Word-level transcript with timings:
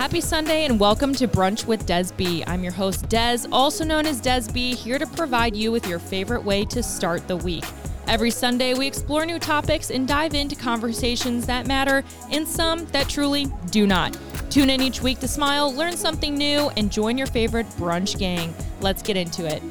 Happy 0.00 0.22
Sunday 0.22 0.64
and 0.64 0.80
welcome 0.80 1.12
to 1.12 1.28
Brunch 1.28 1.66
with 1.66 1.84
Des 1.84 2.06
B. 2.16 2.42
I'm 2.46 2.62
your 2.62 2.72
host, 2.72 3.06
Des, 3.10 3.40
also 3.52 3.84
known 3.84 4.06
as 4.06 4.18
Des 4.18 4.50
here 4.50 4.98
to 4.98 5.06
provide 5.06 5.54
you 5.54 5.70
with 5.70 5.86
your 5.86 5.98
favorite 5.98 6.42
way 6.42 6.64
to 6.64 6.82
start 6.82 7.28
the 7.28 7.36
week. 7.36 7.66
Every 8.06 8.30
Sunday, 8.30 8.72
we 8.72 8.86
explore 8.86 9.26
new 9.26 9.38
topics 9.38 9.90
and 9.90 10.08
dive 10.08 10.32
into 10.32 10.56
conversations 10.56 11.44
that 11.44 11.66
matter 11.66 12.02
and 12.30 12.48
some 12.48 12.86
that 12.86 13.10
truly 13.10 13.48
do 13.70 13.86
not. 13.86 14.16
Tune 14.48 14.70
in 14.70 14.80
each 14.80 15.02
week 15.02 15.18
to 15.18 15.28
smile, 15.28 15.70
learn 15.70 15.98
something 15.98 16.34
new, 16.34 16.70
and 16.78 16.90
join 16.90 17.18
your 17.18 17.26
favorite 17.26 17.68
brunch 17.72 18.18
gang. 18.18 18.54
Let's 18.80 19.02
get 19.02 19.18
into 19.18 19.44
it. 19.44 19.62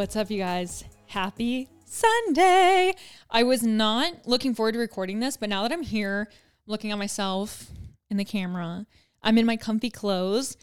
What's 0.00 0.16
up, 0.16 0.30
you 0.30 0.38
guys? 0.38 0.82
Happy 1.08 1.68
Sunday. 1.84 2.94
I 3.30 3.42
was 3.42 3.62
not 3.62 4.26
looking 4.26 4.54
forward 4.54 4.72
to 4.72 4.78
recording 4.78 5.20
this, 5.20 5.36
but 5.36 5.50
now 5.50 5.60
that 5.62 5.72
I'm 5.72 5.82
here, 5.82 6.30
looking 6.66 6.90
at 6.90 6.96
myself 6.96 7.66
in 8.08 8.16
the 8.16 8.24
camera, 8.24 8.86
I'm 9.22 9.36
in 9.36 9.44
my 9.44 9.58
comfy 9.58 9.90
clothes. 9.90 10.56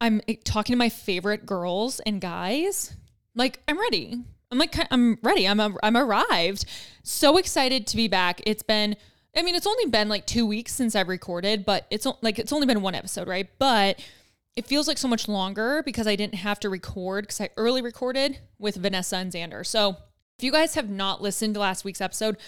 I'm 0.00 0.22
eh, 0.26 0.36
talking 0.42 0.72
to 0.72 0.78
my 0.78 0.88
favorite 0.88 1.44
girls 1.44 2.00
and 2.06 2.18
guys. 2.18 2.96
Like, 3.34 3.60
I'm 3.68 3.78
ready. 3.78 4.24
I'm 4.50 4.56
like, 4.56 4.74
I'm 4.90 5.18
ready. 5.22 5.46
I'm, 5.46 5.60
I'm 5.60 5.96
arrived. 5.98 6.64
So 7.02 7.36
excited 7.36 7.86
to 7.88 7.96
be 7.98 8.08
back. 8.08 8.40
It's 8.46 8.62
been, 8.62 8.96
I 9.36 9.42
mean, 9.42 9.54
it's 9.54 9.66
only 9.66 9.90
been 9.90 10.08
like 10.08 10.24
two 10.24 10.46
weeks 10.46 10.72
since 10.72 10.96
I've 10.96 11.08
recorded, 11.08 11.66
but 11.66 11.86
it's 11.90 12.06
like, 12.22 12.38
it's 12.38 12.54
only 12.54 12.66
been 12.66 12.80
one 12.80 12.94
episode, 12.94 13.28
right? 13.28 13.50
But 13.58 14.02
it 14.56 14.66
feels 14.66 14.88
like 14.88 14.98
so 14.98 15.06
much 15.06 15.28
longer 15.28 15.82
because 15.84 16.06
I 16.06 16.16
didn't 16.16 16.36
have 16.36 16.58
to 16.60 16.70
record 16.70 17.24
because 17.24 17.40
I 17.40 17.50
early 17.56 17.82
recorded 17.82 18.40
with 18.58 18.76
Vanessa 18.76 19.16
and 19.16 19.30
Xander. 19.30 19.64
So 19.64 19.96
if 20.38 20.44
you 20.44 20.50
guys 20.50 20.74
have 20.74 20.88
not 20.88 21.22
listened 21.22 21.54
to 21.54 21.60
last 21.60 21.84
week's 21.84 22.00
episode, 22.00 22.38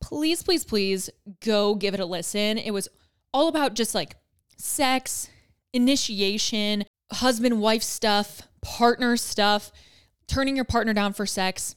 please, 0.00 0.42
please, 0.42 0.64
please 0.64 1.08
go 1.40 1.76
give 1.76 1.94
it 1.94 2.00
a 2.00 2.04
listen. 2.04 2.58
It 2.58 2.72
was 2.72 2.88
all 3.32 3.46
about 3.46 3.74
just 3.74 3.94
like 3.94 4.16
sex, 4.56 5.30
initiation, 5.72 6.84
husband 7.12 7.60
wife 7.60 7.82
stuff, 7.82 8.42
partner 8.60 9.16
stuff, 9.16 9.70
turning 10.26 10.56
your 10.56 10.64
partner 10.64 10.92
down 10.92 11.12
for 11.12 11.26
sex, 11.26 11.76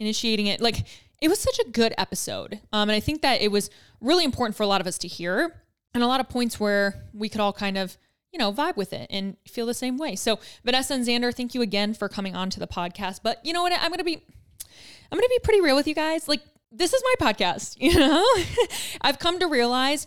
initiating 0.00 0.46
it. 0.46 0.60
Like 0.60 0.84
it 1.20 1.28
was 1.28 1.38
such 1.38 1.60
a 1.60 1.70
good 1.70 1.94
episode. 1.96 2.60
Um, 2.72 2.88
and 2.88 2.96
I 2.96 3.00
think 3.00 3.22
that 3.22 3.40
it 3.40 3.52
was 3.52 3.70
really 4.00 4.24
important 4.24 4.56
for 4.56 4.64
a 4.64 4.66
lot 4.66 4.80
of 4.80 4.88
us 4.88 4.98
to 4.98 5.08
hear 5.08 5.62
and 5.94 6.02
a 6.02 6.08
lot 6.08 6.18
of 6.18 6.28
points 6.28 6.58
where 6.58 7.04
we 7.14 7.28
could 7.28 7.40
all 7.40 7.52
kind 7.52 7.78
of 7.78 7.96
you 8.32 8.38
know, 8.38 8.52
vibe 8.52 8.76
with 8.76 8.92
it 8.92 9.06
and 9.10 9.36
feel 9.46 9.66
the 9.66 9.74
same 9.74 9.98
way. 9.98 10.16
So, 10.16 10.38
Vanessa 10.64 10.94
and 10.94 11.06
Xander, 11.06 11.34
thank 11.34 11.54
you 11.54 11.62
again 11.62 11.94
for 11.94 12.08
coming 12.08 12.34
on 12.34 12.50
to 12.50 12.60
the 12.60 12.66
podcast. 12.66 13.20
But 13.22 13.44
you 13.44 13.52
know 13.52 13.62
what? 13.62 13.72
I'm 13.72 13.88
going 13.88 13.98
to 13.98 14.04
be, 14.04 14.16
I'm 14.16 15.18
going 15.18 15.22
to 15.22 15.28
be 15.28 15.44
pretty 15.44 15.60
real 15.60 15.76
with 15.76 15.86
you 15.86 15.94
guys. 15.94 16.28
Like, 16.28 16.40
this 16.70 16.94
is 16.94 17.02
my 17.04 17.32
podcast, 17.32 17.76
you 17.80 17.98
know? 17.98 18.26
I've 19.00 19.18
come 19.18 19.38
to 19.38 19.46
realize 19.46 20.06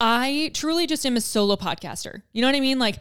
I 0.00 0.50
truly 0.52 0.86
just 0.86 1.06
am 1.06 1.16
a 1.16 1.20
solo 1.20 1.56
podcaster. 1.56 2.22
You 2.32 2.42
know 2.42 2.48
what 2.48 2.56
I 2.56 2.60
mean? 2.60 2.78
Like, 2.78 2.96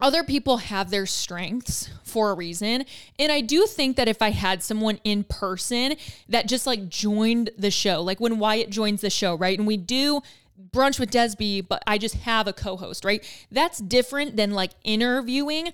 other 0.00 0.22
people 0.22 0.58
have 0.58 0.90
their 0.90 1.06
strengths 1.06 1.88
for 2.04 2.30
a 2.30 2.34
reason. 2.34 2.84
And 3.18 3.32
I 3.32 3.40
do 3.40 3.66
think 3.66 3.96
that 3.96 4.08
if 4.08 4.20
I 4.20 4.30
had 4.30 4.62
someone 4.62 5.00
in 5.04 5.24
person 5.24 5.96
that 6.28 6.48
just 6.48 6.66
like 6.66 6.88
joined 6.88 7.50
the 7.56 7.70
show, 7.70 8.02
like 8.02 8.20
when 8.20 8.38
Wyatt 8.38 8.68
joins 8.68 9.00
the 9.00 9.08
show, 9.08 9.34
right? 9.34 9.58
And 9.58 9.66
we 9.66 9.78
do 9.78 10.20
brunch 10.72 10.98
with 10.98 11.10
Desby, 11.10 11.66
but 11.66 11.82
I 11.86 11.98
just 11.98 12.16
have 12.16 12.46
a 12.46 12.52
co-host, 12.52 13.04
right? 13.04 13.24
That's 13.50 13.78
different 13.78 14.36
than 14.36 14.52
like 14.52 14.72
interviewing. 14.84 15.72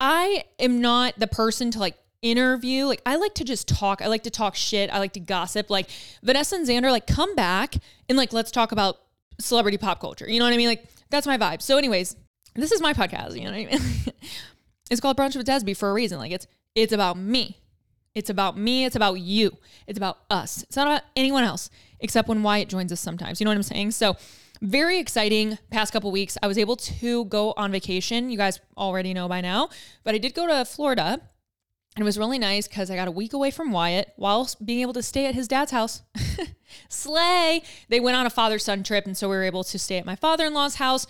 I 0.00 0.44
am 0.58 0.80
not 0.80 1.18
the 1.18 1.26
person 1.26 1.70
to 1.72 1.78
like 1.78 1.96
interview. 2.22 2.84
Like 2.84 3.02
I 3.06 3.16
like 3.16 3.34
to 3.34 3.44
just 3.44 3.68
talk. 3.68 4.02
I 4.02 4.06
like 4.06 4.24
to 4.24 4.30
talk 4.30 4.54
shit. 4.54 4.90
I 4.90 4.98
like 4.98 5.12
to 5.14 5.20
gossip. 5.20 5.70
Like 5.70 5.88
Vanessa 6.22 6.56
and 6.56 6.66
Xander, 6.66 6.90
like 6.90 7.06
come 7.06 7.34
back 7.34 7.76
and 8.08 8.16
like 8.16 8.32
let's 8.32 8.50
talk 8.50 8.72
about 8.72 8.98
celebrity 9.40 9.78
pop 9.78 10.00
culture. 10.00 10.28
You 10.28 10.38
know 10.38 10.44
what 10.44 10.54
I 10.54 10.56
mean? 10.56 10.68
Like 10.68 10.84
that's 11.10 11.26
my 11.26 11.38
vibe. 11.38 11.62
So, 11.62 11.76
anyways, 11.76 12.16
this 12.54 12.72
is 12.72 12.80
my 12.80 12.94
podcast. 12.94 13.36
You 13.36 13.44
know 13.44 13.50
what 13.50 13.60
I 13.60 13.66
mean? 13.66 13.80
it's 14.90 15.00
called 15.00 15.16
Brunch 15.16 15.36
with 15.36 15.46
Desby 15.46 15.76
for 15.76 15.90
a 15.90 15.92
reason. 15.92 16.18
Like 16.18 16.32
it's 16.32 16.46
it's 16.74 16.92
about 16.92 17.18
me. 17.18 17.58
It's 18.14 18.30
about 18.30 18.56
me. 18.56 18.84
It's 18.84 18.96
about 18.96 19.14
you. 19.20 19.56
It's 19.86 19.96
about 19.96 20.18
us. 20.30 20.62
It's 20.64 20.76
not 20.76 20.88
about 20.88 21.02
anyone 21.16 21.44
else 21.44 21.70
except 22.00 22.28
when 22.28 22.42
Wyatt 22.42 22.68
joins 22.68 22.92
us 22.92 23.00
sometimes. 23.00 23.40
You 23.40 23.44
know 23.44 23.50
what 23.50 23.56
I'm 23.56 23.62
saying? 23.62 23.92
So, 23.92 24.16
very 24.62 24.98
exciting 24.98 25.58
past 25.70 25.92
couple 25.92 26.10
weeks. 26.12 26.36
I 26.42 26.46
was 26.46 26.58
able 26.58 26.76
to 26.76 27.24
go 27.26 27.54
on 27.56 27.72
vacation. 27.72 28.30
You 28.30 28.36
guys 28.36 28.60
already 28.76 29.14
know 29.14 29.26
by 29.26 29.40
now, 29.40 29.70
but 30.04 30.14
I 30.14 30.18
did 30.18 30.34
go 30.34 30.46
to 30.46 30.64
Florida. 30.64 31.20
And 31.96 32.02
it 32.02 32.04
was 32.04 32.18
really 32.18 32.38
nice 32.38 32.68
because 32.68 32.90
I 32.90 32.94
got 32.94 33.08
a 33.08 33.10
week 33.10 33.32
away 33.32 33.50
from 33.50 33.72
Wyatt 33.72 34.12
while 34.16 34.48
being 34.64 34.80
able 34.80 34.92
to 34.92 35.02
stay 35.02 35.26
at 35.26 35.34
his 35.34 35.48
dad's 35.48 35.72
house. 35.72 36.02
Slay! 36.88 37.62
They 37.88 37.98
went 37.98 38.16
on 38.16 38.26
a 38.26 38.30
father 38.30 38.58
son 38.60 38.84
trip. 38.84 39.06
And 39.06 39.16
so 39.16 39.28
we 39.28 39.36
were 39.36 39.42
able 39.42 39.64
to 39.64 39.78
stay 39.78 39.98
at 39.98 40.06
my 40.06 40.14
father 40.14 40.44
in 40.46 40.54
law's 40.54 40.76
house. 40.76 41.06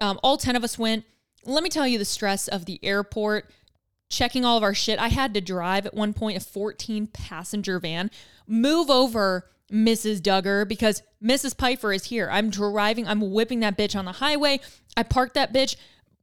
Um, 0.00 0.18
all 0.22 0.36
10 0.36 0.56
of 0.56 0.64
us 0.64 0.78
went. 0.78 1.04
Let 1.44 1.62
me 1.62 1.70
tell 1.70 1.86
you 1.86 1.98
the 1.98 2.04
stress 2.04 2.48
of 2.48 2.64
the 2.64 2.80
airport, 2.82 3.50
checking 4.08 4.44
all 4.44 4.56
of 4.56 4.62
our 4.62 4.74
shit. 4.74 4.98
I 4.98 5.08
had 5.08 5.34
to 5.34 5.40
drive 5.40 5.86
at 5.86 5.94
one 5.94 6.14
point 6.14 6.36
a 6.36 6.40
14 6.40 7.06
passenger 7.08 7.78
van, 7.78 8.10
move 8.48 8.90
over 8.90 9.50
Mrs. 9.72 10.20
Duggar 10.20 10.68
because 10.68 11.02
Mrs. 11.22 11.56
Pfeiffer 11.56 11.92
is 11.92 12.04
here. 12.04 12.28
I'm 12.30 12.50
driving, 12.50 13.06
I'm 13.06 13.32
whipping 13.32 13.60
that 13.60 13.76
bitch 13.76 13.96
on 13.96 14.04
the 14.04 14.12
highway. 14.12 14.60
I 14.96 15.02
parked 15.02 15.34
that 15.34 15.52
bitch 15.52 15.76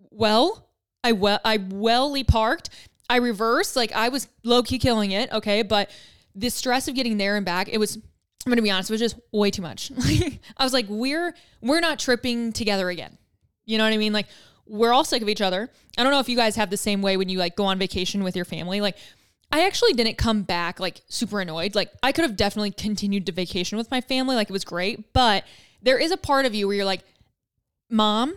well. 0.09 0.67
I 1.03 1.13
well 1.13 1.39
I 1.43 1.57
wellly 1.57 2.23
parked. 2.23 2.69
I 3.09 3.17
reversed, 3.17 3.75
like 3.75 3.91
I 3.91 4.09
was 4.09 4.27
low 4.43 4.63
key 4.63 4.77
killing 4.77 5.11
it, 5.11 5.31
okay? 5.31 5.63
But 5.63 5.89
the 6.35 6.49
stress 6.49 6.87
of 6.87 6.95
getting 6.95 7.17
there 7.17 7.35
and 7.35 7.45
back, 7.45 7.67
it 7.69 7.79
was 7.79 7.97
I'm 7.97 8.49
gonna 8.49 8.61
be 8.61 8.71
honest, 8.71 8.89
it 8.89 8.93
was 8.93 9.01
just 9.01 9.19
way 9.31 9.51
too 9.51 9.61
much. 9.61 9.91
I 10.57 10.63
was 10.63 10.73
like, 10.73 10.85
we're 10.87 11.35
we're 11.61 11.79
not 11.79 11.99
tripping 11.99 12.53
together 12.53 12.89
again. 12.89 13.17
You 13.65 13.77
know 13.77 13.83
what 13.83 13.93
I 13.93 13.97
mean? 13.97 14.13
Like 14.13 14.27
we're 14.67 14.93
all 14.93 15.03
sick 15.03 15.21
of 15.21 15.29
each 15.29 15.41
other. 15.41 15.69
I 15.97 16.03
don't 16.03 16.11
know 16.11 16.19
if 16.19 16.29
you 16.29 16.37
guys 16.37 16.55
have 16.55 16.69
the 16.69 16.77
same 16.77 17.01
way 17.01 17.17
when 17.17 17.29
you 17.29 17.39
like 17.39 17.55
go 17.55 17.65
on 17.65 17.79
vacation 17.79 18.23
with 18.23 18.35
your 18.35 18.45
family. 18.45 18.79
Like 18.79 18.97
I 19.51 19.65
actually 19.65 19.93
didn't 19.93 20.17
come 20.17 20.43
back 20.43 20.79
like 20.79 21.01
super 21.07 21.41
annoyed. 21.41 21.75
Like 21.75 21.91
I 22.01 22.11
could 22.11 22.23
have 22.23 22.35
definitely 22.35 22.71
continued 22.71 23.25
to 23.25 23.31
vacation 23.31 23.77
with 23.77 23.91
my 23.91 24.01
family. 24.01 24.35
Like 24.35 24.49
it 24.49 24.53
was 24.53 24.63
great. 24.63 25.11
But 25.13 25.43
there 25.81 25.99
is 25.99 26.11
a 26.11 26.17
part 26.17 26.45
of 26.45 26.55
you 26.55 26.67
where 26.67 26.75
you're 26.77 26.85
like, 26.85 27.01
Mom, 27.89 28.35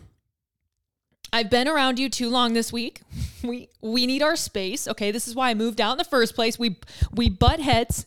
I've 1.32 1.50
been 1.50 1.68
around 1.68 1.98
you 1.98 2.08
too 2.08 2.28
long 2.28 2.52
this 2.52 2.72
week. 2.72 3.00
We 3.44 3.68
we 3.82 4.06
need 4.06 4.22
our 4.22 4.36
space. 4.36 4.88
Okay. 4.88 5.10
This 5.10 5.28
is 5.28 5.34
why 5.34 5.50
I 5.50 5.54
moved 5.54 5.78
out 5.78 5.92
in 5.92 5.98
the 5.98 6.04
first 6.04 6.34
place. 6.34 6.58
We 6.58 6.78
we 7.12 7.28
butt 7.28 7.60
heads. 7.60 8.06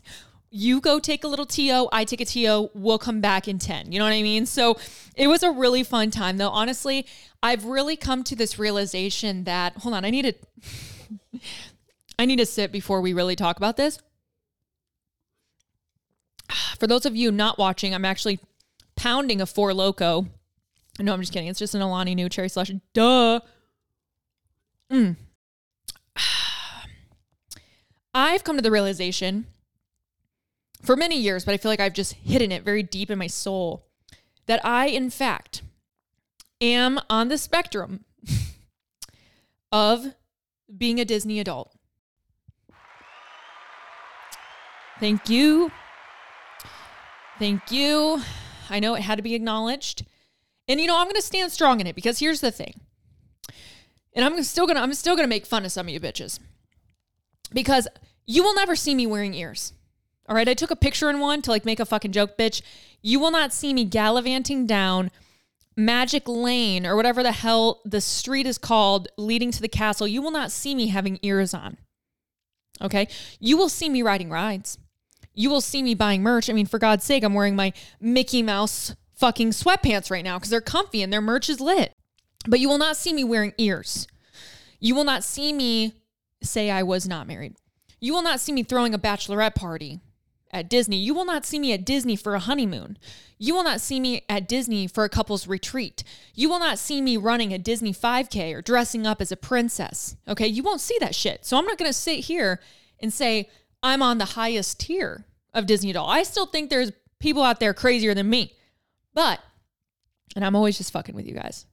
You 0.50 0.82
go 0.82 1.00
take 1.00 1.24
a 1.24 1.28
little 1.28 1.46
TO, 1.46 1.88
I 1.92 2.06
take 2.06 2.22
a 2.22 2.26
TO, 2.26 2.72
we'll 2.74 2.98
come 2.98 3.22
back 3.22 3.48
in 3.48 3.60
10. 3.60 3.92
You 3.92 4.00
know 4.00 4.06
what 4.06 4.14
I 4.14 4.24
mean? 4.24 4.48
So 4.48 4.80
it 5.16 5.28
was 5.28 5.44
a 5.44 5.52
really 5.52 5.84
fun 5.84 6.10
time 6.10 6.38
though. 6.38 6.50
Honestly, 6.50 7.06
I've 7.44 7.66
really 7.66 7.98
come 7.98 8.24
to 8.24 8.36
this 8.36 8.58
realization 8.58 9.44
that 9.44 9.78
hold 9.78 9.94
on, 9.94 10.06
I 10.06 10.10
need 10.10 10.24
to 10.24 11.40
I 12.20 12.26
need 12.26 12.38
to 12.38 12.46
sit 12.46 12.72
before 12.72 13.02
we 13.02 13.14
really 13.14 13.36
talk 13.36 13.58
about 13.58 13.78
this. 13.78 14.00
For 16.80 16.88
those 16.88 17.06
of 17.06 17.16
you 17.16 17.32
not 17.32 17.58
watching, 17.58 17.94
I'm 17.94 18.06
actually 18.06 18.40
pounding 18.96 19.42
a 19.42 19.46
Four 19.46 19.74
Loco. 19.74 20.28
No, 21.00 21.14
I'm 21.14 21.22
just 21.22 21.32
kidding. 21.32 21.48
It's 21.48 21.60
just 21.60 21.76
an 21.76 21.82
Alani 21.82 22.16
Nu 22.16 22.28
cherry 22.30 22.50
slush. 22.50 22.72
Duh. 22.94 23.40
Mm. 24.92 25.16
I've 28.14 28.44
come 28.44 28.56
to 28.56 28.64
the 28.64 28.72
realization 28.72 29.46
for 30.82 30.96
many 30.96 31.20
years, 31.20 31.46
but 31.46 31.54
I 31.54 31.58
feel 31.58 31.70
like 31.70 31.80
I've 31.80 31.94
just 31.94 32.14
hidden 32.14 32.52
it 32.52 32.64
very 32.64 32.82
deep 32.82 33.12
in 33.12 33.20
my 33.20 33.28
soul 33.28 33.86
that 34.48 34.66
I, 34.66 34.88
in 34.88 35.10
fact, 35.10 35.62
am 36.60 37.00
on 37.10 37.28
the 37.28 37.38
spectrum 37.38 38.06
of 39.72 40.16
being 40.76 41.00
a 41.00 41.06
Disney 41.06 41.40
adult. 41.40 41.77
Thank 45.00 45.30
you. 45.30 45.72
Thank 47.38 47.72
you. 47.72 48.22
I 48.70 48.80
know 48.80 48.96
it 48.96 49.02
had 49.02 49.16
to 49.16 49.22
be 49.22 49.36
acknowledged. 49.36 50.06
And 50.68 50.82
you 50.82 50.88
know, 50.88 50.98
I'm 50.98 51.06
going 51.06 51.16
to 51.16 51.22
stand 51.22 51.52
strong 51.52 51.80
in 51.80 51.88
it 51.88 51.96
because 51.96 52.20
here's 52.20 52.42
the 52.42 52.52
thing. 52.52 52.82
And 54.14 54.26
I'm 54.26 54.42
still 54.44 54.66
going 54.66 54.76
to 54.76 54.82
I'm 54.82 54.94
still 54.96 55.16
going 55.16 55.26
to 55.26 55.30
make 55.30 55.46
fun 55.46 55.66
of 55.66 55.72
some 55.72 55.88
of 55.88 55.94
you 55.94 56.00
bitches. 56.00 56.40
Because 57.54 57.88
you 58.26 58.44
will 58.44 58.56
never 58.56 58.76
see 58.76 58.96
me 58.96 59.06
wearing 59.06 59.34
ears. 59.34 59.74
All 60.28 60.36
right, 60.36 60.50
I 60.50 60.56
took 60.56 60.72
a 60.72 60.76
picture 60.76 61.10
in 61.10 61.20
one 61.20 61.42
to 61.44 61.52
like 61.52 61.64
make 61.64 61.80
a 61.80 61.86
fucking 61.86 62.12
joke, 62.12 62.38
bitch. 62.38 62.62
You 63.02 63.20
will 63.20 63.32
not 63.32 63.54
see 63.54 63.74
me 63.74 63.86
gallivanting 63.86 64.66
down 64.66 65.12
Magic 65.78 66.28
Lane 66.28 66.86
or 66.86 66.96
whatever 66.96 67.22
the 67.22 67.32
hell 67.32 67.82
the 67.86 68.02
street 68.02 68.48
is 68.48 68.58
called 68.58 69.08
leading 69.16 69.52
to 69.52 69.62
the 69.62 69.70
castle. 69.70 70.08
You 70.08 70.24
will 70.24 70.32
not 70.32 70.52
see 70.52 70.74
me 70.74 70.88
having 70.88 71.20
ears 71.22 71.54
on. 71.54 71.78
Okay? 72.82 73.08
You 73.40 73.58
will 73.58 73.70
see 73.70 73.88
me 73.88 74.02
riding 74.02 74.30
rides 74.30 74.80
you 75.38 75.52
will 75.52 75.62
see 75.62 75.84
me 75.84 75.94
buying 75.94 76.24
merch. 76.24 76.50
I 76.50 76.54
mean, 76.54 76.66
for 76.66 76.80
God's 76.80 77.06
sake, 77.06 77.24
I'm 77.24 77.36
wearing 77.36 77.56
my 77.56 77.72
Mickey 78.02 78.42
Mouse 78.42 78.96
fucking 79.14 79.52
sweatpants 79.52 80.10
right 80.10 80.24
now 80.24 80.38
because 80.38 80.50
they're 80.50 80.62
comfy 80.62 81.04
and 81.04 81.14
their 81.14 81.22
merch 81.22 81.48
is 81.48 81.62
lit. 81.62 81.94
But 82.48 82.60
you 82.60 82.68
will 82.68 82.80
not 82.80 82.98
see 82.98 83.14
me 83.14 83.24
wearing 83.24 83.54
ears. 83.60 84.08
You 84.80 84.96
will 84.96 85.04
not 85.04 85.24
see 85.24 85.54
me 85.54 85.94
say 86.42 86.72
I 86.72 86.82
was 86.82 87.08
not 87.08 87.28
married. 87.28 87.56
You 88.00 88.14
will 88.14 88.24
not 88.24 88.40
see 88.40 88.52
me 88.52 88.64
throwing 88.64 88.96
a 88.96 89.00
bachelorette 89.00 89.54
party 89.54 90.00
at 90.52 90.70
Disney. 90.70 90.98
You 90.98 91.14
will 91.14 91.26
not 91.26 91.46
see 91.46 91.60
me 91.60 91.72
at 91.72 91.86
Disney 91.86 92.16
for 92.16 92.34
a 92.34 92.40
honeymoon. 92.40 92.98
You 93.38 93.54
will 93.54 93.64
not 93.64 93.80
see 93.80 94.00
me 94.00 94.24
at 94.28 94.48
Disney 94.48 94.88
for 94.88 95.04
a 95.04 95.10
couple's 95.10 95.48
retreat. 95.48 96.04
You 96.34 96.50
will 96.50 96.60
not 96.60 96.80
see 96.80 97.00
me 97.00 97.16
running 97.16 97.54
a 97.54 97.60
Disney 97.60 97.94
5K 97.94 98.56
or 98.56 98.64
dressing 98.64 99.06
up 99.06 99.22
as 99.22 99.32
a 99.32 99.38
princess. 99.38 100.16
Okay. 100.28 100.48
You 100.48 100.64
won't 100.64 100.82
see 100.82 100.98
that 101.00 101.14
shit. 101.14 101.46
So 101.46 101.58
I'm 101.58 101.66
not 101.66 101.78
to 101.78 101.94
sit 101.94 102.22
here 102.22 102.60
and 103.00 103.14
say 103.14 103.50
I'm 103.88 104.04
on 104.04 104.18
the 104.18 104.26
highest 104.26 104.82
tier 104.82 105.26
of 105.54 105.66
Disney 105.66 105.94
doll. 105.94 106.10
I 106.10 106.24
still 106.24 106.46
think 106.46 106.70
there's 106.70 106.92
people 107.20 107.42
out 107.42 107.60
there 107.60 107.74
crazier 107.74 108.14
than 108.14 108.30
me. 108.30 108.54
But, 109.14 109.40
and 110.36 110.46
I'm 110.46 110.56
always 110.56 110.78
just 110.78 110.92
fucking 110.92 111.16
with 111.16 111.26
you 111.26 111.34
guys, 111.34 111.66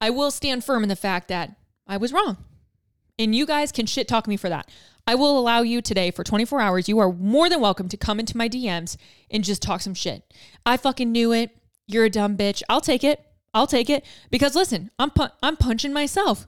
I 0.00 0.10
will 0.10 0.30
stand 0.30 0.64
firm 0.64 0.82
in 0.82 0.88
the 0.88 0.96
fact 0.96 1.28
that 1.28 1.56
I 1.86 1.96
was 1.96 2.12
wrong. 2.12 2.36
And 3.18 3.34
you 3.34 3.46
guys 3.46 3.72
can 3.72 3.86
shit 3.86 4.06
talk 4.06 4.28
me 4.28 4.36
for 4.36 4.50
that. 4.50 4.70
I 5.06 5.14
will 5.14 5.38
allow 5.38 5.62
you 5.62 5.80
today 5.80 6.10
for 6.10 6.22
24 6.22 6.60
hours. 6.60 6.88
You 6.88 6.98
are 6.98 7.10
more 7.10 7.48
than 7.48 7.60
welcome 7.60 7.88
to 7.88 7.96
come 7.96 8.20
into 8.20 8.36
my 8.36 8.48
DMs 8.48 8.98
and 9.30 9.42
just 9.42 9.62
talk 9.62 9.80
some 9.80 9.94
shit. 9.94 10.22
I 10.66 10.76
fucking 10.76 11.10
knew 11.10 11.32
it. 11.32 11.56
You're 11.86 12.04
a 12.04 12.10
dumb 12.10 12.36
bitch. 12.36 12.62
I'll 12.68 12.82
take 12.82 13.02
it. 13.02 13.24
I'll 13.54 13.66
take 13.66 13.88
it 13.88 14.04
because 14.30 14.54
listen, 14.54 14.90
I'm 14.98 15.10
pu- 15.10 15.32
I'm 15.42 15.56
punching 15.56 15.94
myself 15.94 16.46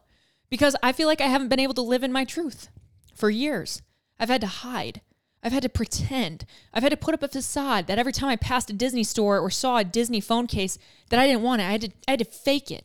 because 0.50 0.76
I 0.82 0.93
feel 0.93 1.08
like 1.08 1.22
I 1.22 1.28
haven't 1.28 1.49
been 1.49 1.60
able 1.60 1.72
to 1.75 1.82
live 1.82 2.05
in 2.05 2.12
my 2.12 2.25
truth 2.25 2.69
for 3.14 3.31
years. 3.31 3.81
I've 4.19 4.29
had 4.29 4.41
to 4.41 4.47
hide. 4.47 5.00
I've 5.43 5.53
had 5.53 5.62
to 5.62 5.69
pretend. 5.69 6.44
I've 6.75 6.82
had 6.82 6.91
to 6.91 6.97
put 6.97 7.15
up 7.15 7.23
a 7.23 7.29
facade 7.29 7.87
that 7.87 7.99
every 7.99 8.12
time 8.12 8.29
I 8.29 8.37
passed 8.37 8.70
a 8.70 8.73
Disney 8.73 9.05
store 9.05 9.38
or 9.38 9.50
saw 9.50 9.79
a 9.79 9.85
Disney 9.85 10.20
phone 10.20 10.47
case 10.47 10.79
that 11.11 11.20
I 11.20 11.26
didn't 11.26 11.43
want 11.43 11.62
it, 11.62 11.67
I 11.67 11.73
had 11.73 11.81
to 11.82 11.91
I 12.09 12.12
had 12.12 12.19
to 12.20 12.25
fake 12.25 12.70
it. 12.70 12.85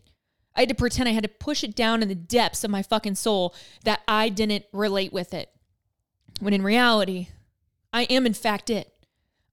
I 0.56 0.62
had 0.62 0.69
to 0.69 0.75
pretend 0.75 1.09
I 1.09 1.13
had 1.13 1.24
to 1.24 1.30
push 1.30 1.63
it 1.63 1.75
down 1.75 2.03
in 2.03 2.09
the 2.09 2.15
depths 2.15 2.63
of 2.63 2.69
my 2.69 2.83
fucking 2.83 3.15
soul 3.15 3.56
that 3.85 4.01
I 4.07 4.30
didn't 4.30 4.65
relate 4.71 5.12
with 5.12 5.33
it. 5.33 5.50
When 6.39 6.53
in 6.53 6.62
reality, 6.62 7.30
I 7.91 8.03
am 8.03 8.25
in 8.27 8.33
fact 8.33 8.69
it. 8.69 8.91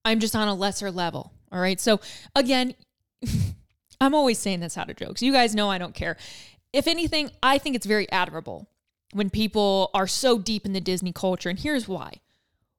I'm 0.05 0.21
just 0.21 0.37
on 0.37 0.49
a 0.49 0.55
lesser 0.55 0.91
level. 0.91 1.33
All 1.51 1.61
right. 1.61 1.81
So 1.81 2.01
again, 2.37 2.75
I'm 4.01 4.15
always 4.15 4.39
saying 4.39 4.61
this 4.61 4.77
out 4.77 4.91
of 4.91 4.97
jokes. 4.97 5.23
You 5.23 5.33
guys 5.33 5.55
know 5.55 5.71
I 5.71 5.79
don't 5.79 5.95
care. 5.95 6.17
If 6.73 6.87
anything, 6.87 7.31
I 7.43 7.59
think 7.59 7.77
it's 7.77 7.87
very 7.87 8.11
admirable 8.13 8.69
when 9.13 9.31
people 9.31 9.91
are 9.95 10.07
so 10.07 10.39
deep 10.39 10.65
in 10.65 10.73
the 10.73 10.81
Disney 10.81 11.13
culture. 11.13 11.49
And 11.49 11.59
here's 11.59 11.89
why. 11.89 12.21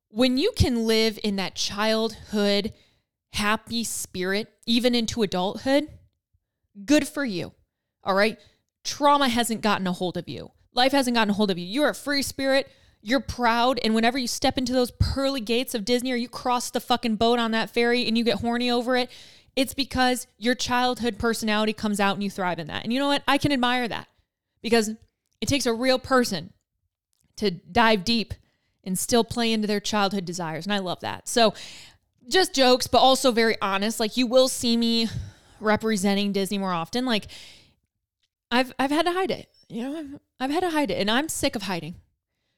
When 0.09 0.37
you 0.37 0.51
can 0.55 0.85
live 0.85 1.19
in 1.23 1.35
that 1.37 1.55
childhood, 1.55 2.73
happy 3.33 3.83
spirit, 3.83 4.51
even 4.65 4.95
into 4.95 5.23
adulthood, 5.23 5.87
good 6.85 7.07
for 7.07 7.23
you. 7.23 7.53
All 8.03 8.15
right. 8.15 8.37
Trauma 8.83 9.29
hasn't 9.29 9.61
gotten 9.61 9.87
a 9.87 9.93
hold 9.93 10.17
of 10.17 10.27
you. 10.27 10.51
Life 10.73 10.91
hasn't 10.91 11.15
gotten 11.15 11.31
a 11.31 11.33
hold 11.33 11.51
of 11.51 11.57
you. 11.57 11.65
You're 11.65 11.89
a 11.89 11.95
free 11.95 12.21
spirit. 12.21 12.69
You're 13.01 13.19
proud. 13.19 13.79
And 13.83 13.93
whenever 13.93 14.17
you 14.17 14.27
step 14.27 14.57
into 14.57 14.73
those 14.73 14.91
pearly 14.91 15.41
gates 15.41 15.75
of 15.75 15.85
Disney 15.85 16.11
or 16.11 16.15
you 16.15 16.29
cross 16.29 16.69
the 16.69 16.79
fucking 16.79 17.15
boat 17.15 17.39
on 17.39 17.51
that 17.51 17.69
ferry 17.69 18.07
and 18.07 18.17
you 18.17 18.23
get 18.23 18.39
horny 18.39 18.71
over 18.71 18.95
it, 18.95 19.09
it's 19.55 19.73
because 19.73 20.27
your 20.37 20.55
childhood 20.55 21.19
personality 21.19 21.73
comes 21.73 21.99
out 21.99 22.15
and 22.15 22.23
you 22.23 22.29
thrive 22.29 22.59
in 22.59 22.67
that. 22.67 22.83
And 22.83 22.93
you 22.93 22.99
know 22.99 23.07
what? 23.07 23.23
I 23.27 23.37
can 23.37 23.51
admire 23.51 23.87
that 23.87 24.07
because 24.61 24.91
it 25.41 25.47
takes 25.47 25.65
a 25.65 25.73
real 25.73 25.99
person 25.99 26.53
to 27.37 27.51
dive 27.51 28.05
deep 28.05 28.33
and 28.83 28.97
still 28.97 29.23
play 29.23 29.51
into 29.51 29.67
their 29.67 29.79
childhood 29.79 30.25
desires. 30.25 30.65
And 30.65 30.73
I 30.73 30.79
love 30.79 31.01
that. 31.01 31.27
So, 31.27 31.53
just 32.27 32.53
jokes, 32.53 32.87
but 32.87 32.99
also 32.99 33.31
very 33.31 33.57
honest. 33.61 33.99
Like, 33.99 34.15
you 34.15 34.27
will 34.27 34.47
see 34.47 34.77
me 34.77 35.07
representing 35.59 36.31
Disney 36.31 36.57
more 36.57 36.71
often. 36.71 37.05
Like, 37.05 37.27
I've 38.51 38.73
I've 38.77 38.91
had 38.91 39.05
to 39.05 39.13
hide 39.13 39.31
it. 39.31 39.49
You 39.69 39.83
know, 39.83 39.97
I've, 39.97 40.19
I've 40.39 40.51
had 40.51 40.61
to 40.61 40.69
hide 40.69 40.91
it, 40.91 40.99
and 40.99 41.09
I'm 41.09 41.29
sick 41.29 41.55
of 41.55 41.63
hiding. 41.63 41.95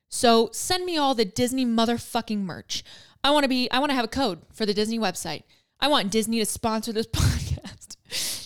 So 0.10 0.50
send 0.52 0.86
me 0.86 0.98
all 0.98 1.16
the 1.16 1.26
Disney 1.26 1.66
motherfucking 1.66 2.40
merch. 2.40 2.84
I 3.24 3.32
want 3.32 3.46
to 3.46 3.50
be. 3.50 3.70
I 3.72 3.80
want 3.80 3.92
to 3.92 3.96
have 3.96 4.06
a 4.06 4.10
code 4.10 4.42
for 4.52 4.66
the 4.66 4.74
Disney 4.74 5.00
website. 5.00 5.44
I 5.80 5.88
want 5.88 6.12
Disney 6.12 6.40
to 6.40 6.46
sponsor 6.46 6.92
this 6.92 7.08
podcast. 7.12 7.73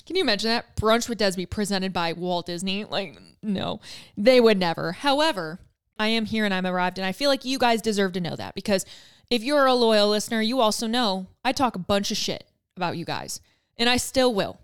Can 0.07 0.15
you 0.15 0.21
imagine 0.21 0.50
that 0.50 0.77
brunch 0.77 1.09
with 1.09 1.19
Desby 1.19 1.50
presented 1.50 1.92
by 1.92 2.13
Walt 2.13 2.45
Disney? 2.45 2.86
Like, 2.86 3.19
no, 3.44 3.81
they 4.15 4.39
would 4.39 4.57
never. 4.57 4.94
However, 4.94 5.59
I 6.00 6.07
am 6.07 6.24
here 6.24 6.45
and 6.45 6.54
I'm 6.54 6.65
arrived, 6.65 6.98
and 6.98 7.06
I 7.06 7.12
feel 7.12 7.30
like 7.30 7.44
you 7.44 7.59
guys 7.59 7.81
deserve 7.81 8.13
to 8.13 8.21
know 8.21 8.38
that 8.38 8.56
because 8.56 8.86
if 9.30 9.44
you're 9.44 9.65
a 9.65 9.74
loyal 9.74 10.07
listener, 10.07 10.42
you 10.42 10.62
also 10.62 10.88
know 10.88 11.27
I 11.44 11.51
talk 11.51 11.75
a 11.75 11.80
bunch 11.80 12.09
of 12.09 12.15
shit 12.15 12.45
about 12.77 12.95
you 12.95 13.04
guys, 13.04 13.42
and 13.75 13.89
I 13.89 13.98
still 13.98 14.33
will. 14.33 14.57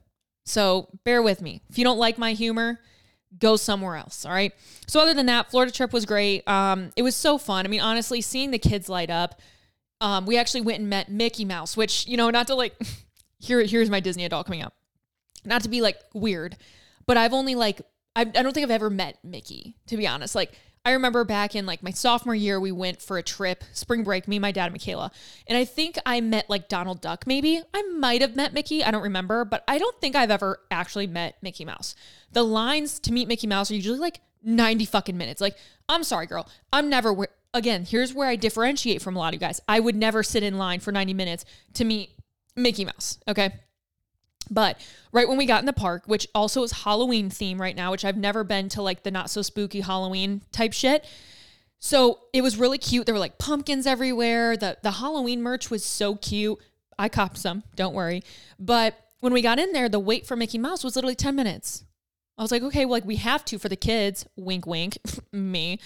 So 0.46 0.88
bear 1.04 1.22
with 1.22 1.42
me. 1.42 1.62
If 1.70 1.78
you 1.78 1.84
don't 1.84 2.00
like 2.00 2.18
my 2.18 2.32
humor, 2.32 2.80
go 3.38 3.58
somewhere 3.58 3.98
else. 3.98 4.26
All 4.26 4.32
right. 4.32 4.54
So 4.88 5.02
other 5.02 5.14
than 5.14 5.26
that, 5.26 5.52
Florida 5.52 5.74
trip 5.74 5.92
was 5.92 6.06
great. 6.06 6.48
Um, 6.48 6.92
it 6.96 7.02
was 7.02 7.18
so 7.18 7.38
fun. 7.38 7.66
I 7.66 7.70
mean, 7.70 7.82
honestly, 7.82 8.22
seeing 8.22 8.52
the 8.52 8.60
kids 8.60 8.88
light 8.88 9.10
up. 9.10 9.42
Um, 10.00 10.26
we 10.26 10.38
actually 10.38 10.62
went 10.62 10.80
and 10.80 10.90
met 10.90 11.12
Mickey 11.12 11.44
Mouse, 11.44 11.76
which 11.76 12.08
you 12.08 12.16
know, 12.16 12.30
not 12.30 12.48
to 12.48 12.56
like, 12.56 12.76
here 13.40 13.62
here's 13.62 13.90
my 13.90 14.00
Disney 14.00 14.24
adult 14.24 14.46
coming 14.46 14.62
up. 14.62 14.74
Not 15.46 15.64
to 15.64 15.70
be 15.70 15.82
like 15.82 16.00
weird, 16.14 16.58
but 17.06 17.18
I've 17.18 17.34
only 17.34 17.56
like 17.56 17.82
I, 18.16 18.22
I 18.22 18.24
don't 18.24 18.54
think 18.54 18.64
I've 18.64 18.72
ever 18.72 18.90
met 18.90 19.18
Mickey 19.24 19.76
to 19.88 19.98
be 19.98 20.08
honest. 20.08 20.36
Like 20.36 20.54
I 20.86 20.92
remember 20.92 21.24
back 21.24 21.56
in 21.56 21.66
like 21.66 21.82
my 21.82 21.92
sophomore 21.92 22.36
year, 22.36 22.60
we 22.60 22.72
went 22.72 23.02
for 23.02 23.18
a 23.18 23.24
trip, 23.24 23.64
spring 23.72 24.04
break, 24.04 24.28
me, 24.28 24.38
my 24.38 24.52
dad, 24.52 24.66
and 24.66 24.74
Michaela. 24.74 25.12
And 25.48 25.58
I 25.58 25.64
think 25.64 25.98
I 26.06 26.20
met 26.20 26.50
like 26.50 26.68
Donald 26.68 27.00
Duck, 27.00 27.26
maybe. 27.26 27.62
I 27.74 27.82
might 27.84 28.20
have 28.20 28.36
met 28.36 28.54
Mickey. 28.54 28.84
I 28.84 28.92
don't 28.92 29.04
remember, 29.04 29.46
but 29.46 29.64
I 29.66 29.78
don't 29.78 30.00
think 30.02 30.16
I've 30.16 30.32
ever 30.32 30.60
actually 30.70 31.08
met 31.08 31.38
Mickey 31.42 31.64
Mouse. 31.64 31.96
The 32.34 32.44
lines 32.44 33.00
to 33.02 33.14
meet 33.14 33.30
Mickey 33.30 33.48
Mouse 33.48 33.72
are 33.72 33.76
usually 33.76 34.00
like 34.00 34.20
90 34.44 34.86
fucking 34.86 35.18
minutes. 35.18 35.40
Like, 35.40 35.56
I'm 35.88 36.04
sorry, 36.04 36.28
girl. 36.28 36.50
I'm 36.74 36.90
never, 36.90 37.16
again, 37.54 37.86
here's 37.86 38.14
where 38.14 38.28
I 38.28 38.36
differentiate 38.36 39.02
from 39.02 39.16
a 39.16 39.20
lot 39.20 39.30
of 39.30 39.36
you 39.36 39.40
guys. 39.40 39.62
I 39.70 39.80
would 39.80 39.96
never 39.96 40.22
sit 40.22 40.44
in 40.44 40.58
line 40.58 40.82
for 40.82 40.92
90 40.92 41.14
minutes 41.14 41.46
to 41.76 41.86
meet 41.86 42.12
Mickey 42.58 42.84
Mouse. 42.84 43.20
Okay. 43.26 43.54
But 44.50 44.80
right 45.12 45.28
when 45.28 45.38
we 45.38 45.46
got 45.46 45.62
in 45.62 45.66
the 45.66 45.74
park, 45.74 46.04
which 46.06 46.28
also 46.36 46.64
is 46.64 46.72
Halloween 46.72 47.30
theme 47.30 47.62
right 47.62 47.76
now, 47.76 47.92
which 47.92 48.06
I've 48.06 48.18
never 48.18 48.44
been 48.44 48.70
to 48.70 48.82
like 48.82 49.04
the 49.04 49.12
not 49.12 49.30
so 49.30 49.42
spooky 49.42 49.82
Halloween 49.82 50.42
type 50.52 50.74
shit. 50.74 51.06
So 51.80 52.20
it 52.32 52.42
was 52.42 52.58
really 52.58 52.78
cute. 52.78 53.06
There 53.06 53.14
were 53.14 53.20
like 53.20 53.38
pumpkins 53.38 53.86
everywhere. 53.86 54.58
The 54.58 54.78
the 54.82 54.92
Halloween 54.92 55.42
merch 55.42 55.70
was 55.70 55.84
so 55.84 56.16
cute. 56.16 56.60
I 56.98 57.10
copped 57.10 57.38
some, 57.38 57.64
don't 57.76 57.94
worry. 57.94 58.24
But 58.60 58.96
when 59.20 59.34
we 59.34 59.42
got 59.42 59.60
in 59.60 59.72
there, 59.72 59.90
the 59.90 60.00
wait 60.00 60.26
for 60.26 60.36
Mickey 60.36 60.58
Mouse 60.58 60.84
was 60.84 60.96
literally 60.96 61.16
10 61.16 61.36
minutes. 61.36 61.84
I 62.38 62.42
was 62.42 62.52
like, 62.52 62.62
okay, 62.64 62.86
well, 62.86 62.94
like 62.94 63.06
we 63.06 63.16
have 63.18 63.46
to 63.46 63.58
for 63.58 63.70
the 63.70 63.76
kids. 63.76 64.26
Wink, 64.36 64.66
wink, 64.68 64.98
me. 65.32 65.80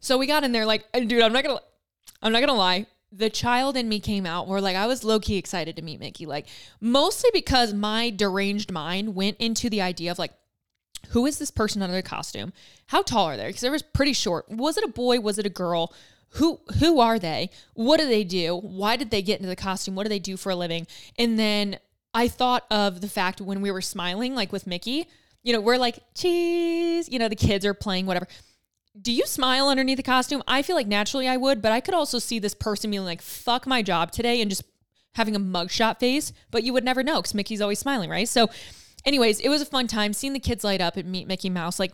So 0.00 0.18
we 0.18 0.26
got 0.26 0.44
in 0.44 0.52
there, 0.52 0.66
like, 0.66 0.84
dude, 0.92 1.22
I'm 1.22 1.32
not 1.32 1.44
gonna, 1.44 1.60
I'm 2.22 2.32
not 2.32 2.40
gonna 2.40 2.54
lie 2.54 2.86
the 3.16 3.30
child 3.30 3.76
in 3.76 3.88
me 3.88 4.00
came 4.00 4.26
out 4.26 4.48
where 4.48 4.60
like 4.60 4.76
I 4.76 4.86
was 4.86 5.04
low 5.04 5.20
key 5.20 5.36
excited 5.36 5.76
to 5.76 5.82
meet 5.82 6.00
Mickey, 6.00 6.26
like 6.26 6.46
mostly 6.80 7.30
because 7.32 7.72
my 7.72 8.10
deranged 8.10 8.72
mind 8.72 9.14
went 9.14 9.36
into 9.38 9.70
the 9.70 9.80
idea 9.80 10.10
of 10.10 10.18
like, 10.18 10.32
who 11.10 11.26
is 11.26 11.38
this 11.38 11.50
person 11.50 11.82
under 11.82 11.94
the 11.94 12.02
costume? 12.02 12.52
How 12.86 13.02
tall 13.02 13.26
are 13.26 13.36
they? 13.36 13.46
Because 13.46 13.60
they 13.60 13.70
was 13.70 13.82
pretty 13.82 14.14
short. 14.14 14.48
Was 14.48 14.76
it 14.76 14.84
a 14.84 14.88
boy? 14.88 15.20
Was 15.20 15.38
it 15.38 15.46
a 15.46 15.50
girl? 15.50 15.92
Who 16.30 16.60
who 16.80 16.98
are 16.98 17.18
they? 17.18 17.50
What 17.74 18.00
do 18.00 18.08
they 18.08 18.24
do? 18.24 18.56
Why 18.56 18.96
did 18.96 19.10
they 19.10 19.22
get 19.22 19.38
into 19.38 19.48
the 19.48 19.56
costume? 19.56 19.94
What 19.94 20.04
do 20.04 20.08
they 20.08 20.18
do 20.18 20.36
for 20.36 20.50
a 20.50 20.56
living? 20.56 20.86
And 21.18 21.38
then 21.38 21.78
I 22.12 22.28
thought 22.28 22.64
of 22.70 23.00
the 23.00 23.08
fact 23.08 23.40
when 23.40 23.60
we 23.60 23.70
were 23.70 23.82
smiling, 23.82 24.34
like 24.34 24.52
with 24.52 24.66
Mickey, 24.66 25.06
you 25.42 25.52
know, 25.52 25.60
we're 25.60 25.76
like, 25.76 25.98
cheese, 26.14 27.08
you 27.08 27.18
know, 27.18 27.28
the 27.28 27.36
kids 27.36 27.64
are 27.64 27.74
playing 27.74 28.06
whatever 28.06 28.26
do 29.00 29.12
you 29.12 29.26
smile 29.26 29.68
underneath 29.68 29.96
the 29.96 30.02
costume? 30.02 30.42
I 30.46 30.62
feel 30.62 30.76
like 30.76 30.86
naturally 30.86 31.26
I 31.28 31.36
would, 31.36 31.60
but 31.60 31.72
I 31.72 31.80
could 31.80 31.94
also 31.94 32.18
see 32.18 32.38
this 32.38 32.54
person 32.54 32.90
being 32.90 33.04
like, 33.04 33.22
fuck 33.22 33.66
my 33.66 33.82
job 33.82 34.12
today 34.12 34.40
and 34.40 34.50
just 34.50 34.62
having 35.14 35.34
a 35.34 35.40
mugshot 35.40 35.98
face, 35.98 36.32
but 36.50 36.62
you 36.62 36.72
would 36.72 36.84
never 36.84 37.02
know 37.02 37.16
because 37.16 37.34
Mickey's 37.34 37.60
always 37.60 37.78
smiling, 37.78 38.10
right? 38.10 38.28
So, 38.28 38.48
anyways, 39.04 39.40
it 39.40 39.48
was 39.48 39.62
a 39.62 39.66
fun 39.66 39.86
time 39.86 40.12
seeing 40.12 40.32
the 40.32 40.40
kids 40.40 40.64
light 40.64 40.80
up 40.80 40.96
and 40.96 41.10
meet 41.10 41.26
Mickey 41.26 41.50
Mouse. 41.50 41.78
Like, 41.78 41.92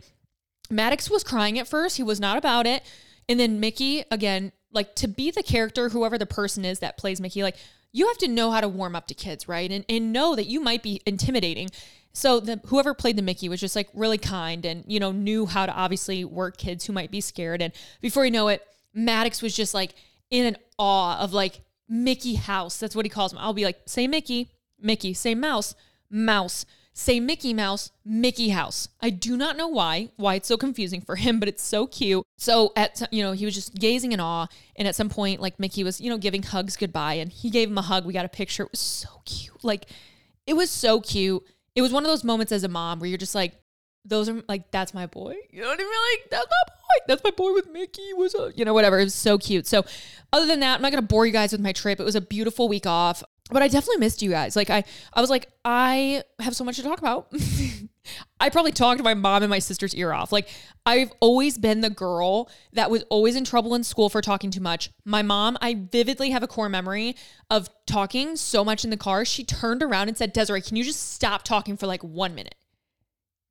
Maddox 0.69 1.09
was 1.09 1.23
crying 1.23 1.59
at 1.59 1.67
first, 1.67 1.97
he 1.97 2.03
was 2.03 2.19
not 2.19 2.37
about 2.37 2.65
it. 2.65 2.83
And 3.27 3.39
then 3.39 3.59
Mickey, 3.59 4.03
again, 4.11 4.51
like 4.71 4.95
to 4.95 5.07
be 5.07 5.31
the 5.31 5.43
character, 5.43 5.89
whoever 5.89 6.17
the 6.17 6.25
person 6.25 6.65
is 6.65 6.79
that 6.79 6.97
plays 6.97 7.19
Mickey, 7.19 7.43
like, 7.43 7.57
you 7.91 8.07
have 8.07 8.17
to 8.19 8.27
know 8.27 8.51
how 8.51 8.61
to 8.61 8.69
warm 8.69 8.95
up 8.95 9.07
to 9.07 9.13
kids, 9.13 9.47
right? 9.47 9.69
And, 9.69 9.83
and 9.89 10.13
know 10.13 10.35
that 10.35 10.45
you 10.45 10.61
might 10.61 10.81
be 10.81 11.01
intimidating. 11.05 11.69
So 12.13 12.39
the 12.39 12.59
whoever 12.65 12.93
played 12.93 13.15
the 13.15 13.21
Mickey 13.21 13.49
was 13.49 13.59
just 13.59 13.75
like 13.75 13.89
really 13.93 14.17
kind 14.17 14.65
and 14.65 14.83
you 14.87 14.99
know 14.99 15.11
knew 15.11 15.45
how 15.45 15.65
to 15.65 15.73
obviously 15.73 16.25
work 16.25 16.57
kids 16.57 16.85
who 16.85 16.93
might 16.93 17.11
be 17.11 17.21
scared. 17.21 17.61
And 17.61 17.73
before 18.01 18.25
you 18.25 18.31
know 18.31 18.47
it, 18.47 18.65
Maddox 18.93 19.41
was 19.41 19.55
just 19.55 19.73
like 19.73 19.95
in 20.29 20.45
an 20.45 20.57
awe 20.77 21.19
of 21.19 21.33
like 21.33 21.61
Mickey 21.87 22.35
House. 22.35 22.77
That's 22.77 22.95
what 22.95 23.05
he 23.05 23.09
calls 23.09 23.33
him. 23.33 23.39
I'll 23.39 23.53
be 23.53 23.65
like, 23.65 23.81
say 23.85 24.07
Mickey, 24.07 24.51
Mickey, 24.79 25.13
say 25.13 25.35
Mouse, 25.35 25.75
Mouse, 26.09 26.65
say 26.93 27.19
Mickey 27.19 27.53
Mouse, 27.53 27.91
Mickey 28.03 28.49
House. 28.49 28.89
I 29.01 29.09
do 29.09 29.37
not 29.37 29.57
know 29.57 29.67
why, 29.67 30.09
why 30.17 30.35
it's 30.35 30.47
so 30.47 30.57
confusing 30.57 31.01
for 31.01 31.15
him, 31.15 31.39
but 31.39 31.47
it's 31.47 31.63
so 31.63 31.87
cute. 31.87 32.25
So 32.37 32.73
at 32.75 33.01
you 33.11 33.23
know, 33.23 33.31
he 33.33 33.45
was 33.45 33.55
just 33.55 33.75
gazing 33.75 34.11
in 34.11 34.19
awe, 34.19 34.47
and 34.75 34.87
at 34.87 34.95
some 34.95 35.09
point, 35.09 35.41
like 35.41 35.59
Mickey 35.59 35.83
was, 35.83 36.01
you 36.01 36.09
know, 36.09 36.17
giving 36.17 36.43
hugs 36.43 36.75
goodbye, 36.77 37.15
and 37.15 37.31
he 37.31 37.49
gave 37.49 37.69
him 37.69 37.77
a 37.77 37.81
hug. 37.81 38.05
We 38.05 38.13
got 38.13 38.25
a 38.25 38.29
picture. 38.29 38.63
It 38.63 38.71
was 38.71 38.79
so 38.79 39.09
cute. 39.25 39.63
Like 39.63 39.85
It 40.45 40.53
was 40.53 40.69
so 40.69 40.99
cute. 41.01 41.43
It 41.75 41.81
was 41.81 41.91
one 41.91 42.03
of 42.03 42.09
those 42.09 42.23
moments 42.23 42.51
as 42.51 42.63
a 42.63 42.67
mom 42.67 42.99
where 42.99 43.09
you're 43.09 43.17
just 43.17 43.35
like, 43.35 43.53
those 44.03 44.27
are 44.27 44.41
like, 44.49 44.71
that's 44.71 44.93
my 44.93 45.05
boy. 45.05 45.35
You 45.51 45.61
know 45.61 45.67
what 45.67 45.79
I 45.79 45.83
mean? 45.83 45.87
Like, 45.87 46.29
that's 46.31 46.47
my 46.47 46.73
boy. 46.73 47.05
That's 47.07 47.23
my 47.23 47.31
boy 47.31 47.53
with 47.53 47.69
Mickey. 47.71 48.13
Was 48.13 48.33
a, 48.35 48.51
you 48.55 48.65
know, 48.65 48.73
whatever. 48.73 48.99
It 48.99 49.05
was 49.05 49.15
so 49.15 49.37
cute. 49.37 49.67
So, 49.67 49.85
other 50.33 50.47
than 50.47 50.59
that, 50.61 50.75
I'm 50.75 50.81
not 50.81 50.91
gonna 50.91 51.03
bore 51.03 51.25
you 51.25 51.31
guys 51.31 51.51
with 51.51 51.61
my 51.61 51.71
trip. 51.71 51.99
It 51.99 52.03
was 52.03 52.15
a 52.15 52.21
beautiful 52.21 52.67
week 52.67 52.85
off 52.85 53.23
but 53.51 53.61
I 53.61 53.67
definitely 53.67 53.99
missed 53.99 54.21
you 54.21 54.31
guys. 54.31 54.55
Like 54.55 54.69
I, 54.69 54.83
I 55.13 55.21
was 55.21 55.29
like, 55.29 55.49
I 55.65 56.23
have 56.39 56.55
so 56.55 56.63
much 56.63 56.77
to 56.77 56.83
talk 56.83 56.99
about. 56.99 57.27
I 58.39 58.49
probably 58.49 58.71
talked 58.71 59.01
my 59.03 59.13
mom 59.13 59.43
and 59.43 59.49
my 59.49 59.59
sister's 59.59 59.95
ear 59.95 60.13
off. 60.13 60.31
Like 60.31 60.49
I've 60.85 61.11
always 61.19 61.57
been 61.57 61.81
the 61.81 61.89
girl 61.89 62.49
that 62.73 62.89
was 62.89 63.03
always 63.09 63.35
in 63.35 63.43
trouble 63.43 63.75
in 63.75 63.83
school 63.83 64.09
for 64.09 64.21
talking 64.21 64.51
too 64.51 64.61
much. 64.61 64.89
My 65.05 65.21
mom, 65.21 65.57
I 65.61 65.75
vividly 65.91 66.31
have 66.31 66.43
a 66.43 66.47
core 66.47 66.69
memory 66.69 67.15
of 67.49 67.69
talking 67.85 68.35
so 68.35 68.63
much 68.63 68.83
in 68.83 68.89
the 68.89 68.97
car. 68.97 69.25
She 69.25 69.43
turned 69.43 69.83
around 69.83 70.07
and 70.07 70.17
said, 70.17 70.33
Desiree, 70.33 70.61
can 70.61 70.75
you 70.75 70.83
just 70.83 71.13
stop 71.13 71.43
talking 71.43 71.77
for 71.77 71.87
like 71.87 72.03
one 72.03 72.35
minute? 72.35 72.55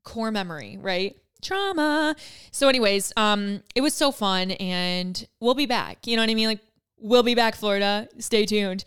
Core 0.03 0.31
memory, 0.31 0.79
right? 0.81 1.17
Trauma. 1.43 2.17
So, 2.51 2.69
anyways, 2.69 3.13
um, 3.17 3.63
it 3.75 3.81
was 3.81 3.95
so 3.95 4.13
fun 4.13 4.53
and 4.53 5.27
we'll 5.41 5.55
be 5.55 5.67
back. 5.67 6.07
You 6.07 6.17
know 6.17 6.23
what 6.23 6.31
I 6.31 6.35
mean? 6.35 6.49
Like, 6.49 6.61
we'll 6.99 7.23
be 7.23 7.35
back, 7.35 7.55
Florida. 7.55 8.09
Stay 8.19 8.47
tuned. 8.47 8.85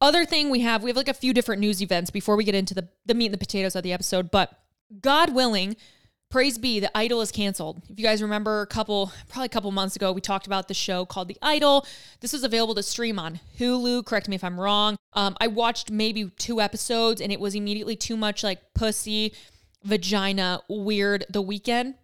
Other 0.00 0.24
thing 0.24 0.50
we 0.50 0.60
have, 0.60 0.82
we 0.82 0.90
have 0.90 0.96
like 0.96 1.08
a 1.08 1.14
few 1.14 1.32
different 1.32 1.60
news 1.60 1.80
events 1.80 2.10
before 2.10 2.36
we 2.36 2.42
get 2.42 2.56
into 2.56 2.74
the, 2.74 2.88
the 3.06 3.14
meat 3.14 3.26
and 3.26 3.34
the 3.34 3.38
potatoes 3.38 3.76
of 3.76 3.84
the 3.84 3.92
episode, 3.92 4.30
but 4.32 4.58
God 5.00 5.34
willing, 5.34 5.76
praise 6.28 6.58
be, 6.58 6.80
The 6.80 6.96
Idol 6.96 7.20
is 7.20 7.30
canceled. 7.30 7.82
If 7.88 7.98
you 7.98 8.04
guys 8.04 8.22
remember 8.22 8.62
a 8.62 8.66
couple, 8.66 9.12
probably 9.28 9.46
a 9.46 9.50
couple 9.50 9.70
months 9.70 9.96
ago, 9.96 10.12
we 10.12 10.20
talked 10.20 10.46
about 10.46 10.68
the 10.68 10.74
show 10.74 11.04
called 11.04 11.28
The 11.28 11.38
Idol. 11.42 11.86
This 12.20 12.34
is 12.34 12.44
available 12.44 12.74
to 12.74 12.82
stream 12.82 13.18
on 13.18 13.40
Hulu. 13.58 14.04
Correct 14.04 14.28
me 14.28 14.36
if 14.36 14.44
I'm 14.44 14.60
wrong. 14.60 14.96
Um, 15.12 15.36
I 15.40 15.46
watched 15.48 15.90
maybe 15.90 16.30
two 16.38 16.60
episodes 16.60 17.20
and 17.20 17.32
it 17.32 17.40
was 17.40 17.54
immediately 17.54 17.96
too 17.96 18.16
much 18.16 18.42
like 18.42 18.74
pussy, 18.74 19.34
vagina, 19.84 20.62
weird. 20.68 21.26
The 21.30 21.42
Weeknd, 21.42 21.94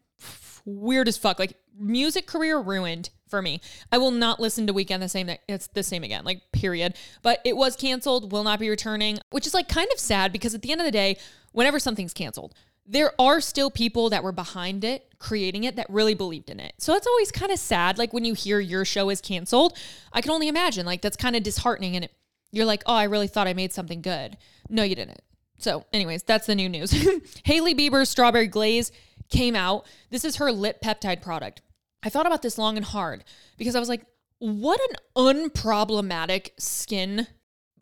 weird 0.64 1.08
as 1.08 1.16
fuck. 1.16 1.38
Like 1.38 1.56
music 1.78 2.26
career 2.26 2.58
ruined 2.58 3.10
for 3.28 3.42
me. 3.42 3.60
I 3.92 3.98
will 3.98 4.10
not 4.10 4.40
listen 4.40 4.66
to 4.66 4.74
Weeknd 4.74 5.00
the 5.00 5.08
same 5.08 5.30
it's 5.48 5.68
the 5.68 5.82
same 5.82 6.02
again, 6.02 6.24
like 6.24 6.42
period. 6.52 6.94
But 7.22 7.40
it 7.44 7.56
was 7.56 7.76
canceled, 7.76 8.32
will 8.32 8.44
not 8.44 8.58
be 8.58 8.68
returning, 8.68 9.18
which 9.30 9.46
is 9.46 9.54
like 9.54 9.68
kind 9.68 9.88
of 9.92 9.98
sad 9.98 10.32
because 10.32 10.54
at 10.54 10.62
the 10.62 10.72
end 10.72 10.80
of 10.80 10.86
the 10.86 10.90
day, 10.92 11.18
whenever 11.52 11.78
something's 11.78 12.14
canceled, 12.14 12.54
there 12.90 13.12
are 13.20 13.40
still 13.40 13.70
people 13.70 14.08
that 14.10 14.24
were 14.24 14.32
behind 14.32 14.82
it, 14.82 15.06
creating 15.18 15.64
it, 15.64 15.76
that 15.76 15.86
really 15.90 16.14
believed 16.14 16.48
in 16.48 16.58
it. 16.58 16.72
So 16.78 16.94
it's 16.94 17.06
always 17.06 17.30
kind 17.30 17.52
of 17.52 17.58
sad. 17.58 17.98
Like 17.98 18.14
when 18.14 18.24
you 18.24 18.32
hear 18.32 18.58
your 18.58 18.86
show 18.86 19.10
is 19.10 19.20
canceled, 19.20 19.76
I 20.12 20.22
can 20.22 20.30
only 20.30 20.48
imagine. 20.48 20.86
Like 20.86 21.02
that's 21.02 21.16
kind 21.16 21.36
of 21.36 21.42
disheartening. 21.42 21.96
And 21.96 22.06
it, 22.06 22.12
you're 22.50 22.64
like, 22.64 22.82
oh, 22.86 22.94
I 22.94 23.04
really 23.04 23.28
thought 23.28 23.46
I 23.46 23.52
made 23.52 23.74
something 23.74 24.00
good. 24.00 24.38
No, 24.70 24.82
you 24.82 24.94
didn't. 24.94 25.20
So, 25.58 25.84
anyways, 25.92 26.22
that's 26.22 26.46
the 26.46 26.54
new 26.54 26.68
news. 26.68 26.92
Hailey 27.44 27.74
Bieber's 27.74 28.08
Strawberry 28.08 28.46
Glaze 28.46 28.90
came 29.28 29.54
out. 29.54 29.86
This 30.10 30.24
is 30.24 30.36
her 30.36 30.50
lip 30.50 30.80
peptide 30.82 31.20
product. 31.20 31.60
I 32.02 32.08
thought 32.08 32.26
about 32.26 32.42
this 32.42 32.56
long 32.56 32.76
and 32.76 32.86
hard 32.86 33.24
because 33.58 33.74
I 33.74 33.80
was 33.80 33.88
like, 33.88 34.04
what 34.38 34.80
an 34.88 34.96
unproblematic 35.16 36.50
skin 36.58 37.26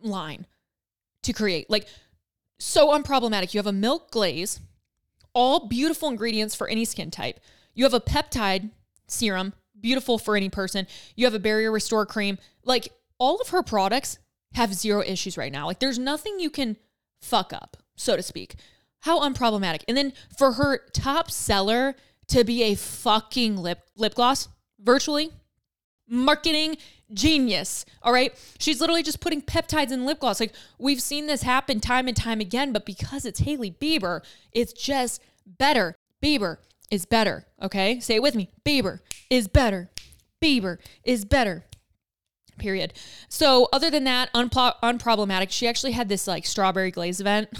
line 0.01 0.47
to 1.23 1.33
create. 1.33 1.69
Like, 1.69 1.87
so 2.59 2.89
unproblematic. 2.89 3.53
You 3.53 3.59
have 3.59 3.67
a 3.67 3.73
milk 3.73 4.11
glaze, 4.11 4.61
all 5.37 5.69
beautiful 5.69 6.09
ingredients 6.09 6.55
for 6.55 6.67
any 6.67 6.87
skin 6.87 7.11
type. 7.11 7.39
You 7.75 7.85
have 7.85 7.93
a 7.93 8.01
peptide 8.01 8.71
serum, 9.07 9.53
beautiful 9.79 10.17
for 10.17 10.35
any 10.35 10.49
person. 10.49 10.87
You 11.15 11.27
have 11.27 11.35
a 11.35 11.39
barrier 11.39 11.71
restore 11.71 12.07
cream. 12.07 12.39
Like, 12.65 12.89
all 13.19 13.37
of 13.37 13.51
her 13.51 13.63
products 13.63 14.19
have 14.55 14.73
zero 14.73 15.03
issues 15.03 15.37
right 15.37 15.53
now. 15.53 15.67
Like, 15.67 15.79
there's 15.79 15.99
nothing 15.99 16.41
you 16.41 16.49
can 16.49 16.79
fuck 17.21 17.53
up, 17.53 17.77
so 17.97 18.17
to 18.17 18.23
speak. 18.23 18.55
How 19.01 19.21
unproblematic. 19.21 19.83
And 19.87 19.95
then 19.95 20.15
for 20.39 20.53
her 20.53 20.81
top 20.95 21.31
seller, 21.31 21.95
to 22.29 22.43
be 22.43 22.63
a 22.65 22.75
fucking 22.75 23.57
lip 23.57 23.81
lip 23.95 24.15
gloss 24.15 24.49
virtually. 24.81 25.31
Marketing 26.09 26.77
genius. 27.13 27.85
All 28.03 28.13
right. 28.13 28.33
She's 28.59 28.81
literally 28.81 29.03
just 29.03 29.21
putting 29.21 29.43
peptides 29.43 29.93
in 29.93 30.07
lip 30.07 30.21
gloss. 30.21 30.41
Like 30.41 30.55
we've 30.79 31.01
seen 31.01 31.27
this 31.27 31.43
happen 31.43 31.81
time 31.81 32.09
and 32.09 32.17
time 32.17 32.41
again, 32.41 32.73
but 32.73 32.87
because 32.87 33.25
it's 33.25 33.41
Hailey 33.41 33.71
Bieber, 33.71 34.23
it's 34.53 34.73
just 34.73 35.23
better. 35.47 35.97
Bieber 36.23 36.57
is 36.91 37.07
better. 37.07 37.47
Okay. 37.63 38.01
Say 38.01 38.17
it 38.17 38.23
with 38.23 38.35
me. 38.35 38.51
Bieber 38.65 39.01
is 39.31 39.49
better. 39.49 39.91
Bieber 40.43 40.79
is 41.05 41.25
better. 41.25 41.65
Period. 42.59 42.95
So, 43.29 43.69
other 43.71 43.91
than 43.91 44.05
that, 44.05 44.33
unpro- 44.33 44.77
unproblematic, 44.83 45.51
she 45.51 45.69
actually 45.69 45.93
had 45.93 46.09
this 46.09 46.27
like 46.27 46.47
strawberry 46.47 46.91
glaze 46.91 47.21
event. 47.21 47.51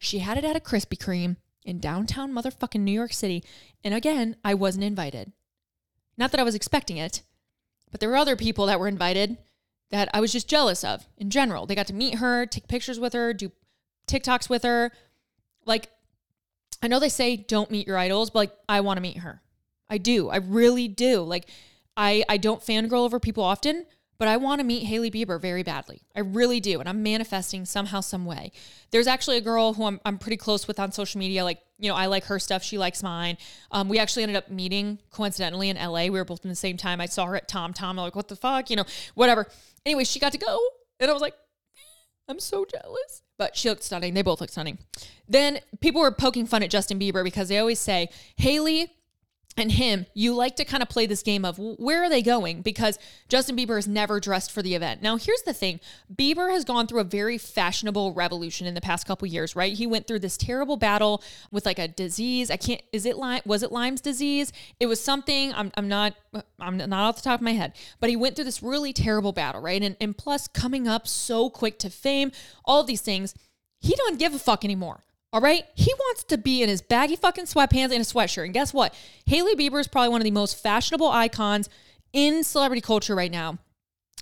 she 0.00 0.18
had 0.18 0.36
it 0.36 0.44
at 0.44 0.56
a 0.56 0.60
Krispy 0.60 0.98
Kreme 0.98 1.36
in 1.64 1.78
downtown 1.78 2.32
motherfucking 2.32 2.80
New 2.80 2.92
York 2.92 3.12
City. 3.12 3.44
And 3.84 3.94
again, 3.94 4.36
I 4.44 4.54
wasn't 4.54 4.84
invited. 4.84 5.32
Not 6.16 6.30
that 6.30 6.40
I 6.40 6.44
was 6.44 6.54
expecting 6.54 6.96
it, 6.96 7.22
but 7.90 8.00
there 8.00 8.08
were 8.08 8.16
other 8.16 8.36
people 8.36 8.66
that 8.66 8.80
were 8.80 8.88
invited 8.88 9.38
that 9.90 10.08
I 10.12 10.20
was 10.20 10.32
just 10.32 10.48
jealous 10.48 10.82
of 10.82 11.06
in 11.16 11.30
general. 11.30 11.66
They 11.66 11.74
got 11.74 11.86
to 11.88 11.94
meet 11.94 12.16
her, 12.16 12.46
take 12.46 12.68
pictures 12.68 12.98
with 12.98 13.12
her, 13.12 13.32
do 13.32 13.52
TikToks 14.06 14.48
with 14.48 14.62
her. 14.62 14.90
Like, 15.64 15.90
I 16.82 16.88
know 16.88 16.98
they 16.98 17.08
say 17.08 17.36
don't 17.36 17.70
meet 17.70 17.86
your 17.86 17.98
idols, 17.98 18.30
but 18.30 18.38
like, 18.38 18.52
I 18.68 18.80
want 18.80 18.96
to 18.96 19.02
meet 19.02 19.18
her. 19.18 19.42
I 19.88 19.98
do. 19.98 20.28
I 20.28 20.36
really 20.36 20.88
do. 20.88 21.22
Like, 21.22 21.48
I, 21.96 22.24
I 22.28 22.36
don't 22.36 22.60
fangirl 22.60 23.04
over 23.04 23.20
people 23.20 23.44
often, 23.44 23.86
but 24.18 24.28
I 24.28 24.36
want 24.36 24.60
to 24.60 24.64
meet 24.64 24.84
Hailey 24.84 25.10
Bieber 25.10 25.40
very 25.40 25.62
badly. 25.62 26.02
I 26.14 26.20
really 26.20 26.60
do. 26.60 26.80
And 26.80 26.88
I'm 26.88 27.02
manifesting 27.02 27.64
somehow, 27.64 28.00
some 28.00 28.24
way. 28.24 28.52
There's 28.90 29.06
actually 29.06 29.38
a 29.38 29.40
girl 29.40 29.74
who 29.74 29.84
I'm, 29.84 30.00
I'm 30.04 30.18
pretty 30.18 30.36
close 30.36 30.68
with 30.68 30.78
on 30.78 30.92
social 30.92 31.18
media. 31.18 31.44
Like, 31.44 31.60
you 31.78 31.88
know, 31.88 31.96
I 31.96 32.06
like 32.06 32.24
her 32.24 32.38
stuff. 32.38 32.62
She 32.62 32.78
likes 32.78 33.02
mine. 33.02 33.36
Um, 33.70 33.88
we 33.88 33.98
actually 33.98 34.22
ended 34.22 34.36
up 34.36 34.50
meeting 34.50 34.98
coincidentally 35.10 35.68
in 35.68 35.76
LA. 35.76 36.04
We 36.04 36.10
were 36.10 36.24
both 36.24 36.44
in 36.44 36.48
the 36.48 36.54
same 36.54 36.76
time. 36.76 37.00
I 37.00 37.06
saw 37.06 37.26
her 37.26 37.36
at 37.36 37.48
Tom 37.48 37.72
Tom. 37.72 37.98
I'm 37.98 38.04
like, 38.04 38.16
what 38.16 38.28
the 38.28 38.36
fuck? 38.36 38.70
You 38.70 38.76
know, 38.76 38.84
whatever. 39.14 39.46
Anyway, 39.84 40.04
she 40.04 40.20
got 40.20 40.32
to 40.32 40.38
go. 40.38 40.60
And 41.00 41.10
I 41.10 41.12
was 41.12 41.22
like, 41.22 41.34
I'm 42.28 42.38
so 42.38 42.64
jealous. 42.64 43.22
But 43.36 43.56
she 43.56 43.68
looked 43.68 43.82
stunning. 43.82 44.14
They 44.14 44.22
both 44.22 44.40
look 44.40 44.50
stunning. 44.50 44.78
Then 45.28 45.58
people 45.80 46.00
were 46.00 46.12
poking 46.12 46.46
fun 46.46 46.62
at 46.62 46.70
Justin 46.70 47.00
Bieber 47.00 47.24
because 47.24 47.48
they 47.48 47.58
always 47.58 47.80
say, 47.80 48.08
Hailey 48.36 48.92
and 49.56 49.72
him, 49.72 50.06
you 50.14 50.34
like 50.34 50.56
to 50.56 50.64
kind 50.64 50.82
of 50.82 50.88
play 50.88 51.06
this 51.06 51.22
game 51.22 51.44
of 51.44 51.58
where 51.58 52.02
are 52.02 52.08
they 52.08 52.22
going? 52.22 52.62
Because 52.62 52.98
Justin 53.28 53.56
Bieber 53.56 53.76
has 53.76 53.86
never 53.86 54.18
dressed 54.18 54.50
for 54.50 54.62
the 54.62 54.74
event. 54.74 55.00
Now, 55.00 55.16
here's 55.16 55.42
the 55.42 55.52
thing 55.52 55.80
Bieber 56.12 56.50
has 56.50 56.64
gone 56.64 56.86
through 56.86 57.00
a 57.00 57.04
very 57.04 57.38
fashionable 57.38 58.14
revolution 58.14 58.66
in 58.66 58.74
the 58.74 58.80
past 58.80 59.06
couple 59.06 59.28
years, 59.28 59.54
right? 59.54 59.72
He 59.72 59.86
went 59.86 60.06
through 60.06 60.20
this 60.20 60.36
terrible 60.36 60.76
battle 60.76 61.22
with 61.52 61.66
like 61.66 61.78
a 61.78 61.86
disease. 61.86 62.50
I 62.50 62.56
can't, 62.56 62.82
is 62.92 63.06
it 63.06 63.16
Lyme? 63.16 63.42
Was 63.44 63.62
it 63.62 63.70
Lyme's 63.70 64.00
disease? 64.00 64.52
It 64.80 64.86
was 64.86 65.00
something, 65.00 65.52
I'm, 65.54 65.70
I'm 65.76 65.88
not, 65.88 66.14
I'm 66.58 66.76
not 66.76 66.92
off 66.92 67.16
the 67.16 67.22
top 67.22 67.40
of 67.40 67.44
my 67.44 67.52
head, 67.52 67.74
but 68.00 68.10
he 68.10 68.16
went 68.16 68.34
through 68.34 68.46
this 68.46 68.62
really 68.62 68.92
terrible 68.92 69.32
battle, 69.32 69.60
right? 69.60 69.82
And, 69.82 69.96
and 70.00 70.16
plus, 70.16 70.48
coming 70.48 70.88
up 70.88 71.06
so 71.06 71.48
quick 71.48 71.78
to 71.80 71.90
fame, 71.90 72.32
all 72.64 72.82
these 72.82 73.02
things, 73.02 73.34
he 73.80 73.94
don't 73.94 74.18
give 74.18 74.34
a 74.34 74.38
fuck 74.38 74.64
anymore. 74.64 75.04
All 75.34 75.40
right. 75.40 75.64
He 75.74 75.92
wants 75.92 76.22
to 76.24 76.38
be 76.38 76.62
in 76.62 76.68
his 76.68 76.80
baggy 76.80 77.16
fucking 77.16 77.46
sweatpants 77.46 77.90
and 77.90 77.94
a 77.94 77.98
sweatshirt. 78.04 78.44
And 78.44 78.54
guess 78.54 78.72
what? 78.72 78.94
Hailey 79.26 79.56
Bieber 79.56 79.80
is 79.80 79.88
probably 79.88 80.10
one 80.10 80.20
of 80.20 80.24
the 80.24 80.30
most 80.30 80.62
fashionable 80.62 81.08
icons 81.08 81.68
in 82.12 82.44
celebrity 82.44 82.80
culture 82.80 83.16
right 83.16 83.32
now. 83.32 83.58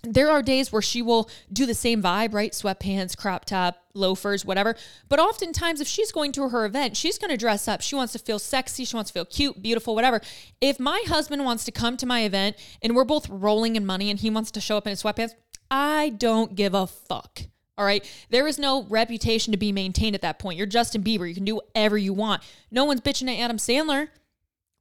There 0.05 0.31
are 0.31 0.43
days 0.43 0.73
where 0.73 0.81
she 0.81 1.03
will 1.03 1.29
do 1.53 1.67
the 1.67 1.75
same 1.75 2.03
vibe, 2.03 2.33
right? 2.33 2.53
Sweatpants, 2.53 3.15
crop 3.15 3.45
top, 3.45 3.77
loafers, 3.93 4.47
whatever. 4.47 4.75
But 5.11 5.21
oftentimes, 5.21 5.83
if 5.83 5.87
she's 5.87 6.13
going 6.13 6.33
to 6.33 6.49
her 6.49 6.65
event, 6.65 6.97
she's 6.97 7.19
going 7.19 7.31
to 7.31 7.37
dress 7.37 7.69
up. 7.69 7.83
She 7.83 7.95
wants 7.95 8.15
to 8.15 8.19
feel 8.19 8.39
sexy. 8.39 8.87
She 8.87 8.97
wants 8.97 9.11
to 9.11 9.15
feel 9.15 9.27
cute, 9.27 9.63
beautiful, 9.63 9.95
whatever. 9.95 10.23
If 10.63 10.81
my 10.81 11.05
husband 11.09 11.45
wants 11.45 11.67
to 11.67 11.73
come 11.73 11.99
to 11.99 12.07
my 12.07 12.23
event 12.25 12.57
and 12.81 12.97
we're 12.97 13.05
both 13.05 13.29
rolling 13.29 13.77
in 13.77 13.85
money 13.85 14.09
and 14.09 14.19
he 14.19 14.31
wants 14.31 14.51
to 14.53 14.63
show 14.63 14.79
up 14.79 14.87
in 14.87 14.91
his 14.93 15.03
sweatpants, 15.03 15.35
I 15.71 16.09
don't 16.09 16.55
give 16.55 16.73
a 16.73 16.87
fuck. 16.87 17.43
All 17.83 17.87
right. 17.87 18.09
There 18.31 18.47
is 18.47 18.61
no 18.61 18.85
reputation 18.85 19.51
to 19.51 19.57
be 19.57 19.73
maintained 19.73 20.15
at 20.15 20.23
that 20.23 20.39
point. 20.39 20.57
You're 20.57 20.69
Justin 20.69 21.03
Bieber. 21.03 21.29
You 21.29 21.35
can 21.35 21.45
do 21.45 21.57
whatever 21.57 21.99
you 21.99 22.13
want. 22.13 22.41
No 22.71 22.85
one's 22.85 23.01
bitching 23.01 23.29
at 23.29 23.41
Adam 23.41 23.57
Sandler, 23.57 24.07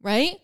right? 0.04 0.40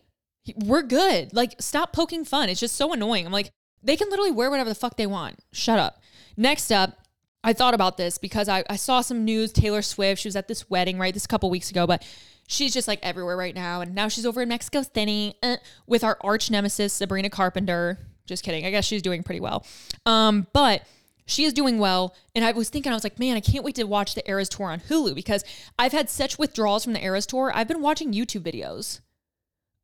We're 0.64 0.82
good. 0.82 1.32
Like, 1.32 1.54
stop 1.60 1.92
poking 1.92 2.24
fun. 2.24 2.48
It's 2.48 2.58
just 2.58 2.74
so 2.74 2.92
annoying. 2.92 3.26
I'm 3.26 3.32
like, 3.32 3.52
they 3.80 3.94
can 3.94 4.10
literally 4.10 4.32
wear 4.32 4.50
whatever 4.50 4.68
the 4.68 4.74
fuck 4.74 4.96
they 4.96 5.06
want. 5.06 5.38
Shut 5.52 5.78
up. 5.78 6.02
Next 6.36 6.72
up, 6.72 6.98
I 7.44 7.52
thought 7.52 7.74
about 7.74 7.96
this 7.96 8.18
because 8.18 8.48
I, 8.48 8.64
I 8.68 8.74
saw 8.74 9.02
some 9.02 9.24
news. 9.24 9.52
Taylor 9.52 9.80
Swift, 9.80 10.22
she 10.22 10.26
was 10.26 10.34
at 10.34 10.48
this 10.48 10.68
wedding, 10.68 10.98
right? 10.98 11.14
This 11.14 11.26
a 11.26 11.28
couple 11.28 11.48
weeks 11.50 11.70
ago, 11.70 11.86
but 11.86 12.04
she's 12.48 12.74
just 12.74 12.88
like 12.88 12.98
everywhere 13.04 13.36
right 13.36 13.54
now. 13.54 13.82
And 13.82 13.94
now 13.94 14.08
she's 14.08 14.26
over 14.26 14.42
in 14.42 14.48
Mexico 14.48 14.82
City 14.82 15.36
uh, 15.44 15.58
with 15.86 16.02
our 16.02 16.18
arch 16.22 16.50
nemesis, 16.50 16.92
Sabrina 16.92 17.30
Carpenter. 17.30 18.00
Just 18.26 18.42
kidding. 18.42 18.66
I 18.66 18.72
guess 18.72 18.84
she's 18.84 19.00
doing 19.00 19.22
pretty 19.22 19.38
well. 19.38 19.64
Um, 20.06 20.48
but 20.52 20.82
she 21.28 21.44
is 21.44 21.52
doing 21.52 21.78
well. 21.78 22.16
And 22.34 22.44
I 22.44 22.52
was 22.52 22.70
thinking, 22.70 22.92
I 22.92 22.96
was 22.96 23.04
like, 23.04 23.18
man, 23.18 23.36
I 23.36 23.40
can't 23.40 23.64
wait 23.64 23.76
to 23.76 23.84
watch 23.84 24.14
the 24.14 24.28
Eras 24.28 24.48
Tour 24.48 24.70
on 24.70 24.80
Hulu 24.80 25.14
because 25.14 25.44
I've 25.78 25.92
had 25.92 26.10
such 26.10 26.38
withdrawals 26.38 26.84
from 26.84 26.92
the 26.92 27.04
Eras 27.04 27.26
Tour. 27.26 27.52
I've 27.54 27.68
been 27.68 27.82
watching 27.82 28.12
YouTube 28.12 28.42
videos 28.42 29.00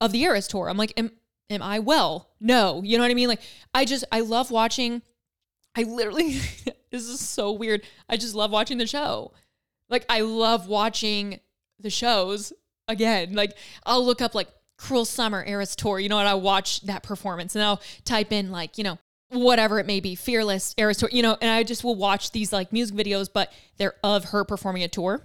of 0.01 0.13
the 0.13 0.23
Eras 0.23 0.49
Tour. 0.49 0.69
I'm 0.69 0.77
like, 0.77 0.93
am, 0.97 1.13
am 1.51 1.63
I 1.63 1.79
well? 1.79 2.31
No. 2.41 2.83
You 2.83 2.99
know 2.99 3.05
what 3.05 3.11
I 3.11 3.15
mean? 3.15 3.29
Like, 3.29 3.43
I 3.73 3.85
just, 3.85 4.05
I 4.11 4.21
love 4.21 4.51
watching 4.51 5.03
I 5.77 5.83
literally, 5.83 6.33
this 6.91 7.09
is 7.09 7.21
so 7.21 7.53
weird. 7.53 7.83
I 8.09 8.17
just 8.17 8.35
love 8.35 8.51
watching 8.51 8.79
the 8.79 8.87
show. 8.87 9.33
Like, 9.89 10.05
I 10.09 10.21
love 10.21 10.69
watching 10.69 11.41
the 11.79 11.91
shows 11.91 12.53
again. 12.89 13.35
Like, 13.35 13.57
I'll 13.85 14.05
look 14.05 14.23
up 14.23 14.35
like 14.35 14.49
Cruel 14.77 15.05
Summer 15.05 15.45
Eras 15.45 15.77
Tour, 15.77 15.99
you 15.99 16.09
know, 16.09 16.19
and 16.19 16.29
I'll 16.29 16.41
watch 16.41 16.83
that 16.83 17.03
performance 17.03 17.55
and 17.55 17.65
I'll 17.65 17.83
type 18.05 18.33
in 18.33 18.51
like, 18.51 18.79
you 18.79 18.85
know, 18.85 18.99
whatever 19.35 19.79
it 19.79 19.87
may 19.87 20.00
be, 20.00 20.14
Fearless 20.14 20.75
Eras 20.79 20.99
Tour, 20.99 21.09
you 21.12 21.23
know, 21.23 21.37
and 21.41 21.50
I 21.50 21.62
just 21.62 21.85
will 21.85 21.97
watch 21.97 22.33
these 22.33 22.53
like 22.53 22.73
music 22.73 22.97
videos, 22.97 23.29
but 23.33 23.53
they're 23.76 23.95
of 24.03 24.26
her 24.26 24.45
performing 24.45 24.83
a 24.83 24.88
tour. 24.88 25.23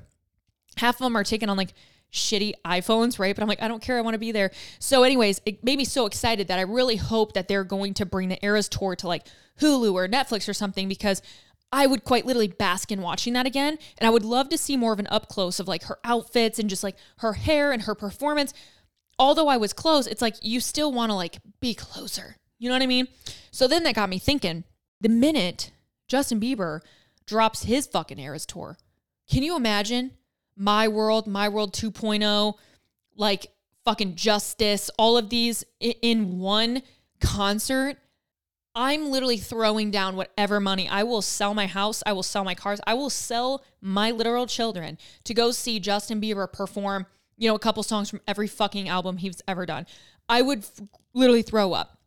Half 0.77 0.95
of 0.95 0.99
them 1.01 1.15
are 1.15 1.23
taken 1.23 1.49
on 1.49 1.57
like 1.57 1.73
shitty 2.11 2.53
iPhones, 2.65 3.19
right? 3.19 3.35
But 3.35 3.41
I'm 3.41 3.47
like, 3.47 3.61
I 3.61 3.67
don't 3.67 3.81
care. 3.81 3.97
I 3.97 4.01
want 4.01 4.15
to 4.15 4.19
be 4.19 4.31
there. 4.31 4.51
So, 4.79 5.03
anyways, 5.03 5.41
it 5.45 5.63
made 5.63 5.77
me 5.77 5.85
so 5.85 6.05
excited 6.05 6.47
that 6.47 6.59
I 6.59 6.63
really 6.63 6.95
hope 6.95 7.33
that 7.33 7.47
they're 7.47 7.63
going 7.63 7.93
to 7.95 8.05
bring 8.05 8.29
the 8.29 8.43
Eras 8.43 8.69
tour 8.69 8.95
to 8.97 9.07
like 9.07 9.27
Hulu 9.61 9.93
or 9.93 10.07
Netflix 10.07 10.47
or 10.49 10.53
something 10.53 10.87
because 10.87 11.21
I 11.71 11.85
would 11.85 12.03
quite 12.03 12.25
literally 12.25 12.47
bask 12.47 12.91
in 12.91 13.01
watching 13.01 13.33
that 13.33 13.45
again. 13.45 13.77
And 13.97 14.07
I 14.07 14.09
would 14.09 14.25
love 14.25 14.49
to 14.49 14.57
see 14.57 14.75
more 14.75 14.93
of 14.93 14.99
an 14.99 15.07
up 15.11 15.29
close 15.29 15.59
of 15.59 15.67
like 15.67 15.83
her 15.83 15.99
outfits 16.03 16.57
and 16.57 16.69
just 16.69 16.83
like 16.83 16.95
her 17.17 17.33
hair 17.33 17.71
and 17.71 17.83
her 17.83 17.95
performance. 17.95 18.53
Although 19.19 19.49
I 19.49 19.57
was 19.57 19.73
close, 19.73 20.07
it's 20.07 20.21
like 20.21 20.35
you 20.41 20.59
still 20.59 20.91
want 20.91 21.11
to 21.11 21.15
like 21.15 21.39
be 21.59 21.73
closer. 21.73 22.37
You 22.59 22.69
know 22.69 22.75
what 22.75 22.83
I 22.83 22.87
mean? 22.87 23.07
So 23.51 23.67
then 23.67 23.83
that 23.83 23.95
got 23.95 24.09
me 24.09 24.19
thinking 24.19 24.63
the 25.01 25.09
minute 25.09 25.71
Justin 26.07 26.39
Bieber 26.39 26.81
drops 27.25 27.63
his 27.63 27.87
fucking 27.87 28.19
Eras 28.19 28.45
tour, 28.45 28.77
can 29.29 29.43
you 29.43 29.55
imagine 29.55 30.11
my 30.55 30.87
World, 30.89 31.25
My 31.25 31.47
World 31.47 31.73
2.0, 31.73 32.53
like 33.15 33.47
fucking 33.85 34.15
Justice, 34.15 34.91
all 34.97 35.17
of 35.17 35.29
these 35.29 35.63
in 35.79 36.39
one 36.39 36.81
concert. 37.21 37.97
I'm 38.75 39.09
literally 39.09 39.37
throwing 39.37 39.89
down 39.89 40.15
whatever 40.15 40.59
money. 40.59 40.87
I 40.87 41.03
will 41.03 41.21
sell 41.21 41.53
my 41.53 41.65
house. 41.65 42.03
I 42.05 42.13
will 42.13 42.23
sell 42.23 42.43
my 42.43 42.55
cars. 42.55 42.79
I 42.85 42.93
will 42.93 43.09
sell 43.09 43.63
my 43.81 44.11
literal 44.11 44.45
children 44.47 44.97
to 45.23 45.33
go 45.33 45.51
see 45.51 45.79
Justin 45.79 46.21
Bieber 46.21 46.51
perform, 46.51 47.05
you 47.37 47.49
know, 47.49 47.55
a 47.55 47.59
couple 47.59 47.81
songs 47.83 48.09
from 48.09 48.21
every 48.27 48.47
fucking 48.47 48.89
album 48.89 49.17
he's 49.17 49.41
ever 49.47 49.65
done. 49.65 49.87
I 50.27 50.41
would 50.41 50.59
f- 50.59 50.81
literally 51.13 51.41
throw 51.41 51.73
up. 51.73 51.98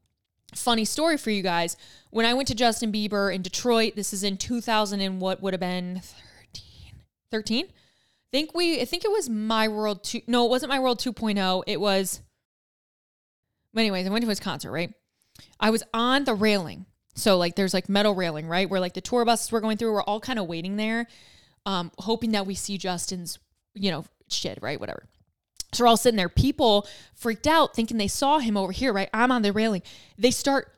Funny 0.54 0.84
story 0.84 1.16
for 1.16 1.30
you 1.30 1.42
guys. 1.42 1.76
When 2.10 2.26
I 2.26 2.34
went 2.34 2.48
to 2.48 2.54
Justin 2.54 2.92
Bieber 2.92 3.34
in 3.34 3.42
Detroit, 3.42 3.94
this 3.96 4.12
is 4.12 4.22
in 4.22 4.36
2000 4.36 5.00
and 5.00 5.20
what 5.20 5.42
would 5.42 5.54
have 5.54 5.60
been 5.60 6.02
13. 6.02 6.92
13? 7.30 7.68
think 8.32 8.54
we 8.54 8.80
I 8.80 8.84
think 8.86 9.04
it 9.04 9.10
was 9.10 9.28
My 9.28 9.68
World 9.68 10.02
2 10.02 10.22
no, 10.26 10.46
it 10.46 10.50
wasn't 10.50 10.70
My 10.70 10.80
World 10.80 10.98
2.0. 10.98 11.62
It 11.66 11.80
was 11.80 12.20
anyways, 13.76 14.06
I 14.06 14.10
went 14.10 14.24
to 14.24 14.28
his 14.28 14.40
concert, 14.40 14.72
right? 14.72 14.92
I 15.60 15.70
was 15.70 15.84
on 15.94 16.24
the 16.24 16.34
railing. 16.34 16.86
So 17.14 17.36
like 17.36 17.54
there's 17.56 17.74
like 17.74 17.88
metal 17.88 18.14
railing, 18.14 18.48
right? 18.48 18.68
Where 18.68 18.80
like 18.80 18.94
the 18.94 19.00
tour 19.02 19.24
buses 19.24 19.52
were 19.52 19.60
going 19.60 19.76
through. 19.76 19.92
We're 19.92 20.02
all 20.02 20.20
kind 20.20 20.38
of 20.38 20.46
waiting 20.46 20.76
there, 20.76 21.06
um, 21.66 21.92
hoping 21.98 22.32
that 22.32 22.46
we 22.46 22.54
see 22.54 22.78
Justin's, 22.78 23.38
you 23.74 23.90
know, 23.90 24.06
shit, 24.28 24.58
right? 24.62 24.80
Whatever. 24.80 25.04
So 25.72 25.84
we're 25.84 25.88
all 25.88 25.96
sitting 25.96 26.18
there. 26.18 26.28
People 26.28 26.86
freaked 27.14 27.46
out 27.46 27.74
thinking 27.74 27.96
they 27.96 28.08
saw 28.08 28.38
him 28.38 28.56
over 28.56 28.72
here, 28.72 28.92
right? 28.92 29.08
I'm 29.14 29.32
on 29.32 29.42
the 29.42 29.52
railing. 29.52 29.82
They 30.18 30.30
start 30.30 30.72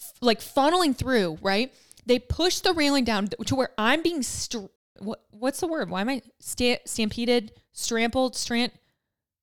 f- 0.00 0.12
like 0.20 0.40
funneling 0.40 0.96
through, 0.96 1.38
right? 1.40 1.72
They 2.06 2.18
push 2.18 2.58
the 2.58 2.72
railing 2.72 3.04
down 3.04 3.28
to 3.46 3.54
where 3.54 3.70
I'm 3.78 4.02
being 4.02 4.22
str- 4.22 4.66
what 4.98 5.22
what's 5.30 5.60
the 5.60 5.68
word? 5.68 5.90
Why 5.90 6.00
am 6.00 6.08
I 6.08 6.22
sta- 6.40 6.80
stampeded, 6.84 7.52
strampled, 7.72 8.34
strant, 8.34 8.72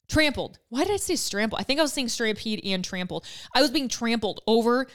trampled? 0.10 0.60
Why 0.68 0.84
did 0.84 0.94
I 0.94 0.98
say 0.98 1.16
strampled? 1.16 1.62
I 1.62 1.64
think 1.64 1.80
I 1.80 1.84
was 1.84 1.94
saying 1.94 2.10
stampede 2.10 2.62
and 2.66 2.84
trampled. 2.84 3.26
I 3.56 3.62
was 3.62 3.72
being 3.72 3.88
trampled 3.88 4.42
over 4.48 4.88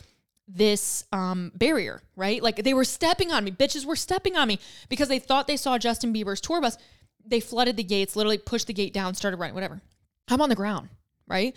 this 0.46 1.04
um, 1.12 1.50
barrier, 1.54 2.02
right? 2.16 2.42
Like 2.42 2.56
they 2.62 2.74
were 2.74 2.84
stepping 2.84 3.32
on 3.32 3.44
me. 3.44 3.50
Bitches 3.50 3.86
were 3.86 3.96
stepping 3.96 4.36
on 4.36 4.48
me 4.48 4.58
because 4.90 5.08
they 5.08 5.18
thought 5.18 5.46
they 5.46 5.56
saw 5.56 5.78
Justin 5.78 6.12
Bieber's 6.12 6.42
tour 6.42 6.60
bus. 6.60 6.76
They 7.24 7.40
flooded 7.40 7.78
the 7.78 7.84
gates, 7.84 8.16
literally 8.16 8.36
pushed 8.36 8.66
the 8.66 8.74
gate 8.74 8.92
down, 8.92 9.14
started 9.14 9.38
running, 9.38 9.54
whatever. 9.54 9.80
I'm 10.28 10.40
on 10.40 10.48
the 10.48 10.54
ground, 10.54 10.88
right? 11.26 11.54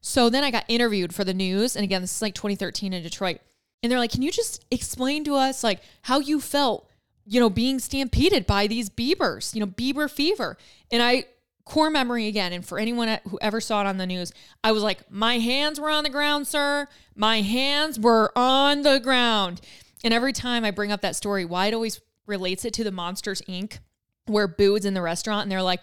So 0.00 0.30
then 0.30 0.44
I 0.44 0.50
got 0.50 0.64
interviewed 0.68 1.14
for 1.14 1.24
the 1.24 1.34
news. 1.34 1.76
And 1.76 1.84
again, 1.84 2.00
this 2.00 2.14
is 2.14 2.22
like 2.22 2.34
2013 2.34 2.92
in 2.92 3.02
Detroit. 3.02 3.40
And 3.82 3.90
they're 3.90 3.98
like, 3.98 4.12
can 4.12 4.22
you 4.22 4.30
just 4.30 4.64
explain 4.70 5.24
to 5.24 5.34
us 5.34 5.62
like 5.62 5.80
how 6.02 6.20
you 6.20 6.40
felt 6.40 6.88
you 7.26 7.40
know, 7.40 7.50
being 7.50 7.78
stampeded 7.80 8.46
by 8.46 8.66
these 8.66 8.88
Biebers, 8.88 9.52
you 9.52 9.60
know, 9.60 9.66
Bieber 9.66 10.08
fever. 10.08 10.56
And 10.92 11.02
I, 11.02 11.24
core 11.64 11.90
memory 11.90 12.28
again, 12.28 12.52
and 12.52 12.64
for 12.64 12.78
anyone 12.78 13.18
who 13.28 13.38
ever 13.42 13.60
saw 13.60 13.80
it 13.80 13.86
on 13.86 13.98
the 13.98 14.06
news, 14.06 14.32
I 14.62 14.70
was 14.70 14.84
like, 14.84 15.10
my 15.10 15.38
hands 15.38 15.80
were 15.80 15.90
on 15.90 16.04
the 16.04 16.10
ground, 16.10 16.46
sir. 16.46 16.86
My 17.16 17.40
hands 17.40 17.98
were 17.98 18.30
on 18.38 18.82
the 18.82 19.00
ground. 19.00 19.60
And 20.04 20.14
every 20.14 20.32
time 20.32 20.64
I 20.64 20.70
bring 20.70 20.92
up 20.92 21.00
that 21.00 21.16
story, 21.16 21.44
why 21.44 21.66
it 21.66 21.74
always 21.74 22.00
relates 22.26 22.64
it 22.64 22.72
to 22.74 22.84
the 22.84 22.92
Monsters 22.92 23.42
Inc., 23.48 23.80
where 24.26 24.46
Boo's 24.48 24.84
in 24.84 24.94
the 24.94 25.02
restaurant 25.02 25.42
and 25.42 25.50
they're 25.50 25.62
like, 25.62 25.82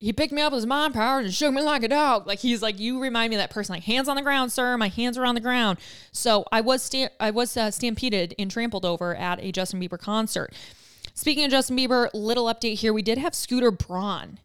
he 0.00 0.14
picked 0.14 0.32
me 0.32 0.40
up 0.40 0.52
with 0.52 0.60
his 0.60 0.66
mind 0.66 0.94
powers 0.94 1.26
and 1.26 1.34
shook 1.34 1.52
me 1.52 1.60
like 1.60 1.82
a 1.82 1.88
dog. 1.88 2.26
Like 2.26 2.38
he's 2.38 2.62
like, 2.62 2.80
you 2.80 3.00
remind 3.00 3.30
me 3.30 3.36
of 3.36 3.40
that 3.40 3.50
person. 3.50 3.74
Like 3.74 3.82
hands 3.82 4.08
on 4.08 4.16
the 4.16 4.22
ground, 4.22 4.50
sir. 4.50 4.78
My 4.78 4.88
hands 4.88 5.18
are 5.18 5.26
on 5.26 5.34
the 5.34 5.42
ground. 5.42 5.78
So 6.10 6.46
I 6.50 6.62
was 6.62 6.82
sta- 6.82 7.10
I 7.20 7.30
was 7.30 7.54
uh, 7.54 7.70
stampeded 7.70 8.34
and 8.38 8.50
trampled 8.50 8.86
over 8.86 9.14
at 9.14 9.44
a 9.44 9.52
Justin 9.52 9.78
Bieber 9.78 9.98
concert. 9.98 10.54
Speaking 11.12 11.44
of 11.44 11.50
Justin 11.50 11.76
Bieber, 11.76 12.08
little 12.14 12.46
update 12.46 12.78
here. 12.78 12.94
We 12.94 13.02
did 13.02 13.18
have 13.18 13.34
Scooter 13.34 13.70
Braun 13.70 14.40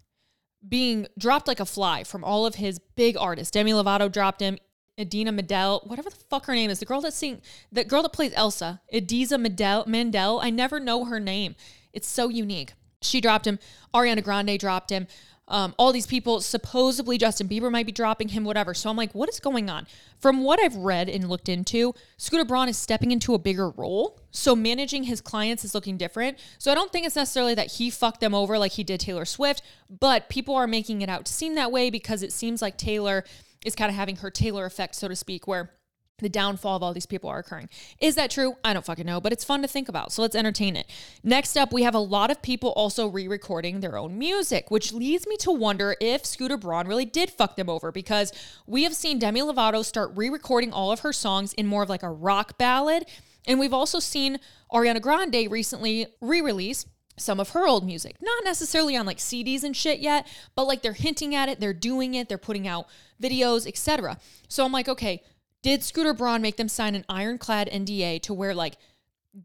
being 0.68 1.08
dropped 1.18 1.48
like 1.48 1.62
a 1.62 1.66
fly 1.66 2.04
from 2.04 2.24
all 2.24 2.46
of 2.46 2.56
his 2.56 2.80
big 2.98 3.16
artists. 3.16 3.52
Demi 3.52 3.72
Lovato 3.72 4.12
dropped 4.12 4.42
him. 4.42 4.58
Idina 5.00 5.32
Menzel, 5.34 5.82
whatever 5.86 6.10
the 6.10 6.16
fuck 6.16 6.46
her 6.46 6.56
name 6.56 6.70
is, 6.70 6.80
the 6.80 6.86
girl 6.86 7.02
that 7.02 7.14
sing, 7.14 7.42
the 7.70 7.84
girl 7.84 8.02
that 8.02 8.14
plays 8.14 8.32
Elsa, 8.34 8.82
Idina 8.94 9.38
Menzel, 9.38 9.84
Mandel. 9.88 10.40
I 10.42 10.50
never 10.50 10.80
know 10.80 11.06
her 11.06 11.20
name. 11.20 11.56
It's 11.92 12.08
so 12.08 12.30
unique. 12.30 12.74
She 13.02 13.22
dropped 13.22 13.46
him. 13.46 13.60
Ariana 13.94 14.24
Grande 14.24 14.58
dropped 14.58 14.90
him 14.90 15.08
um, 15.48 15.76
all 15.78 15.92
these 15.92 16.08
people, 16.08 16.42
supposedly 16.42 17.18
Justin 17.18 17.48
Bieber 17.48 17.72
might 17.72 17.86
be 17.86 17.92
dropping 17.92 18.30
him, 18.30 18.44
whatever. 18.44 18.74
So 18.74 18.90
I'm 18.90 18.98
like, 18.98 19.14
what 19.14 19.30
is 19.30 19.40
going 19.40 19.70
on? 19.70 19.86
From 20.18 20.44
what 20.44 20.60
I've 20.60 20.76
read 20.76 21.08
and 21.08 21.30
looked 21.30 21.50
into, 21.50 21.94
Scooter 22.18 22.46
Braun 22.46 22.68
is 22.68 22.78
stepping 22.78 23.12
into 23.12 23.34
a 23.34 23.40
bigger 23.40 23.70
role. 23.70 24.20
So 24.32 24.56
managing 24.56 25.04
his 25.04 25.22
clients 25.22 25.64
is 25.64 25.76
looking 25.76 25.98
different. 25.98 26.40
So 26.58 26.72
I 26.72 26.76
don't 26.76 26.92
think 26.92 27.06
it's 27.06 27.16
necessarily 27.16 27.54
that 27.56 27.74
he 27.74 27.90
fucked 27.90 28.22
them 28.22 28.34
over 28.34 28.58
like 28.58 28.74
he 28.74 28.84
did 28.84 29.00
Taylor 29.00 29.26
Swift, 29.26 29.62
but 29.90 30.30
people 30.30 30.56
are 30.56 30.68
making 30.68 31.02
it 31.02 31.10
out 31.10 31.26
to 31.26 31.34
seem 31.34 31.56
that 31.56 31.72
way 31.72 31.90
because 31.90 32.24
it 32.24 32.34
seems 32.34 32.62
like 32.62 32.78
Taylor 32.78 33.24
is 33.66 33.76
kind 33.76 33.90
of 33.90 33.96
having 33.96 34.18
her 34.18 34.32
Taylor 34.32 34.66
effect, 34.66 34.96
so 34.96 35.08
to 35.08 35.16
speak, 35.16 35.48
where 35.48 35.72
the 36.20 36.30
downfall 36.30 36.78
of 36.78 36.84
all 36.84 36.94
these 36.94 37.06
people 37.06 37.30
are 37.30 37.40
occurring. 37.40 37.70
Is 38.00 38.16
that 38.16 38.32
true? 38.32 38.56
I 38.64 38.74
don't 38.74 38.86
fucking 38.86 39.06
know, 39.06 39.20
but 39.20 39.34
it's 39.34 39.44
fun 39.44 39.62
to 39.62 39.68
think 39.68 39.90
about. 39.90 40.12
So 40.12 40.22
let's 40.22 40.36
entertain 40.36 40.76
it. 40.76 40.90
Next 41.24 41.58
up, 41.58 41.74
we 41.74 41.84
have 41.84 41.96
a 41.96 42.00
lot 42.00 42.32
of 42.32 42.42
people 42.42 42.70
also 42.72 43.08
re 43.08 43.28
recording 43.28 43.82
their 43.82 43.98
own 43.98 44.18
music, 44.18 44.72
which 44.72 44.94
leads 44.94 45.28
me 45.28 45.36
to 45.38 45.52
wonder 45.52 45.96
if 46.00 46.26
Scooter 46.26 46.58
Braun 46.58 46.88
really 46.88 47.06
did 47.06 47.30
fuck 47.30 47.56
them 47.56 47.70
over 47.70 47.92
because 47.92 48.32
we 48.66 48.84
have 48.84 48.96
seen 48.96 49.20
Demi 49.20 49.42
Lovato 49.42 49.84
start 49.84 50.12
re 50.16 50.30
recording 50.30 50.72
all 50.72 50.92
of 50.92 51.02
her 51.02 51.14
songs 51.14 51.54
in 51.54 51.68
more 51.68 51.84
of 51.84 51.90
like 51.90 52.04
a 52.04 52.10
rock 52.10 52.58
ballad. 52.58 53.06
And 53.48 53.60
we've 53.60 53.74
also 53.74 54.00
seen 54.00 54.40
Ariana 54.72 55.02
Grande 55.02 55.52
recently 55.52 56.08
re 56.22 56.42
release 56.42 56.86
some 57.18 57.40
of 57.40 57.50
her 57.50 57.68
old 57.68 57.86
music. 57.86 58.16
Not 58.22 58.44
necessarily 58.44 58.96
on 58.96 59.06
like 59.06 59.18
CDs 59.18 59.64
and 59.64 59.76
shit 59.76 60.00
yet, 60.00 60.28
but 60.56 60.66
like 60.66 60.82
they're 60.82 60.94
hinting 60.94 61.34
at 61.36 61.50
it, 61.50 61.60
they're 61.60 61.74
doing 61.74 62.14
it, 62.16 62.28
they're 62.30 62.38
putting 62.38 62.68
out 62.68 62.88
videos, 63.22 63.68
etc. 63.68 64.18
So 64.48 64.66
I'm 64.66 64.72
like, 64.72 64.90
okay, 64.90 65.24
did 65.66 65.84
Scooter 65.84 66.14
Braun 66.14 66.44
make 66.44 66.58
them 66.58 66.70
sign 66.70 66.94
an 66.94 67.04
ironclad 67.10 67.68
NDA 67.72 68.22
to 68.22 68.36
where 68.36 68.54
like 68.54 68.78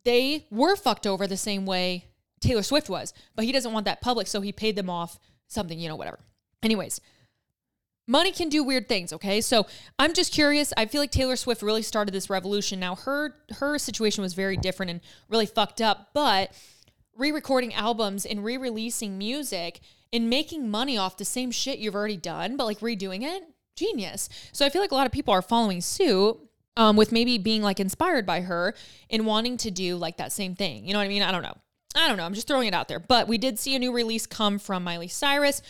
they 0.04 0.44
were 0.50 0.76
fucked 0.76 1.06
over 1.06 1.26
the 1.26 1.38
same 1.38 1.64
way 1.64 2.04
Taylor 2.40 2.62
Swift 2.62 2.90
was, 2.90 3.14
but 3.34 3.46
he 3.46 3.52
doesn't 3.52 3.72
want 3.72 3.86
that 3.86 4.02
public, 4.02 4.26
so 4.26 4.42
he 4.42 4.52
paid 4.52 4.76
them 4.76 4.90
off 4.90 5.18
something, 5.46 5.78
you 5.78 5.88
know, 5.88 5.96
whatever. 5.96 6.18
Anyways, 6.62 7.00
money 8.06 8.32
can 8.32 8.50
do 8.50 8.62
weird 8.62 8.86
things, 8.86 9.14
okay? 9.14 9.40
So 9.40 9.66
I'm 9.98 10.12
just 10.12 10.30
curious. 10.30 10.74
I 10.76 10.84
feel 10.84 11.00
like 11.00 11.10
Taylor 11.10 11.36
Swift 11.36 11.62
really 11.62 11.80
started 11.80 12.12
this 12.12 12.28
revolution. 12.28 12.78
Now 12.78 12.96
her 12.96 13.36
her 13.52 13.78
situation 13.78 14.20
was 14.20 14.34
very 14.34 14.58
different 14.58 14.90
and 14.90 15.00
really 15.30 15.46
fucked 15.46 15.80
up, 15.80 16.10
but 16.12 16.52
re-recording 17.16 17.72
albums 17.72 18.26
and 18.26 18.44
re-releasing 18.44 19.16
music 19.16 19.80
and 20.12 20.28
making 20.28 20.68
money 20.70 20.98
off 20.98 21.16
the 21.16 21.24
same 21.24 21.50
shit 21.50 21.78
you've 21.78 21.94
already 21.94 22.18
done, 22.18 22.58
but 22.58 22.66
like 22.66 22.80
redoing 22.80 23.22
it, 23.22 23.42
genius. 23.76 24.28
So 24.52 24.64
I 24.64 24.68
feel 24.68 24.82
like 24.82 24.92
a 24.92 24.94
lot 24.94 25.06
of 25.06 25.12
people 25.12 25.32
are 25.32 25.42
following 25.42 25.80
suit 25.80 26.38
um, 26.76 26.96
with 26.96 27.12
maybe 27.12 27.38
being 27.38 27.62
like 27.62 27.80
inspired 27.80 28.26
by 28.26 28.42
her 28.42 28.74
and 29.10 29.26
wanting 29.26 29.56
to 29.58 29.70
do 29.70 29.96
like 29.96 30.16
that 30.18 30.32
same 30.32 30.54
thing. 30.54 30.86
You 30.86 30.92
know 30.92 30.98
what 30.98 31.04
I 31.04 31.08
mean? 31.08 31.22
I 31.22 31.32
don't 31.32 31.42
know. 31.42 31.56
I 31.94 32.08
don't 32.08 32.16
know. 32.16 32.24
I'm 32.24 32.34
just 32.34 32.46
throwing 32.46 32.68
it 32.68 32.74
out 32.74 32.88
there. 32.88 33.00
But 33.00 33.28
we 33.28 33.38
did 33.38 33.58
see 33.58 33.74
a 33.74 33.78
new 33.78 33.92
release 33.92 34.26
come 34.26 34.58
from 34.58 34.84
Miley 34.84 35.08
Cyrus. 35.08 35.62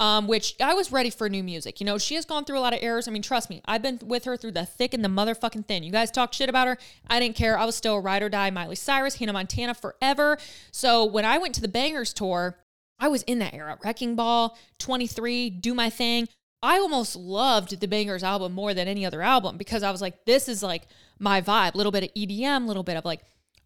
Um, 0.00 0.28
which 0.28 0.54
I 0.60 0.74
was 0.74 0.92
ready 0.92 1.10
for 1.10 1.28
new 1.28 1.42
music. 1.42 1.80
You 1.80 1.86
know, 1.86 1.98
she 1.98 2.14
has 2.14 2.24
gone 2.24 2.44
through 2.44 2.56
a 2.56 2.60
lot 2.60 2.72
of 2.72 2.78
errors. 2.80 3.08
I 3.08 3.10
mean, 3.10 3.20
trust 3.20 3.50
me, 3.50 3.62
I've 3.64 3.82
been 3.82 3.98
with 4.04 4.26
her 4.26 4.36
through 4.36 4.52
the 4.52 4.64
thick 4.64 4.94
and 4.94 5.04
the 5.04 5.08
motherfucking 5.08 5.66
thin. 5.66 5.82
You 5.82 5.90
guys 5.90 6.12
talk 6.12 6.32
shit 6.32 6.48
about 6.48 6.68
her. 6.68 6.78
I 7.08 7.18
didn't 7.18 7.34
care. 7.34 7.58
I 7.58 7.64
was 7.64 7.74
still 7.74 7.96
a 7.96 8.00
ride 8.00 8.22
or 8.22 8.28
die 8.28 8.48
Miley 8.50 8.76
Cyrus, 8.76 9.16
Hannah 9.16 9.32
Montana 9.32 9.74
forever. 9.74 10.38
So 10.70 11.04
when 11.04 11.24
I 11.24 11.38
went 11.38 11.52
to 11.56 11.60
the 11.60 11.66
Bangerz 11.66 12.14
tour, 12.14 12.60
I 13.00 13.08
was 13.08 13.24
in 13.24 13.40
that 13.40 13.54
era. 13.54 13.76
Wrecking 13.84 14.14
Ball, 14.14 14.56
23, 14.78 15.50
Do 15.50 15.74
My 15.74 15.90
Thing. 15.90 16.28
I 16.62 16.78
almost 16.78 17.14
loved 17.14 17.80
the 17.80 17.86
Bangerz 17.86 18.22
album 18.22 18.52
more 18.52 18.74
than 18.74 18.88
any 18.88 19.06
other 19.06 19.22
album 19.22 19.56
because 19.56 19.82
I 19.82 19.90
was 19.90 20.00
like, 20.00 20.24
this 20.24 20.48
is 20.48 20.62
like 20.62 20.82
my 21.18 21.40
vibe. 21.40 21.74
Little 21.74 21.92
bit 21.92 22.04
of 22.04 22.14
EDM, 22.14 22.66
little 22.66 22.82
bit 22.82 22.96
of 22.96 23.04
like 23.04 23.20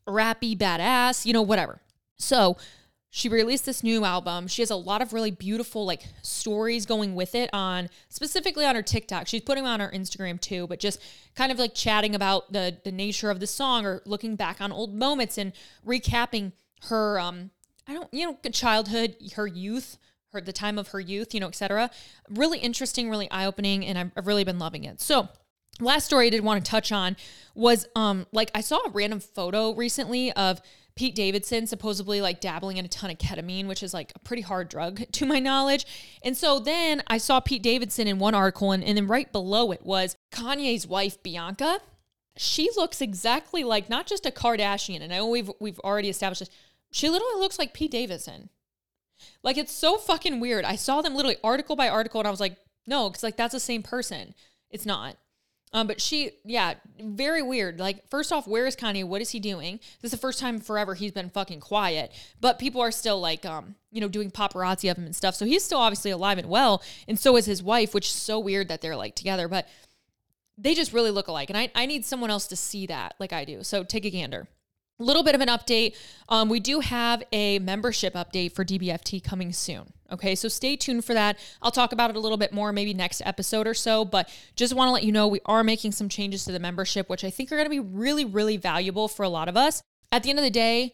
rappy, 0.06 0.56
badass, 0.56 1.24
you 1.24 1.32
know, 1.32 1.42
whatever. 1.42 1.80
So 2.16 2.56
she 3.14 3.28
released 3.28 3.66
this 3.66 3.82
new 3.82 4.04
album. 4.04 4.48
She 4.48 4.62
has 4.62 4.70
a 4.70 4.76
lot 4.76 5.02
of 5.02 5.12
really 5.12 5.30
beautiful 5.30 5.84
like 5.84 6.02
stories 6.22 6.86
going 6.86 7.14
with 7.14 7.34
it 7.34 7.50
on 7.52 7.90
specifically 8.08 8.64
on 8.64 8.74
her 8.74 8.82
TikTok. 8.82 9.26
She's 9.26 9.42
putting 9.42 9.66
on 9.66 9.80
her 9.80 9.90
Instagram 9.94 10.40
too, 10.40 10.66
but 10.66 10.78
just 10.78 10.98
kind 11.34 11.52
of 11.52 11.58
like 11.58 11.74
chatting 11.74 12.14
about 12.14 12.52
the 12.52 12.78
the 12.84 12.90
nature 12.90 13.30
of 13.30 13.38
the 13.38 13.46
song 13.46 13.84
or 13.84 14.02
looking 14.06 14.34
back 14.34 14.62
on 14.62 14.72
old 14.72 14.94
moments 14.94 15.36
and 15.36 15.52
recapping 15.86 16.52
her 16.88 17.20
um 17.20 17.50
I 17.86 17.92
don't 17.92 18.08
you 18.12 18.26
know 18.26 18.50
childhood, 18.50 19.16
her 19.36 19.46
youth, 19.46 19.98
her 20.32 20.40
the 20.40 20.52
time 20.52 20.78
of 20.78 20.88
her 20.88 21.00
youth, 21.00 21.34
you 21.34 21.40
know, 21.40 21.48
etc. 21.48 21.90
Really 22.28 22.58
interesting, 22.58 23.10
really 23.10 23.30
eye-opening 23.30 23.84
and 23.84 23.98
I've, 23.98 24.10
I've 24.16 24.26
really 24.26 24.44
been 24.44 24.58
loving 24.58 24.84
it. 24.84 25.00
So, 25.00 25.28
last 25.80 26.04
story 26.04 26.26
I 26.26 26.30
did 26.30 26.44
want 26.44 26.64
to 26.64 26.70
touch 26.70 26.92
on 26.92 27.16
was 27.54 27.88
um 27.96 28.26
like 28.30 28.50
I 28.54 28.60
saw 28.60 28.76
a 28.86 28.90
random 28.90 29.20
photo 29.20 29.72
recently 29.72 30.30
of 30.32 30.60
Pete 30.94 31.14
Davidson 31.14 31.66
supposedly 31.66 32.20
like 32.20 32.40
dabbling 32.40 32.76
in 32.76 32.84
a 32.84 32.88
ton 32.88 33.10
of 33.10 33.18
ketamine, 33.18 33.66
which 33.66 33.82
is 33.82 33.94
like 33.94 34.12
a 34.14 34.18
pretty 34.18 34.42
hard 34.42 34.68
drug 34.68 35.02
to 35.12 35.26
my 35.26 35.38
knowledge. 35.38 35.86
And 36.22 36.36
so 36.36 36.58
then 36.58 37.02
I 37.06 37.18
saw 37.18 37.40
Pete 37.40 37.62
Davidson 37.62 38.06
in 38.06 38.18
one 38.18 38.34
article, 38.34 38.72
and, 38.72 38.84
and 38.84 38.96
then 38.96 39.06
right 39.06 39.30
below 39.32 39.72
it 39.72 39.84
was 39.84 40.16
Kanye's 40.30 40.86
wife, 40.86 41.22
Bianca. 41.22 41.80
She 42.36 42.70
looks 42.76 43.00
exactly 43.00 43.64
like 43.64 43.88
not 43.88 44.06
just 44.06 44.26
a 44.26 44.30
Kardashian, 44.30 45.02
and 45.02 45.12
I 45.12 45.18
know 45.18 45.28
we've 45.28 45.50
we've 45.60 45.80
already 45.80 46.08
established 46.08 46.40
this. 46.40 46.50
She 46.90 47.08
literally 47.08 47.40
looks 47.40 47.58
like 47.58 47.74
Pete 47.74 47.90
Davidson. 47.90 48.50
Like 49.42 49.56
it's 49.56 49.72
so 49.72 49.98
fucking 49.98 50.40
weird. 50.40 50.64
I 50.64 50.76
saw 50.76 51.02
them 51.02 51.14
literally 51.14 51.36
article 51.42 51.76
by 51.76 51.88
article, 51.88 52.20
and 52.20 52.28
I 52.28 52.30
was 52.30 52.40
like, 52.40 52.56
no, 52.86 53.08
because 53.08 53.22
like 53.22 53.36
that's 53.36 53.54
the 53.54 53.60
same 53.60 53.82
person. 53.82 54.34
It's 54.70 54.86
not. 54.86 55.16
Um, 55.74 55.86
but 55.86 56.00
she, 56.02 56.32
yeah, 56.44 56.74
very 57.00 57.42
weird. 57.42 57.80
Like, 57.80 58.06
first 58.10 58.30
off, 58.30 58.46
where 58.46 58.66
is 58.66 58.76
Kanye? 58.76 59.04
What 59.04 59.22
is 59.22 59.30
he 59.30 59.40
doing? 59.40 59.78
This 60.02 60.04
is 60.04 60.10
the 60.10 60.18
first 60.18 60.38
time 60.38 60.60
forever 60.60 60.94
he's 60.94 61.12
been 61.12 61.30
fucking 61.30 61.60
quiet. 61.60 62.12
But 62.40 62.58
people 62.58 62.82
are 62.82 62.90
still 62.90 63.18
like, 63.20 63.46
um, 63.46 63.76
you 63.90 64.00
know, 64.02 64.08
doing 64.08 64.30
paparazzi 64.30 64.90
of 64.90 64.98
him 64.98 65.04
and 65.04 65.16
stuff. 65.16 65.34
So 65.34 65.46
he's 65.46 65.64
still 65.64 65.78
obviously 65.78 66.10
alive 66.10 66.36
and 66.36 66.48
well, 66.48 66.82
and 67.08 67.18
so 67.18 67.36
is 67.36 67.46
his 67.46 67.62
wife, 67.62 67.94
which 67.94 68.06
is 68.08 68.12
so 68.12 68.38
weird 68.38 68.68
that 68.68 68.82
they're 68.82 68.96
like 68.96 69.14
together. 69.14 69.48
But 69.48 69.66
they 70.58 70.74
just 70.74 70.92
really 70.92 71.10
look 71.10 71.28
alike, 71.28 71.48
and 71.48 71.58
I 71.58 71.70
I 71.74 71.86
need 71.86 72.04
someone 72.04 72.30
else 72.30 72.46
to 72.48 72.56
see 72.56 72.86
that 72.86 73.14
like 73.18 73.32
I 73.32 73.46
do. 73.46 73.62
So 73.62 73.82
take 73.82 74.04
a 74.04 74.10
gander 74.10 74.48
little 75.02 75.22
bit 75.22 75.34
of 75.34 75.40
an 75.40 75.48
update. 75.48 75.96
Um, 76.28 76.48
we 76.48 76.60
do 76.60 76.80
have 76.80 77.22
a 77.32 77.58
membership 77.58 78.14
update 78.14 78.52
for 78.52 78.64
DBFT 78.64 79.22
coming 79.22 79.52
soon. 79.52 79.92
Okay, 80.10 80.34
so 80.34 80.48
stay 80.48 80.76
tuned 80.76 81.04
for 81.04 81.14
that. 81.14 81.38
I'll 81.62 81.70
talk 81.70 81.92
about 81.92 82.10
it 82.10 82.16
a 82.16 82.20
little 82.20 82.36
bit 82.36 82.52
more, 82.52 82.72
maybe 82.72 82.92
next 82.92 83.22
episode 83.24 83.66
or 83.66 83.74
so, 83.74 84.04
but 84.04 84.28
just 84.56 84.74
want 84.74 84.88
to 84.88 84.92
let 84.92 85.04
you 85.04 85.12
know 85.12 85.26
we 85.26 85.40
are 85.46 85.64
making 85.64 85.92
some 85.92 86.08
changes 86.08 86.44
to 86.44 86.52
the 86.52 86.58
membership, 86.58 87.08
which 87.08 87.24
I 87.24 87.30
think 87.30 87.50
are 87.50 87.56
going 87.56 87.66
to 87.66 87.70
be 87.70 87.80
really, 87.80 88.24
really 88.24 88.58
valuable 88.58 89.08
for 89.08 89.22
a 89.22 89.28
lot 89.28 89.48
of 89.48 89.56
us. 89.56 89.82
At 90.10 90.22
the 90.22 90.30
end 90.30 90.38
of 90.38 90.44
the 90.44 90.50
day, 90.50 90.92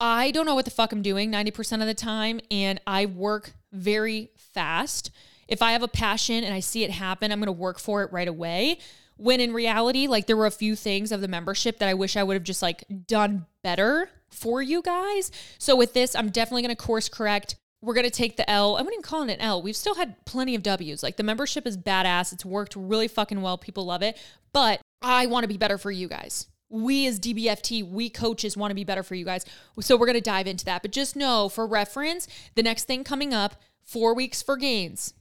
I 0.00 0.30
don't 0.30 0.46
know 0.46 0.54
what 0.54 0.66
the 0.66 0.70
fuck 0.70 0.92
I'm 0.92 1.02
doing 1.02 1.32
90% 1.32 1.80
of 1.80 1.86
the 1.86 1.94
time, 1.94 2.40
and 2.50 2.80
I 2.86 3.06
work 3.06 3.52
very 3.72 4.30
fast. 4.36 5.10
If 5.48 5.62
I 5.62 5.72
have 5.72 5.82
a 5.82 5.88
passion 5.88 6.44
and 6.44 6.54
I 6.54 6.60
see 6.60 6.84
it 6.84 6.90
happen, 6.90 7.32
I'm 7.32 7.40
going 7.40 7.46
to 7.46 7.52
work 7.52 7.78
for 7.78 8.02
it 8.02 8.12
right 8.12 8.28
away. 8.28 8.78
When 9.18 9.40
in 9.40 9.52
reality, 9.52 10.06
like 10.06 10.26
there 10.26 10.36
were 10.36 10.46
a 10.46 10.50
few 10.50 10.74
things 10.74 11.12
of 11.12 11.20
the 11.20 11.28
membership 11.28 11.78
that 11.78 11.88
I 11.88 11.94
wish 11.94 12.16
I 12.16 12.22
would 12.22 12.34
have 12.34 12.44
just 12.44 12.62
like 12.62 12.84
done 13.06 13.46
better 13.62 14.08
for 14.30 14.62
you 14.62 14.80
guys. 14.80 15.30
So 15.58 15.76
with 15.76 15.92
this, 15.92 16.14
I'm 16.14 16.30
definitely 16.30 16.62
going 16.62 16.74
to 16.74 16.82
course 16.82 17.08
correct. 17.08 17.56
We're 17.80 17.94
going 17.94 18.04
to 18.04 18.10
take 18.10 18.36
the 18.36 18.48
L. 18.48 18.76
I 18.76 18.80
wouldn't 18.80 18.94
even 18.94 19.02
call 19.02 19.22
it 19.22 19.32
an 19.32 19.40
L. 19.40 19.62
We've 19.62 19.76
still 19.76 19.94
had 19.94 20.24
plenty 20.24 20.54
of 20.54 20.62
W's. 20.62 21.02
Like 21.02 21.16
the 21.16 21.22
membership 21.22 21.66
is 21.66 21.76
badass. 21.76 22.32
It's 22.32 22.44
worked 22.44 22.74
really 22.76 23.08
fucking 23.08 23.40
well. 23.42 23.58
People 23.58 23.84
love 23.84 24.02
it. 24.02 24.16
But 24.52 24.80
I 25.02 25.26
want 25.26 25.44
to 25.44 25.48
be 25.48 25.58
better 25.58 25.78
for 25.78 25.90
you 25.90 26.08
guys. 26.08 26.46
We 26.70 27.06
as 27.06 27.18
DBFT, 27.18 27.88
we 27.88 28.10
coaches 28.10 28.56
want 28.56 28.70
to 28.72 28.74
be 28.74 28.84
better 28.84 29.02
for 29.02 29.14
you 29.14 29.24
guys. 29.24 29.44
So 29.80 29.96
we're 29.96 30.06
going 30.06 30.14
to 30.14 30.20
dive 30.20 30.46
into 30.46 30.64
that. 30.66 30.82
But 30.82 30.92
just 30.92 31.16
know 31.16 31.48
for 31.48 31.66
reference, 31.66 32.28
the 32.56 32.62
next 32.62 32.84
thing 32.84 33.04
coming 33.04 33.32
up, 33.32 33.56
four 33.84 34.14
weeks 34.14 34.42
for 34.42 34.56
gains, 34.56 35.14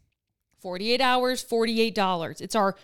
48 0.59 0.99
hours, 0.99 1.43
$48. 1.43 2.41
It's 2.41 2.55
our 2.55 2.75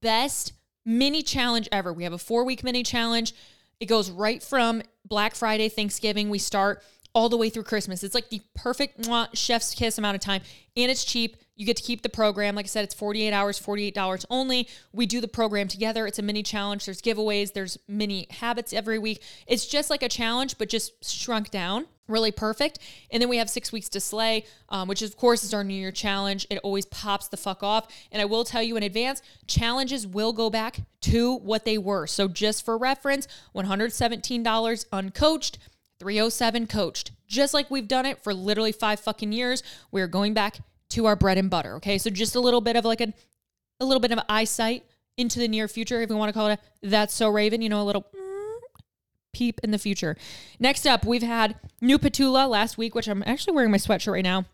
best 0.00 0.52
mini 0.88 1.22
challenge 1.22 1.68
ever. 1.70 1.92
We 1.92 2.04
have 2.04 2.14
a 2.14 2.18
four 2.18 2.44
week 2.44 2.64
mini 2.64 2.82
challenge. 2.82 3.34
It 3.78 3.86
goes 3.86 4.10
right 4.10 4.42
from 4.42 4.82
Black 5.04 5.34
Friday, 5.34 5.68
Thanksgiving. 5.68 6.30
We 6.30 6.38
start 6.38 6.82
all 7.18 7.28
the 7.28 7.36
way 7.36 7.50
through 7.50 7.64
Christmas. 7.64 8.04
It's 8.04 8.14
like 8.14 8.28
the 8.28 8.40
perfect 8.54 9.00
mwah, 9.00 9.26
chef's 9.34 9.74
kiss 9.74 9.98
amount 9.98 10.14
of 10.14 10.20
time, 10.20 10.40
and 10.76 10.88
it's 10.88 11.04
cheap. 11.04 11.36
You 11.56 11.66
get 11.66 11.76
to 11.78 11.82
keep 11.82 12.02
the 12.02 12.08
program. 12.08 12.54
Like 12.54 12.66
I 12.66 12.68
said, 12.68 12.84
it's 12.84 12.94
48 12.94 13.32
hours, 13.32 13.58
$48 13.58 14.24
only. 14.30 14.68
We 14.92 15.04
do 15.04 15.20
the 15.20 15.26
program 15.26 15.66
together. 15.66 16.06
It's 16.06 16.20
a 16.20 16.22
mini 16.22 16.44
challenge. 16.44 16.84
There's 16.84 17.02
giveaways, 17.02 17.54
there's 17.54 17.76
mini 17.88 18.28
habits 18.30 18.72
every 18.72 19.00
week. 19.00 19.20
It's 19.48 19.66
just 19.66 19.90
like 19.90 20.04
a 20.04 20.08
challenge, 20.08 20.58
but 20.58 20.68
just 20.68 21.04
shrunk 21.04 21.50
down. 21.50 21.86
Really 22.06 22.30
perfect. 22.30 22.78
And 23.10 23.20
then 23.20 23.28
we 23.28 23.38
have 23.38 23.50
six 23.50 23.72
weeks 23.72 23.88
to 23.88 24.00
slay, 24.00 24.44
um, 24.68 24.86
which 24.86 25.02
of 25.02 25.16
course 25.16 25.42
is 25.42 25.52
our 25.52 25.64
New 25.64 25.74
Year 25.74 25.90
challenge. 25.90 26.46
It 26.50 26.58
always 26.58 26.86
pops 26.86 27.26
the 27.26 27.36
fuck 27.36 27.64
off. 27.64 27.92
And 28.12 28.22
I 28.22 28.26
will 28.26 28.44
tell 28.44 28.62
you 28.62 28.76
in 28.76 28.84
advance, 28.84 29.22
challenges 29.48 30.06
will 30.06 30.32
go 30.32 30.50
back 30.50 30.82
to 31.00 31.34
what 31.38 31.64
they 31.64 31.78
were. 31.78 32.06
So 32.06 32.28
just 32.28 32.64
for 32.64 32.78
reference, 32.78 33.26
$117 33.56 34.86
uncoached. 34.92 35.58
307 35.98 36.66
coached. 36.66 37.12
Just 37.26 37.54
like 37.54 37.70
we've 37.70 37.88
done 37.88 38.06
it 38.06 38.22
for 38.22 38.32
literally 38.32 38.72
five 38.72 39.00
fucking 39.00 39.32
years, 39.32 39.62
we're 39.90 40.06
going 40.06 40.34
back 40.34 40.58
to 40.90 41.06
our 41.06 41.16
bread 41.16 41.38
and 41.38 41.50
butter. 41.50 41.74
Okay. 41.76 41.98
So 41.98 42.10
just 42.10 42.34
a 42.34 42.40
little 42.40 42.60
bit 42.60 42.76
of 42.76 42.84
like 42.84 43.00
a, 43.00 43.12
a 43.80 43.84
little 43.84 44.00
bit 44.00 44.12
of 44.12 44.18
eyesight 44.28 44.84
into 45.16 45.38
the 45.38 45.48
near 45.48 45.68
future, 45.68 46.00
if 46.00 46.08
we 46.08 46.16
want 46.16 46.28
to 46.28 46.32
call 46.32 46.48
it 46.48 46.60
a, 46.82 46.88
that's 46.88 47.12
so 47.12 47.28
Raven, 47.28 47.60
you 47.60 47.68
know, 47.68 47.82
a 47.82 47.84
little 47.84 48.06
peep 49.32 49.60
in 49.62 49.72
the 49.72 49.78
future. 49.78 50.16
Next 50.58 50.86
up, 50.86 51.04
we've 51.04 51.22
had 51.22 51.56
new 51.80 51.98
Petula 51.98 52.48
last 52.48 52.78
week, 52.78 52.94
which 52.94 53.08
I'm 53.08 53.22
actually 53.26 53.54
wearing 53.54 53.70
my 53.70 53.78
sweatshirt 53.78 54.12
right 54.12 54.24
now. 54.24 54.46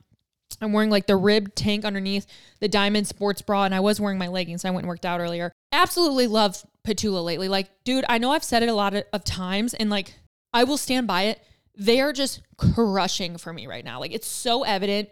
I'm 0.60 0.72
wearing 0.72 0.90
like 0.90 1.06
the 1.06 1.16
rib 1.16 1.54
tank 1.54 1.84
underneath 1.84 2.26
the 2.60 2.68
diamond 2.68 3.06
sports 3.06 3.42
bra, 3.42 3.64
and 3.64 3.74
I 3.74 3.80
was 3.80 4.00
wearing 4.00 4.18
my 4.18 4.28
leggings. 4.28 4.62
So 4.62 4.68
I 4.68 4.72
went 4.72 4.84
and 4.84 4.88
worked 4.88 5.06
out 5.06 5.20
earlier. 5.20 5.52
Absolutely 5.72 6.26
love 6.26 6.64
Petula 6.86 7.24
lately. 7.24 7.48
Like, 7.48 7.70
dude, 7.84 8.04
I 8.08 8.18
know 8.18 8.30
I've 8.30 8.44
said 8.44 8.62
it 8.62 8.68
a 8.68 8.74
lot 8.74 8.94
of 8.94 9.24
times, 9.24 9.74
and 9.74 9.90
like, 9.90 10.14
I 10.54 10.64
will 10.64 10.78
stand 10.78 11.06
by 11.06 11.24
it. 11.24 11.42
They 11.76 12.00
are 12.00 12.12
just 12.12 12.40
crushing 12.56 13.36
for 13.36 13.52
me 13.52 13.66
right 13.66 13.84
now. 13.84 14.00
Like, 14.00 14.14
it's 14.14 14.28
so 14.28 14.62
evident 14.62 15.10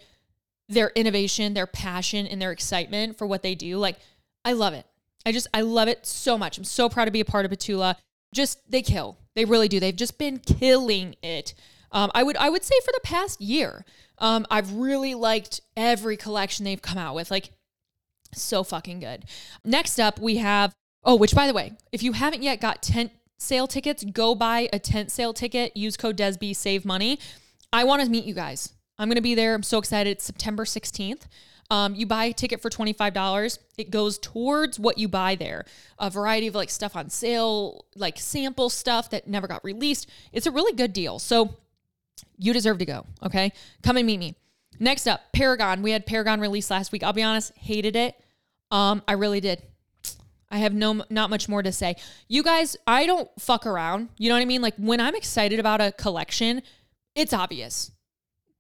their 0.69 0.93
innovation, 0.95 1.53
their 1.53 1.67
passion, 1.67 2.27
and 2.27 2.41
their 2.41 2.53
excitement 2.53 3.19
for 3.19 3.27
what 3.27 3.43
they 3.43 3.55
do. 3.55 3.77
Like, 3.77 3.99
I 4.45 4.53
love 4.53 4.73
it. 4.73 4.87
I 5.27 5.33
just, 5.33 5.49
I 5.53 5.61
love 5.61 5.89
it 5.89 6.07
so 6.07 6.39
much. 6.39 6.57
I'm 6.57 6.65
so 6.65 6.89
proud 6.89 7.07
to 7.07 7.11
be 7.11 7.21
a 7.21 7.25
part 7.25 7.45
of 7.45 7.51
Petula. 7.51 7.97
Just, 8.33 8.59
they 8.71 8.81
kill. 8.81 9.19
They 9.35 9.45
really 9.45 9.69
do. 9.69 9.81
They've 9.81 9.95
just 9.95 10.17
been 10.17 10.39
killing 10.39 11.17
it. 11.23 11.55
Um, 11.91 12.11
I 12.15 12.23
would, 12.23 12.37
I 12.37 12.49
would 12.49 12.65
say 12.65 12.77
for 12.85 12.93
the 12.93 13.01
past 13.03 13.41
year, 13.41 13.85
um, 14.19 14.47
I've 14.51 14.73
really 14.73 15.15
liked 15.15 15.61
every 15.77 16.17
collection 16.17 16.65
they've 16.65 16.81
come 16.81 16.99
out 16.99 17.15
with. 17.15 17.31
Like, 17.31 17.51
so 18.35 18.63
fucking 18.63 19.01
good. 19.01 19.25
Next 19.65 19.99
up, 19.99 20.19
we 20.19 20.37
have, 20.37 20.75
oh, 21.05 21.17
which 21.17 21.35
by 21.35 21.47
the 21.47 21.53
way, 21.53 21.73
if 21.91 22.03
you 22.03 22.13
haven't 22.13 22.43
yet 22.43 22.61
got 22.61 22.83
tent 22.83 23.11
sale 23.43 23.67
tickets, 23.67 24.05
go 24.05 24.35
buy 24.35 24.69
a 24.73 24.79
tent 24.79 25.11
sale 25.11 25.33
ticket. 25.33 25.77
Use 25.77 25.97
code 25.97 26.17
DESB, 26.17 26.55
save 26.55 26.85
money. 26.85 27.19
I 27.73 27.85
want 27.85 28.03
to 28.03 28.09
meet 28.09 28.25
you 28.25 28.35
guys. 28.35 28.73
I'm 28.99 29.09
going 29.09 29.17
to 29.17 29.23
be 29.23 29.35
there. 29.35 29.55
I'm 29.55 29.63
so 29.63 29.79
excited. 29.79 30.11
It's 30.11 30.25
September 30.25 30.65
16th. 30.65 31.23
Um, 31.71 31.95
you 31.95 32.07
buy 32.07 32.27
a 32.27 32.33
ticket 32.33 32.61
for 32.61 32.69
$25. 32.69 33.59
It 33.79 33.91
goes 33.91 34.19
towards 34.19 34.79
what 34.79 34.99
you 34.99 35.09
buy 35.09 35.37
there. 35.37 35.65
A 35.99 36.11
variety 36.11 36.47
of 36.47 36.55
like 36.55 36.69
stuff 36.69 36.95
on 36.95 37.09
sale, 37.09 37.87
like 37.97 38.19
sample 38.19 38.69
stuff 38.69 39.11
that 39.11 39.27
never 39.27 39.47
got 39.47 39.65
released. 39.65 40.09
It's 40.33 40.47
a 40.47 40.51
really 40.51 40.75
good 40.75 40.93
deal. 40.93 41.19
So 41.19 41.57
you 42.37 42.53
deserve 42.53 42.79
to 42.79 42.85
go. 42.85 43.07
Okay. 43.25 43.53
Come 43.83 43.97
and 43.97 44.07
meet 44.07 44.19
me. 44.19 44.37
Next 44.79 45.07
up, 45.07 45.21
Paragon. 45.33 45.83
We 45.83 45.93
had 45.93 46.05
Paragon 46.05 46.41
released 46.41 46.71
last 46.71 46.93
week. 46.93 47.03
I'll 47.03 47.13
be 47.13 47.23
honest, 47.23 47.57
hated 47.57 47.97
it. 47.97 48.17
Um, 48.71 49.03
I 49.09 49.13
really 49.13 49.41
did. 49.41 49.63
I 50.53 50.59
have 50.59 50.75
no 50.75 51.03
not 51.09 51.31
much 51.31 51.49
more 51.49 51.63
to 51.63 51.73
say. 51.73 51.97
You 52.29 52.43
guys, 52.43 52.77
I 52.87 53.07
don't 53.07 53.29
fuck 53.41 53.67
around. 53.67 54.11
You 54.19 54.29
know 54.29 54.35
what 54.35 54.43
I 54.43 54.45
mean? 54.45 54.61
Like 54.61 54.75
when 54.77 55.01
I'm 55.01 55.15
excited 55.15 55.59
about 55.59 55.81
a 55.81 55.93
collection, 55.93 56.63
it's 57.15 57.33
obvious. 57.33 57.91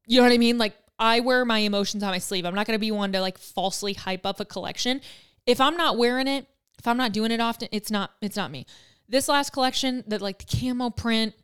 You 0.06 0.16
know 0.16 0.26
what 0.26 0.32
I 0.32 0.38
mean? 0.38 0.56
Like 0.56 0.74
I 0.98 1.20
wear 1.20 1.44
my 1.44 1.58
emotions 1.58 2.02
on 2.02 2.10
my 2.10 2.18
sleeve. 2.18 2.46
I'm 2.46 2.54
not 2.54 2.66
going 2.66 2.76
to 2.76 2.80
be 2.80 2.90
one 2.90 3.12
to 3.12 3.20
like 3.20 3.36
falsely 3.36 3.92
hype 3.92 4.24
up 4.24 4.40
a 4.40 4.44
collection. 4.46 5.02
If 5.46 5.60
I'm 5.60 5.76
not 5.76 5.98
wearing 5.98 6.28
it, 6.28 6.46
if 6.78 6.88
I'm 6.88 6.96
not 6.96 7.12
doing 7.12 7.30
it 7.30 7.40
often, 7.40 7.68
it's 7.72 7.90
not 7.90 8.12
it's 8.22 8.36
not 8.36 8.50
me. 8.50 8.66
This 9.06 9.28
last 9.28 9.50
collection, 9.50 10.02
that 10.06 10.22
like 10.22 10.38
the 10.38 10.56
camo 10.56 10.88
print, 10.88 11.34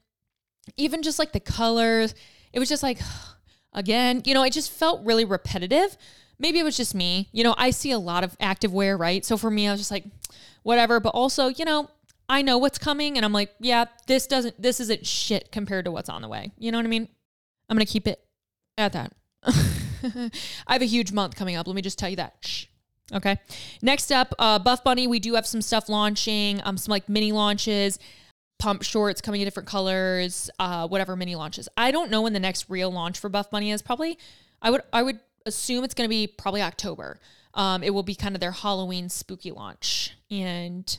even 0.79 1.03
just 1.03 1.19
like 1.19 1.33
the 1.33 1.41
colors, 1.41 2.15
it 2.55 2.59
was 2.59 2.71
just 2.71 2.83
like 2.83 3.01
again, 3.75 4.23
you 4.25 4.33
know, 4.33 4.43
it 4.45 4.55
just 4.55 4.73
felt 4.73 5.05
really 5.05 5.27
repetitive. 5.27 5.97
Maybe 6.39 6.59
it 6.59 6.65
was 6.65 6.77
just 6.77 6.95
me. 6.95 7.29
You 7.33 7.45
know, 7.45 7.55
I 7.59 7.71
see 7.71 7.91
a 7.91 7.99
lot 7.99 8.25
of 8.25 8.37
active 8.41 8.73
wear, 8.73 8.97
right? 8.97 9.25
So 9.25 9.37
for 9.37 9.51
me, 9.51 9.67
I 9.67 9.73
was 9.73 9.81
just 9.81 9.91
like 9.91 10.05
whatever, 10.63 11.01
but 11.01 11.11
also, 11.11 11.49
you 11.49 11.65
know, 11.65 11.91
I 12.29 12.43
know 12.43 12.59
what's 12.59 12.79
coming 12.79 13.17
and 13.17 13.25
I'm 13.25 13.33
like, 13.33 13.55
yeah, 13.59 13.87
this 14.07 14.27
doesn't 14.27 14.61
this 14.61 14.81
isn't 14.81 15.07
shit 15.07 15.51
compared 15.51 15.87
to 15.87 15.91
what's 15.91 16.09
on 16.09 16.23
the 16.23 16.29
way. 16.29 16.53
You 16.59 16.71
know 16.71 16.79
what 16.79 16.85
I 16.85 16.89
mean? 16.89 17.09
I'm 17.69 17.77
going 17.77 17.87
to 17.87 17.93
keep 17.93 18.07
it 18.07 18.25
at 18.77 18.93
that. 18.93 19.13
I 20.67 20.73
have 20.73 20.83
a 20.83 20.87
huge 20.87 21.13
month 21.13 21.37
coming 21.37 21.57
up. 21.57 21.67
Let 21.67 21.75
me 21.75 21.83
just 21.83 21.99
tell 21.99 22.09
you 22.09 22.17
that. 22.17 22.37
Shh. 22.41 22.67
Okay. 23.13 23.39
Next 23.83 24.13
up, 24.13 24.35
uh, 24.39 24.59
Buff 24.59 24.85
Bunny. 24.85 25.07
We 25.07 25.19
do 25.19 25.35
have 25.35 25.47
some 25.47 25.63
stuff 25.63 25.89
launching, 25.89 26.61
um, 26.65 26.77
some 26.77 26.93
like 26.93 27.09
mini 27.09 27.33
launches. 27.33 27.99
pump 28.59 28.83
shorts 28.83 29.21
coming 29.21 29.41
in 29.41 29.47
different 29.47 29.69
colors, 29.69 30.51
uh, 30.59 30.87
whatever 30.89 31.17
mini 31.17 31.35
launches. 31.37 31.69
I 31.77 31.91
don't 31.91 32.11
know 32.11 32.23
when 32.23 32.33
the 32.33 32.41
next 32.41 32.67
real 32.69 32.91
launch 32.91 33.19
for 33.19 33.29
Buff 33.29 33.51
Bunny 33.51 33.71
is. 33.71 33.83
Probably, 33.83 34.19
I 34.61 34.71
would 34.71 34.83
I 34.93 35.03
would 35.03 35.21
assume 35.49 35.85
it's 35.85 35.95
going 35.95 36.07
to 36.07 36.11
be 36.11 36.27
probably 36.27 36.63
October. 36.63 37.19
Um, 37.55 37.83
it 37.83 37.91
will 37.91 38.03
be 38.03 38.15
kind 38.15 38.37
of 38.37 38.41
their 38.41 38.53
Halloween 38.53 39.09
spooky 39.09 39.51
launch, 39.51 40.13
and 40.31 40.99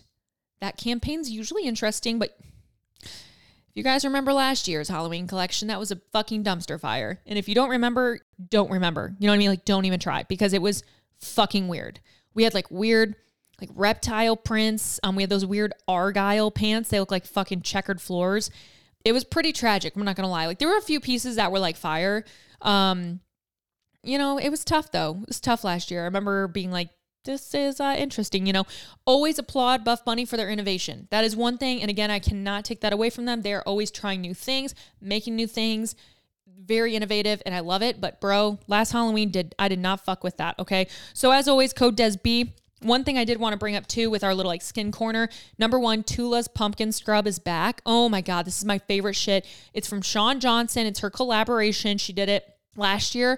that 0.60 0.78
campaign's 0.78 1.30
usually 1.30 1.64
interesting. 1.64 2.20
But 2.20 2.38
if 3.02 3.72
you 3.76 3.84
guys 3.84 4.04
remember 4.04 4.34
last 4.34 4.68
year's 4.68 4.90
Halloween 4.90 5.28
collection, 5.28 5.68
that 5.70 5.80
was 5.80 5.92
a 5.92 6.02
fucking 6.12 6.44
dumpster 6.44 6.80
fire. 6.80 7.22
And 7.26 7.40
if 7.40 7.48
you 7.48 7.56
don't 7.56 7.70
remember, 7.70 8.20
don't 8.50 8.72
remember. 8.72 9.16
You 9.20 9.28
know 9.28 9.32
what 9.32 9.36
I 9.36 9.40
mean? 9.40 9.50
Like, 9.50 9.66
don't 9.66 9.86
even 9.86 10.00
try 10.00 10.24
because 10.24 10.54
it 10.54 10.62
was 10.62 10.84
fucking 11.22 11.68
weird. 11.68 12.00
We 12.34 12.44
had 12.44 12.54
like 12.54 12.70
weird 12.72 13.16
like 13.62 13.70
reptile 13.76 14.38
prints. 14.38 15.00
Um, 15.04 15.16
we 15.16 15.24
had 15.24 15.30
those 15.30 15.46
weird 15.46 15.74
argyle 15.88 16.52
pants. 16.52 16.90
They 16.90 17.00
look 17.00 17.12
like 17.12 17.26
fucking 17.26 17.62
checkered 17.62 18.02
floors. 18.02 18.50
It 19.06 19.12
was 19.12 19.24
pretty 19.24 19.54
tragic. 19.54 19.96
I'm 19.96 20.04
not 20.04 20.16
gonna 20.16 20.30
lie. 20.30 20.46
Like 20.46 20.60
there 20.60 20.68
were 20.68 20.78
a 20.78 20.82
few 20.82 21.00
pieces 21.00 21.36
that 21.36 21.52
were 21.52 21.60
like 21.60 21.78
fire. 21.78 22.26
Um, 22.62 23.20
you 24.04 24.18
know, 24.18 24.38
it 24.38 24.50
was 24.50 24.64
tough 24.64 24.92
though. 24.92 25.20
It 25.22 25.28
was 25.28 25.40
tough 25.40 25.64
last 25.64 25.92
year. 25.92 26.02
I 26.02 26.06
remember 26.06 26.48
being 26.48 26.72
like, 26.72 26.90
this 27.26 27.54
is 27.54 27.80
uh, 27.80 27.96
interesting. 27.98 28.46
You 28.46 28.54
know, 28.54 28.66
always 29.06 29.38
applaud 29.38 29.84
Buff 29.84 30.06
Bunny 30.06 30.26
for 30.26 30.38
their 30.38 30.50
innovation. 30.50 31.08
That 31.12 31.24
is 31.24 31.36
one 31.36 31.58
thing. 31.58 31.82
And 31.82 31.90
again, 31.90 32.10
I 32.10 32.20
cannot 32.20 32.66
take 32.66 32.82
that 32.82 32.94
away 32.94 33.10
from 33.10 33.26
them. 33.26 33.42
They're 33.42 33.68
always 33.68 33.92
trying 33.92 34.22
new 34.22 34.34
things, 34.34 34.74
making 35.02 35.36
new 35.36 35.48
things, 35.48 35.96
very 36.48 36.96
innovative, 36.96 37.42
and 37.46 37.54
I 37.54 37.60
love 37.60 37.82
it. 37.82 38.00
But 38.00 38.22
bro, 38.22 38.60
last 38.68 38.92
Halloween 38.92 39.32
did 39.32 39.54
I 39.60 39.68
did 39.68 39.80
not 39.80 40.06
fuck 40.06 40.24
with 40.24 40.38
that. 40.38 40.58
Okay. 40.60 40.88
So 41.14 41.32
as 41.32 41.48
always, 41.48 41.74
code 41.74 41.98
DESB. 41.98 42.54
One 42.82 43.04
thing 43.04 43.18
I 43.18 43.26
did 43.26 43.42
want 43.42 43.52
to 43.52 43.58
bring 43.58 43.76
up 43.76 43.88
too 43.88 44.10
with 44.10 44.24
our 44.24 44.34
little 44.34 44.50
like 44.50 44.62
skin 44.62 44.90
corner. 44.94 45.28
Number 45.58 45.78
one, 45.78 46.02
Tula's 46.02 46.48
pumpkin 46.48 46.94
scrub 46.94 47.28
is 47.28 47.38
back. 47.38 47.82
Oh 47.86 48.08
my 48.08 48.22
God, 48.22 48.46
this 48.46 48.58
is 48.58 48.64
my 48.64 48.78
favorite 48.78 49.18
shit. 49.18 49.46
It's 49.74 49.90
from 49.90 50.02
Shawn 50.02 50.40
Johnson. 50.40 50.88
It's 50.88 51.02
her 51.02 51.10
collaboration. 51.10 51.98
She 51.98 52.14
did 52.14 52.30
it 52.30 52.46
last 52.78 53.16
year 53.16 53.38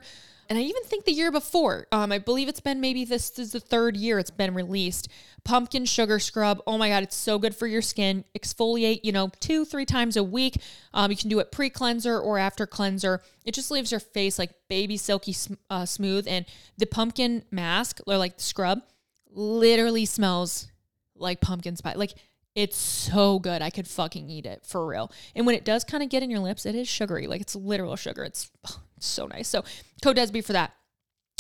and 0.52 0.60
I 0.60 0.64
even 0.64 0.84
think 0.84 1.06
the 1.06 1.14
year 1.14 1.32
before. 1.32 1.88
Um, 1.94 2.12
I 2.12 2.18
believe 2.18 2.50
it's 2.50 2.60
been 2.60 2.82
maybe 2.82 3.06
this 3.06 3.40
is 3.40 3.54
the 3.54 3.60
third 3.62 3.96
year 3.96 4.20
it's 4.20 4.30
been 4.30 4.54
released. 4.54 5.08
Pumpkin 5.46 5.86
sugar 5.86 6.20
scrub. 6.20 6.62
Oh 6.68 6.78
my 6.78 6.90
god, 6.90 7.04
it's 7.04 7.16
so 7.16 7.40
good 7.40 7.56
for 7.56 7.68
your 7.68 7.82
skin. 7.82 8.26
Exfoliate, 8.38 9.00
you 9.04 9.14
know, 9.14 9.32
two 9.40 9.64
three 9.64 9.86
times 9.86 10.18
a 10.18 10.24
week. 10.26 10.58
Um, 10.94 11.10
you 11.10 11.16
can 11.16 11.30
do 11.30 11.40
it 11.40 11.54
pre 11.54 11.70
cleanser 11.70 12.20
or 12.20 12.38
after 12.38 12.68
cleanser. 12.68 13.22
It 13.46 13.54
just 13.54 13.72
leaves 13.72 13.92
your 13.92 14.02
face 14.02 14.38
like 14.38 14.52
baby 14.68 14.98
silky 14.98 15.34
uh, 15.70 15.86
smooth. 15.86 16.28
And 16.28 16.46
the 16.78 16.86
pumpkin 16.86 17.46
mask 17.50 18.02
or 18.06 18.18
like 18.18 18.36
the 18.36 18.44
scrub 18.44 18.82
literally 19.30 20.04
smells 20.04 20.68
like 21.16 21.40
pumpkin 21.40 21.78
spice. 21.78 21.96
Like 21.96 22.16
it's 22.56 22.78
so 22.78 23.40
good. 23.40 23.62
I 23.62 23.70
could 23.70 23.88
fucking 23.88 24.30
eat 24.30 24.46
it 24.46 24.66
for 24.66 24.86
real. 24.86 25.12
And 25.36 25.46
when 25.46 25.56
it 25.56 25.64
does 25.64 25.84
kind 25.84 26.04
of 26.04 26.10
get 26.10 26.24
in 26.24 26.30
your 26.30 26.40
lips, 26.40 26.66
it 26.66 26.76
is 26.76 26.88
sugary. 26.88 27.28
Like 27.28 27.42
it's 27.42 27.56
literal 27.56 27.96
sugar. 27.96 28.24
It's 28.24 28.52
so 29.00 29.26
nice. 29.26 29.48
So 29.48 29.64
code 30.02 30.18
Desby 30.18 30.44
for 30.44 30.54
that. 30.54 30.74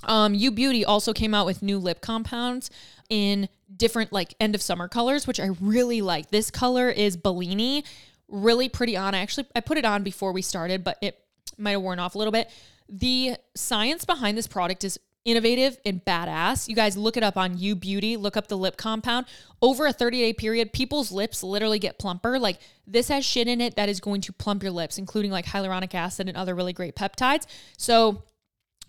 Um, 0.03 0.33
U 0.33 0.51
Beauty 0.51 0.83
also 0.83 1.13
came 1.13 1.33
out 1.33 1.45
with 1.45 1.61
new 1.61 1.77
lip 1.77 2.01
compounds 2.01 2.71
in 3.09 3.49
different 3.75 4.11
like 4.11 4.33
end 4.39 4.55
of 4.55 4.61
summer 4.61 4.87
colors, 4.87 5.27
which 5.27 5.39
I 5.39 5.49
really 5.59 6.01
like. 6.01 6.31
This 6.31 6.49
color 6.49 6.89
is 6.89 7.17
Bellini, 7.17 7.83
really 8.27 8.69
pretty 8.69 8.97
on. 8.97 9.13
I 9.13 9.19
actually 9.19 9.47
I 9.55 9.59
put 9.59 9.77
it 9.77 9.85
on 9.85 10.03
before 10.03 10.31
we 10.31 10.41
started, 10.41 10.83
but 10.83 10.97
it 11.01 11.19
might 11.57 11.71
have 11.71 11.81
worn 11.81 11.99
off 11.99 12.15
a 12.15 12.17
little 12.17 12.31
bit. 12.31 12.49
The 12.89 13.35
science 13.55 14.05
behind 14.05 14.37
this 14.37 14.47
product 14.47 14.83
is 14.83 14.99
innovative 15.23 15.77
and 15.85 16.03
badass. 16.03 16.67
You 16.67 16.75
guys 16.75 16.97
look 16.97 17.17
it 17.17 17.23
up 17.23 17.37
on 17.37 17.57
U 17.57 17.75
Beauty, 17.75 18.17
look 18.17 18.35
up 18.35 18.47
the 18.47 18.57
lip 18.57 18.77
compound. 18.77 19.25
Over 19.61 19.87
a 19.87 19.93
30 19.93 20.19
day 20.19 20.33
period, 20.33 20.73
people's 20.73 21.11
lips 21.11 21.43
literally 21.43 21.79
get 21.79 21.99
plumper. 21.99 22.39
Like 22.39 22.59
this 22.87 23.09
has 23.09 23.25
shit 23.25 23.47
in 23.47 23.61
it 23.61 23.75
that 23.75 23.89
is 23.89 23.99
going 23.99 24.21
to 24.21 24.33
plump 24.33 24.63
your 24.63 24.71
lips, 24.71 24.97
including 24.97 25.31
like 25.31 25.45
hyaluronic 25.45 25.93
acid 25.93 26.27
and 26.27 26.37
other 26.37 26.55
really 26.55 26.73
great 26.73 26.95
peptides. 26.95 27.45
So 27.77 28.23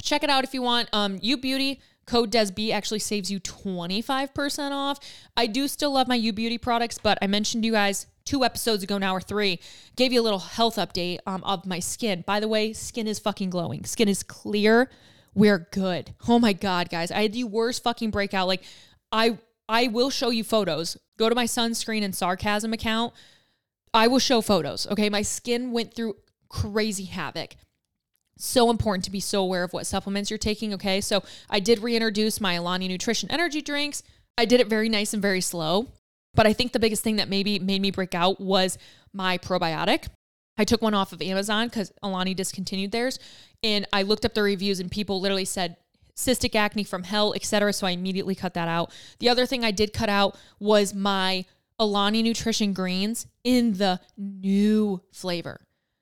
check 0.03 0.23
it 0.23 0.31
out 0.31 0.45
if 0.45 0.55
you 0.55 0.63
want. 0.63 0.89
Um, 0.93 1.19
U 1.23 1.37
Beauty. 1.37 1.81
Code 2.05 2.33
DESB 2.33 2.73
actually 2.73 2.99
saves 2.99 3.31
you 3.31 3.39
25% 3.39 4.73
off. 4.73 4.99
I 5.37 5.47
do 5.47 5.69
still 5.69 5.93
love 5.93 6.09
my 6.09 6.17
U 6.17 6.33
Beauty 6.33 6.59
products, 6.59 6.99
but 6.99 7.17
I 7.23 7.29
mentioned 7.29 7.65
you 7.65 7.71
guys 7.71 8.07
two 8.25 8.45
episodes 8.45 8.83
ago 8.83 8.99
now 8.99 9.15
or 9.15 9.21
three, 9.21 9.61
gave 9.97 10.13
you 10.13 10.21
a 10.21 10.23
little 10.23 10.39
health 10.39 10.77
update 10.77 11.19
um, 11.27 11.43
of 11.45 11.67
my 11.67 11.79
skin. 11.79 12.25
By 12.27 12.41
the 12.41 12.49
way, 12.49 12.73
skin 12.73 13.07
is 13.07 13.19
fucking 13.19 13.51
glowing. 13.51 13.85
Skin 13.85 14.09
is 14.09 14.23
clear 14.23 14.91
we're 15.35 15.69
good. 15.73 16.15
Oh 16.29 16.39
my 16.39 16.53
god, 16.53 16.91
guys, 16.91 17.11
I 17.11 17.23
had 17.23 17.33
the 17.33 17.45
worst 17.45 17.83
fucking 17.83 18.11
breakout. 18.11 18.49
Like 18.49 18.63
I 19.11 19.39
I 19.69 19.89
will 19.89 20.11
show 20.11 20.31
you 20.31 20.45
photos. 20.45 20.97
Go 21.19 21.29
to 21.29 21.35
my 21.35 21.45
sunscreen 21.45 22.03
and 22.03 22.15
sarcasm 22.15 22.73
account. 22.73 23.15
I 23.95 24.07
will 24.07 24.19
show 24.19 24.41
photos. 24.41 24.87
Okay, 24.89 25.11
my 25.11 25.23
skin 25.23 25.73
went 25.73 25.95
through 25.95 26.17
crazy 26.49 27.05
havoc. 27.05 27.57
So 28.39 28.71
important 28.71 29.05
to 29.05 29.11
be 29.11 29.21
so 29.21 29.43
aware 29.43 29.65
of 29.65 29.73
what 29.73 29.87
supplements 29.87 30.31
you're 30.31 30.39
taking. 30.39 30.75
Okay, 30.75 31.01
so 31.01 31.23
I 31.49 31.61
did 31.61 31.83
reintroduce 31.83 32.41
my 32.41 32.55
Alani 32.55 32.89
Nutrition 32.89 33.31
energy 33.31 33.63
drinks. 33.63 34.03
I 34.37 34.45
did 34.45 34.61
it 34.61 34.69
very 34.69 34.89
nice 34.89 35.13
and 35.13 35.23
very 35.23 35.41
slow. 35.41 35.89
But 36.35 36.47
I 36.47 36.55
think 36.55 36.73
the 36.73 36.79
biggest 36.79 37.03
thing 37.03 37.17
that 37.17 37.29
maybe 37.29 37.59
made 37.59 37.83
me 37.83 37.91
break 37.91 38.15
out 38.15 38.41
was 38.41 38.79
my 39.13 39.37
probiotic. 39.39 40.07
I 40.59 40.65
took 40.65 40.83
one 40.83 40.95
off 40.95 41.13
of 41.13 41.23
Amazon 41.23 41.69
because 41.69 41.93
Alani 42.03 42.35
discontinued 42.35 42.93
theirs. 42.93 43.19
And 43.63 43.87
I 43.93 44.03
looked 44.03 44.25
up 44.25 44.35
the 44.35 44.43
reviews 44.43 44.81
and 44.81 44.91
people 44.91 45.21
literally 45.21 45.45
said 45.45 45.77
cystic 46.17 46.55
acne 46.55 46.85
from 46.85 47.05
hell, 47.05 47.35
etc. 47.35 47.73
So 47.73 47.87
I 47.87 47.91
immediately 47.91 48.35
cut 48.35 48.55
that 48.55 48.69
out. 48.69 48.93
The 49.19 49.29
other 49.29 49.47
thing 49.47 49.65
I 49.65 49.71
did 49.71 49.93
cut 49.93 50.09
out 50.09 50.37
was 50.59 50.95
my 50.95 51.45
Alani 51.79 52.23
Nutrition 52.23 52.73
greens 52.73 53.27
in 53.45 53.75
the 53.75 54.01
new 54.17 55.03
flavor. 55.11 55.61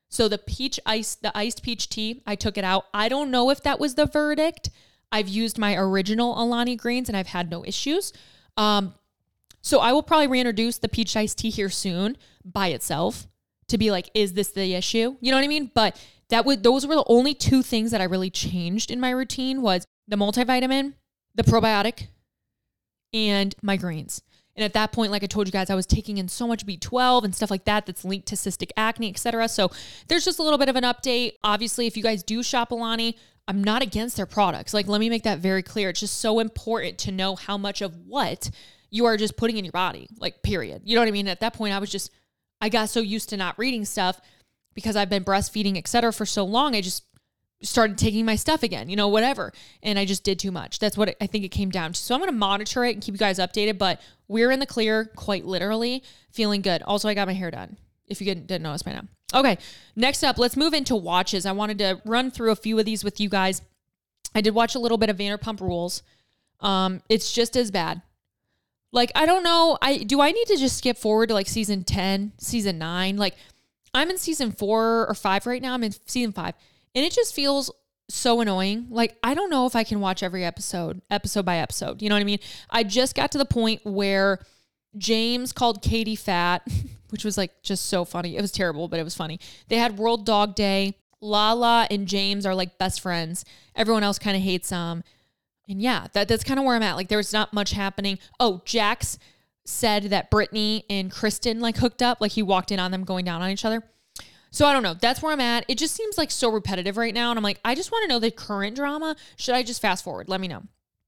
So 0.09 0.27
the 0.27 0.37
peach 0.37 0.79
ice, 0.85 1.15
the 1.15 1.35
iced 1.35 1.63
peach 1.63 1.87
tea, 1.87 2.21
I 2.27 2.35
took 2.35 2.57
it 2.57 2.65
out. 2.65 2.85
I 2.93 3.07
don't 3.07 3.31
know 3.31 3.49
if 3.49 3.63
that 3.63 3.79
was 3.79 3.95
the 3.95 4.05
verdict. 4.05 4.69
I've 5.11 5.29
used 5.29 5.57
my 5.57 5.75
original 5.75 6.41
Alani 6.41 6.75
greens 6.75 7.07
and 7.07 7.17
I've 7.17 7.27
had 7.27 7.49
no 7.49 7.63
issues. 7.65 8.11
Um, 8.57 8.93
so 9.61 9.79
I 9.79 9.93
will 9.93 10.03
probably 10.03 10.27
reintroduce 10.27 10.77
the 10.77 10.89
peach 10.89 11.15
iced 11.15 11.37
tea 11.37 11.49
here 11.49 11.69
soon 11.69 12.17
by 12.43 12.67
itself 12.67 13.27
to 13.71 13.77
be 13.77 13.91
like, 13.91 14.09
is 14.13 14.33
this 14.33 14.51
the 14.51 14.73
issue? 14.73 15.15
You 15.19 15.31
know 15.31 15.37
what 15.37 15.43
I 15.43 15.47
mean? 15.47 15.71
But 15.73 15.99
that 16.29 16.45
would 16.45 16.63
those 16.63 16.87
were 16.87 16.95
the 16.95 17.03
only 17.07 17.33
two 17.33 17.61
things 17.61 17.91
that 17.91 18.01
I 18.01 18.05
really 18.05 18.29
changed 18.29 18.91
in 18.91 18.99
my 18.99 19.09
routine 19.09 19.61
was 19.61 19.85
the 20.07 20.15
multivitamin, 20.15 20.93
the 21.35 21.43
probiotic, 21.43 22.07
and 23.13 23.55
migraines. 23.63 24.21
And 24.55 24.65
at 24.65 24.73
that 24.73 24.91
point, 24.91 25.11
like 25.11 25.23
I 25.23 25.27
told 25.27 25.47
you 25.47 25.51
guys, 25.51 25.69
I 25.69 25.75
was 25.75 25.85
taking 25.85 26.17
in 26.17 26.27
so 26.27 26.47
much 26.47 26.65
B12 26.65 27.23
and 27.23 27.35
stuff 27.35 27.51
like 27.51 27.65
that 27.65 27.85
that's 27.85 28.03
linked 28.03 28.27
to 28.27 28.35
cystic 28.35 28.71
acne, 28.75 29.09
etc. 29.09 29.47
So 29.47 29.71
there's 30.07 30.25
just 30.25 30.39
a 30.39 30.43
little 30.43 30.57
bit 30.57 30.69
of 30.69 30.75
an 30.75 30.83
update. 30.83 31.33
Obviously, 31.43 31.87
if 31.87 31.95
you 31.95 32.03
guys 32.03 32.23
do 32.23 32.43
shop 32.43 32.71
Alani, 32.71 33.17
I'm 33.47 33.63
not 33.63 33.81
against 33.81 34.17
their 34.17 34.25
products. 34.25 34.73
Like, 34.73 34.87
let 34.87 34.99
me 34.99 35.09
make 35.09 35.23
that 35.23 35.39
very 35.39 35.63
clear. 35.63 35.89
It's 35.89 35.99
just 35.99 36.19
so 36.19 36.39
important 36.39 36.97
to 36.99 37.11
know 37.11 37.35
how 37.35 37.57
much 37.57 37.81
of 37.81 37.95
what 38.05 38.49
you 38.89 39.05
are 39.05 39.17
just 39.17 39.37
putting 39.37 39.57
in 39.57 39.65
your 39.65 39.71
body, 39.71 40.07
like, 40.19 40.43
period. 40.43 40.83
You 40.85 40.95
know 40.95 41.01
what 41.01 41.07
I 41.07 41.11
mean? 41.11 41.27
At 41.27 41.39
that 41.39 41.53
point, 41.53 41.73
I 41.73 41.79
was 41.79 41.89
just 41.89 42.11
I 42.61 42.69
got 42.69 42.89
so 42.89 42.99
used 42.99 43.29
to 43.29 43.37
not 43.37 43.57
reading 43.57 43.83
stuff 43.85 44.21
because 44.73 44.95
I've 44.95 45.09
been 45.09 45.23
breastfeeding, 45.23 45.77
et 45.77 45.87
cetera, 45.87 46.13
for 46.13 46.25
so 46.25 46.45
long. 46.45 46.75
I 46.75 46.81
just 46.81 47.03
started 47.63 47.97
taking 47.97 48.25
my 48.25 48.35
stuff 48.35 48.63
again, 48.63 48.89
you 48.89 48.95
know, 48.95 49.07
whatever. 49.07 49.51
And 49.83 49.99
I 49.99 50.05
just 50.05 50.23
did 50.23 50.39
too 50.39 50.51
much. 50.51 50.79
That's 50.79 50.97
what 50.97 51.15
I 51.19 51.27
think 51.27 51.43
it 51.43 51.49
came 51.49 51.69
down 51.69 51.93
to. 51.93 51.99
So 51.99 52.15
I'm 52.15 52.21
going 52.21 52.31
to 52.31 52.37
monitor 52.37 52.85
it 52.85 52.93
and 52.93 53.03
keep 53.03 53.13
you 53.13 53.19
guys 53.19 53.39
updated, 53.39 53.77
but 53.77 54.01
we're 54.27 54.51
in 54.51 54.59
the 54.59 54.65
clear, 54.65 55.05
quite 55.15 55.45
literally, 55.45 56.03
feeling 56.31 56.61
good. 56.61 56.81
Also, 56.83 57.09
I 57.09 57.13
got 57.13 57.27
my 57.27 57.33
hair 57.33 57.51
done, 57.51 57.77
if 58.07 58.21
you 58.21 58.33
didn't 58.33 58.63
notice 58.63 58.83
by 58.83 58.93
now. 58.93 59.03
Okay, 59.33 59.57
next 59.95 60.23
up, 60.23 60.37
let's 60.37 60.57
move 60.57 60.73
into 60.73 60.95
watches. 60.95 61.45
I 61.45 61.51
wanted 61.51 61.77
to 61.79 62.01
run 62.05 62.31
through 62.31 62.51
a 62.51 62.55
few 62.55 62.79
of 62.79 62.85
these 62.85 63.03
with 63.03 63.19
you 63.19 63.29
guys. 63.29 63.61
I 64.33 64.41
did 64.41 64.53
watch 64.53 64.75
a 64.75 64.79
little 64.79 64.97
bit 64.97 65.09
of 65.09 65.17
Vanderpump 65.17 65.61
Rules. 65.61 66.03
Um, 66.59 67.01
it's 67.09 67.31
just 67.31 67.55
as 67.55 67.71
bad. 67.71 68.01
Like, 68.91 69.11
I 69.15 69.25
don't 69.25 69.43
know. 69.43 69.77
I 69.81 69.97
do 69.97 70.21
I 70.21 70.31
need 70.31 70.47
to 70.47 70.57
just 70.57 70.77
skip 70.77 70.97
forward 70.97 71.27
to 71.27 71.33
like 71.33 71.47
season 71.47 71.83
10, 71.83 72.33
season 72.37 72.77
9? 72.77 73.17
Like 73.17 73.35
I'm 73.93 74.09
in 74.09 74.17
season 74.17 74.51
4 74.51 75.07
or 75.07 75.13
5 75.13 75.45
right 75.45 75.61
now. 75.61 75.73
I'm 75.73 75.83
in 75.83 75.93
season 76.05 76.33
5. 76.33 76.53
And 76.95 77.05
it 77.05 77.13
just 77.13 77.33
feels 77.33 77.71
so 78.09 78.41
annoying. 78.41 78.87
Like 78.89 79.17
I 79.23 79.33
don't 79.33 79.49
know 79.49 79.65
if 79.65 79.75
I 79.75 79.83
can 79.83 79.99
watch 79.99 80.23
every 80.23 80.43
episode, 80.43 81.01
episode 81.09 81.45
by 81.45 81.57
episode. 81.57 82.01
You 82.01 82.09
know 82.09 82.15
what 82.15 82.21
I 82.21 82.25
mean? 82.25 82.39
I 82.69 82.83
just 82.83 83.15
got 83.15 83.31
to 83.31 83.37
the 83.37 83.45
point 83.45 83.81
where 83.85 84.39
James 84.97 85.53
called 85.53 85.81
Katie 85.81 86.15
fat, 86.17 86.67
which 87.09 87.23
was 87.23 87.37
like 87.37 87.61
just 87.63 87.85
so 87.85 88.03
funny. 88.05 88.35
It 88.37 88.41
was 88.41 88.51
terrible, 88.51 88.87
but 88.87 88.99
it 88.99 89.03
was 89.03 89.15
funny. 89.15 89.39
They 89.69 89.77
had 89.77 89.97
World 89.97 90.25
Dog 90.25 90.55
Day. 90.55 90.97
Lala 91.23 91.87
and 91.91 92.07
James 92.07 92.47
are 92.47 92.55
like 92.55 92.79
best 92.79 92.99
friends. 92.99 93.45
Everyone 93.75 94.03
else 94.03 94.17
kind 94.17 94.35
of 94.35 94.41
hates 94.41 94.69
them. 94.69 95.03
And 95.69 95.81
yeah, 95.81 96.07
that, 96.13 96.27
that's 96.27 96.43
kind 96.43 96.59
of 96.59 96.65
where 96.65 96.75
I'm 96.75 96.83
at. 96.83 96.95
Like 96.95 97.07
there's 97.07 97.33
not 97.33 97.53
much 97.53 97.71
happening. 97.71 98.19
Oh, 98.39 98.61
Jax 98.65 99.17
said 99.65 100.05
that 100.05 100.29
Brittany 100.29 100.85
and 100.89 101.11
Kristen 101.11 101.59
like 101.59 101.77
hooked 101.77 102.01
up. 102.01 102.19
Like 102.19 102.31
he 102.31 102.43
walked 102.43 102.71
in 102.71 102.79
on 102.79 102.91
them 102.91 103.03
going 103.03 103.25
down 103.25 103.41
on 103.41 103.49
each 103.49 103.65
other. 103.65 103.83
So 104.51 104.65
I 104.65 104.73
don't 104.73 104.83
know. 104.83 104.93
That's 104.93 105.21
where 105.21 105.31
I'm 105.31 105.39
at. 105.39 105.63
It 105.69 105.77
just 105.77 105.95
seems 105.95 106.17
like 106.17 106.29
so 106.29 106.51
repetitive 106.51 106.97
right 106.97 107.13
now. 107.13 107.29
And 107.31 107.37
I'm 107.37 107.43
like, 107.43 107.59
I 107.63 107.73
just 107.73 107.91
want 107.91 108.03
to 108.03 108.09
know 108.09 108.19
the 108.19 108.31
current 108.31 108.75
drama. 108.75 109.15
Should 109.37 109.55
I 109.55 109.63
just 109.63 109.81
fast 109.81 110.03
forward? 110.03 110.27
Let 110.27 110.41
me 110.41 110.49
know. 110.49 110.63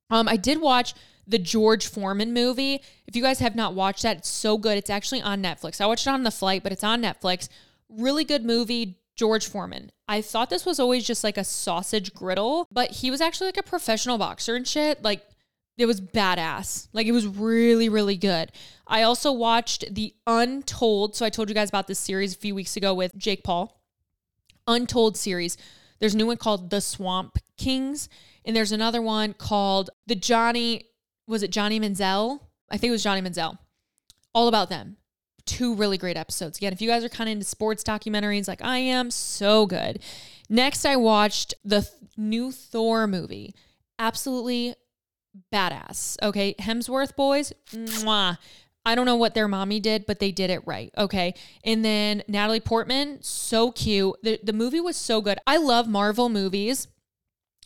Um, 0.09 0.29
I 0.29 0.37
did 0.37 0.61
watch 0.61 0.93
the 1.27 1.39
George 1.39 1.87
Foreman 1.87 2.33
movie. 2.33 2.81
If 3.05 3.15
you 3.15 3.21
guys 3.21 3.39
have 3.39 3.55
not 3.55 3.73
watched 3.73 4.03
that, 4.03 4.17
it's 4.17 4.29
so 4.29 4.57
good. 4.57 4.77
It's 4.77 4.89
actually 4.89 5.21
on 5.21 5.43
Netflix. 5.43 5.81
I 5.81 5.85
watched 5.87 6.07
it 6.07 6.11
on 6.11 6.23
the 6.23 6.31
flight, 6.31 6.63
but 6.63 6.71
it's 6.71 6.83
on 6.83 7.01
Netflix. 7.01 7.49
Really 7.89 8.23
good 8.23 8.45
movie. 8.45 8.99
George 9.15 9.47
Foreman. 9.47 9.91
I 10.07 10.21
thought 10.21 10.49
this 10.49 10.65
was 10.65 10.79
always 10.79 11.05
just 11.05 11.23
like 11.23 11.37
a 11.37 11.43
sausage 11.43 12.13
griddle, 12.13 12.67
but 12.71 12.91
he 12.91 13.09
was 13.09 13.21
actually 13.21 13.47
like 13.47 13.57
a 13.57 13.63
professional 13.63 14.17
boxer 14.17 14.55
and 14.55 14.67
shit. 14.67 15.03
Like 15.03 15.25
it 15.77 15.85
was 15.85 16.01
badass. 16.01 16.87
Like 16.93 17.07
it 17.07 17.11
was 17.13 17.25
really, 17.25 17.89
really 17.89 18.17
good. 18.17 18.51
I 18.85 19.03
also 19.03 19.31
watched 19.31 19.93
The 19.93 20.13
Untold. 20.27 21.15
So 21.15 21.25
I 21.25 21.29
told 21.29 21.49
you 21.49 21.55
guys 21.55 21.69
about 21.69 21.87
this 21.87 21.99
series 21.99 22.35
a 22.35 22.37
few 22.37 22.53
weeks 22.53 22.75
ago 22.75 22.93
with 22.93 23.15
Jake 23.17 23.43
Paul. 23.43 23.81
Untold 24.67 25.17
series. 25.17 25.57
There's 25.99 26.13
a 26.13 26.17
new 26.17 26.27
one 26.27 26.37
called 26.37 26.69
The 26.69 26.81
Swamp 26.81 27.37
Kings, 27.57 28.09
and 28.45 28.55
there's 28.55 28.71
another 28.71 29.01
one 29.01 29.33
called 29.33 29.89
The 30.05 30.15
Johnny. 30.15 30.89
Was 31.27 31.43
it 31.43 31.51
Johnny 31.51 31.79
Manziel? 31.79 32.41
I 32.69 32.77
think 32.77 32.89
it 32.89 32.91
was 32.91 33.03
Johnny 33.03 33.21
Manziel. 33.21 33.57
All 34.33 34.47
about 34.47 34.69
them. 34.69 34.97
Two 35.45 35.75
really 35.75 35.97
great 35.97 36.17
episodes. 36.17 36.57
Again, 36.57 36.73
if 36.73 36.81
you 36.81 36.87
guys 36.87 37.03
are 37.03 37.09
kind 37.09 37.29
of 37.29 37.33
into 37.33 37.45
sports 37.45 37.83
documentaries 37.83 38.47
like 38.47 38.63
I 38.63 38.77
am, 38.77 39.11
so 39.11 39.65
good. 39.65 39.99
Next, 40.49 40.85
I 40.85 40.95
watched 40.95 41.53
the 41.63 41.81
th- 41.81 41.91
new 42.17 42.51
Thor 42.51 43.07
movie. 43.07 43.53
Absolutely 43.99 44.75
badass. 45.51 46.17
Okay. 46.21 46.55
Hemsworth 46.59 47.15
boys, 47.15 47.53
mwah. 47.71 48.37
I 48.85 48.95
don't 48.95 49.05
know 49.05 49.15
what 49.15 49.33
their 49.33 49.47
mommy 49.47 49.79
did, 49.79 50.05
but 50.05 50.19
they 50.19 50.31
did 50.31 50.49
it 50.49 50.61
right. 50.65 50.91
Okay. 50.97 51.33
And 51.63 51.85
then 51.85 52.23
Natalie 52.27 52.59
Portman, 52.59 53.19
so 53.21 53.71
cute. 53.71 54.15
The, 54.23 54.39
the 54.43 54.53
movie 54.53 54.81
was 54.81 54.97
so 54.97 55.21
good. 55.21 55.39
I 55.47 55.57
love 55.57 55.87
Marvel 55.87 56.27
movies, 56.27 56.87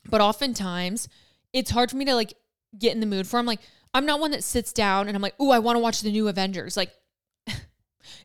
but 0.10 0.22
oftentimes 0.22 1.10
it's 1.54 1.72
hard 1.72 1.90
for 1.90 1.98
me 1.98 2.06
to 2.06 2.13
like 2.13 2.36
get 2.78 2.94
in 2.94 3.00
the 3.00 3.08
mood 3.08 3.26
for. 3.26 3.40
I'm 3.40 3.48
like, 3.48 3.62
I'm 3.94 4.06
not 4.06 4.20
one 4.20 4.32
that 4.32 4.44
sits 4.44 4.72
down 4.72 5.08
and 5.08 5.16
I'm 5.16 5.24
like, 5.24 5.36
oh, 5.40 5.50
I 5.50 5.60
want 5.60 5.76
to 5.78 5.82
watch 5.82 6.02
the 6.02 6.12
new 6.12 6.28
Avengers. 6.28 6.78
Like, 6.78 6.92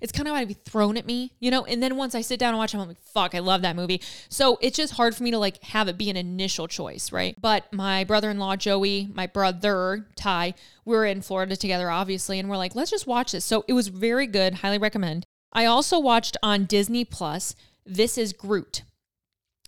it's 0.00 0.12
kind 0.12 0.28
of 0.28 0.34
going 0.34 0.42
to 0.42 0.54
be 0.54 0.54
thrown 0.54 0.96
at 0.96 1.06
me, 1.06 1.32
you 1.40 1.50
know? 1.50 1.64
And 1.64 1.82
then 1.82 1.96
once 1.96 2.14
I 2.14 2.20
sit 2.20 2.38
down 2.38 2.50
and 2.50 2.58
watch 2.58 2.74
it, 2.74 2.78
I'm 2.78 2.88
like, 2.88 3.00
fuck, 3.00 3.34
I 3.34 3.38
love 3.40 3.62
that 3.62 3.76
movie. 3.76 4.00
So 4.28 4.58
it's 4.60 4.76
just 4.76 4.94
hard 4.94 5.14
for 5.14 5.22
me 5.22 5.30
to 5.30 5.38
like 5.38 5.62
have 5.64 5.88
it 5.88 5.98
be 5.98 6.10
an 6.10 6.16
initial 6.16 6.68
choice, 6.68 7.12
right? 7.12 7.36
But 7.40 7.72
my 7.72 8.04
brother 8.04 8.30
in 8.30 8.38
law, 8.38 8.56
Joey, 8.56 9.08
my 9.14 9.26
brother, 9.26 10.06
Ty, 10.16 10.54
we 10.84 10.96
are 10.96 11.04
in 11.04 11.22
Florida 11.22 11.56
together, 11.56 11.90
obviously, 11.90 12.38
and 12.38 12.48
we're 12.48 12.56
like, 12.56 12.74
let's 12.74 12.90
just 12.90 13.06
watch 13.06 13.32
this. 13.32 13.44
So 13.44 13.64
it 13.68 13.72
was 13.72 13.88
very 13.88 14.26
good. 14.26 14.54
Highly 14.54 14.78
recommend. 14.78 15.24
I 15.52 15.66
also 15.66 15.98
watched 15.98 16.36
on 16.42 16.64
Disney 16.64 17.04
Plus, 17.04 17.54
This 17.84 18.16
is 18.16 18.32
Groot. 18.32 18.82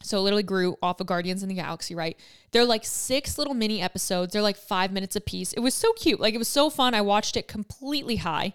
So 0.04 0.20
literally 0.20 0.42
grew 0.42 0.76
off 0.82 1.00
of 1.00 1.06
Guardians 1.06 1.42
in 1.42 1.48
the 1.48 1.54
Galaxy, 1.54 1.94
right? 1.94 2.18
They're 2.52 2.66
like 2.66 2.84
six 2.84 3.38
little 3.38 3.54
mini 3.54 3.80
episodes. 3.80 4.32
They're 4.32 4.42
like 4.42 4.58
five 4.58 4.92
minutes 4.92 5.16
a 5.16 5.20
piece. 5.20 5.54
It 5.54 5.60
was 5.60 5.72
so 5.74 5.94
cute. 5.94 6.20
Like 6.20 6.34
it 6.34 6.38
was 6.38 6.48
so 6.48 6.68
fun. 6.68 6.92
I 6.92 7.00
watched 7.00 7.38
it 7.38 7.48
completely 7.48 8.16
high. 8.16 8.52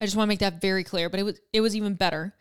I 0.00 0.06
just 0.06 0.16
want 0.16 0.26
to 0.26 0.30
make 0.30 0.40
that 0.40 0.60
very 0.60 0.84
clear, 0.84 1.08
but 1.08 1.20
it 1.20 1.24
was 1.24 1.40
it 1.52 1.60
was 1.60 1.76
even 1.76 1.94
better. 1.94 2.34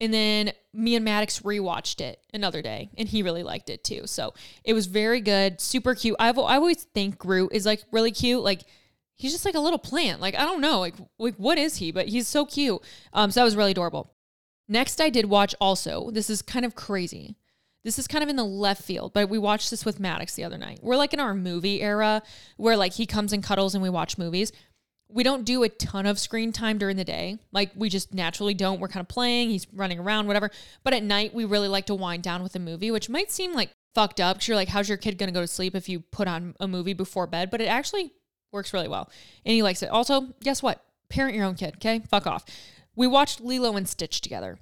And 0.00 0.14
then 0.14 0.52
me 0.72 0.96
and 0.96 1.04
Maddox 1.04 1.40
rewatched 1.40 2.00
it 2.00 2.20
another 2.32 2.62
day, 2.62 2.88
and 2.96 3.06
he 3.06 3.22
really 3.22 3.42
liked 3.42 3.68
it 3.68 3.84
too. 3.84 4.06
So 4.06 4.32
it 4.64 4.72
was 4.72 4.86
very 4.86 5.20
good, 5.20 5.60
super 5.60 5.94
cute. 5.94 6.16
I've 6.18 6.38
I 6.38 6.56
always 6.56 6.84
think 6.84 7.18
Groot 7.18 7.52
is 7.52 7.66
like 7.66 7.82
really 7.92 8.12
cute. 8.12 8.42
Like 8.42 8.62
he's 9.16 9.32
just 9.32 9.44
like 9.44 9.56
a 9.56 9.60
little 9.60 9.78
plant. 9.78 10.20
Like 10.20 10.34
I 10.34 10.44
don't 10.44 10.60
know, 10.60 10.80
like 10.80 10.94
like 11.18 11.36
what 11.36 11.58
is 11.58 11.76
he? 11.76 11.90
But 11.92 12.08
he's 12.08 12.28
so 12.28 12.46
cute. 12.46 12.80
Um, 13.12 13.30
so 13.30 13.40
that 13.40 13.44
was 13.44 13.56
really 13.56 13.72
adorable. 13.72 14.14
Next, 14.68 15.00
I 15.00 15.10
did 15.10 15.26
watch 15.26 15.54
also. 15.60 16.10
This 16.10 16.30
is 16.30 16.42
kind 16.42 16.64
of 16.64 16.76
crazy. 16.76 17.36
This 17.82 17.98
is 17.98 18.06
kind 18.06 18.22
of 18.22 18.28
in 18.28 18.36
the 18.36 18.44
left 18.44 18.82
field, 18.82 19.12
but 19.14 19.30
we 19.30 19.38
watched 19.38 19.70
this 19.70 19.84
with 19.84 19.98
Maddox 19.98 20.34
the 20.34 20.44
other 20.44 20.58
night. 20.58 20.80
We're 20.82 20.98
like 20.98 21.14
in 21.14 21.20
our 21.20 21.34
movie 21.34 21.80
era 21.80 22.22
where 22.56 22.76
like 22.76 22.92
he 22.92 23.06
comes 23.06 23.32
and 23.32 23.42
cuddles 23.42 23.74
and 23.74 23.82
we 23.82 23.88
watch 23.88 24.18
movies 24.18 24.52
we 25.12 25.22
don't 25.22 25.44
do 25.44 25.62
a 25.62 25.68
ton 25.68 26.06
of 26.06 26.18
screen 26.18 26.52
time 26.52 26.78
during 26.78 26.96
the 26.96 27.04
day. 27.04 27.38
Like 27.52 27.70
we 27.74 27.88
just 27.88 28.14
naturally 28.14 28.54
don't. 28.54 28.80
We're 28.80 28.88
kind 28.88 29.00
of 29.00 29.08
playing, 29.08 29.50
he's 29.50 29.66
running 29.72 29.98
around, 29.98 30.26
whatever. 30.26 30.50
But 30.82 30.94
at 30.94 31.02
night, 31.02 31.34
we 31.34 31.44
really 31.44 31.68
like 31.68 31.86
to 31.86 31.94
wind 31.94 32.22
down 32.22 32.42
with 32.42 32.54
a 32.56 32.58
movie, 32.58 32.90
which 32.90 33.08
might 33.08 33.30
seem 33.30 33.54
like 33.54 33.70
fucked 33.94 34.20
up. 34.20 34.38
Cause 34.38 34.48
you're 34.48 34.56
like, 34.56 34.68
how's 34.68 34.88
your 34.88 34.98
kid 34.98 35.18
gonna 35.18 35.32
go 35.32 35.40
to 35.40 35.46
sleep 35.46 35.74
if 35.74 35.88
you 35.88 36.00
put 36.00 36.28
on 36.28 36.54
a 36.60 36.68
movie 36.68 36.94
before 36.94 37.26
bed? 37.26 37.50
But 37.50 37.60
it 37.60 37.66
actually 37.66 38.12
works 38.52 38.72
really 38.72 38.88
well. 38.88 39.10
And 39.44 39.52
he 39.52 39.62
likes 39.62 39.82
it. 39.82 39.90
Also, 39.90 40.28
guess 40.42 40.62
what? 40.62 40.84
Parent 41.08 41.34
your 41.34 41.44
own 41.44 41.54
kid, 41.54 41.74
okay? 41.76 42.00
Fuck 42.08 42.26
off. 42.26 42.44
We 42.94 43.06
watched 43.06 43.40
Lilo 43.40 43.76
and 43.76 43.88
Stitch 43.88 44.20
together. 44.20 44.58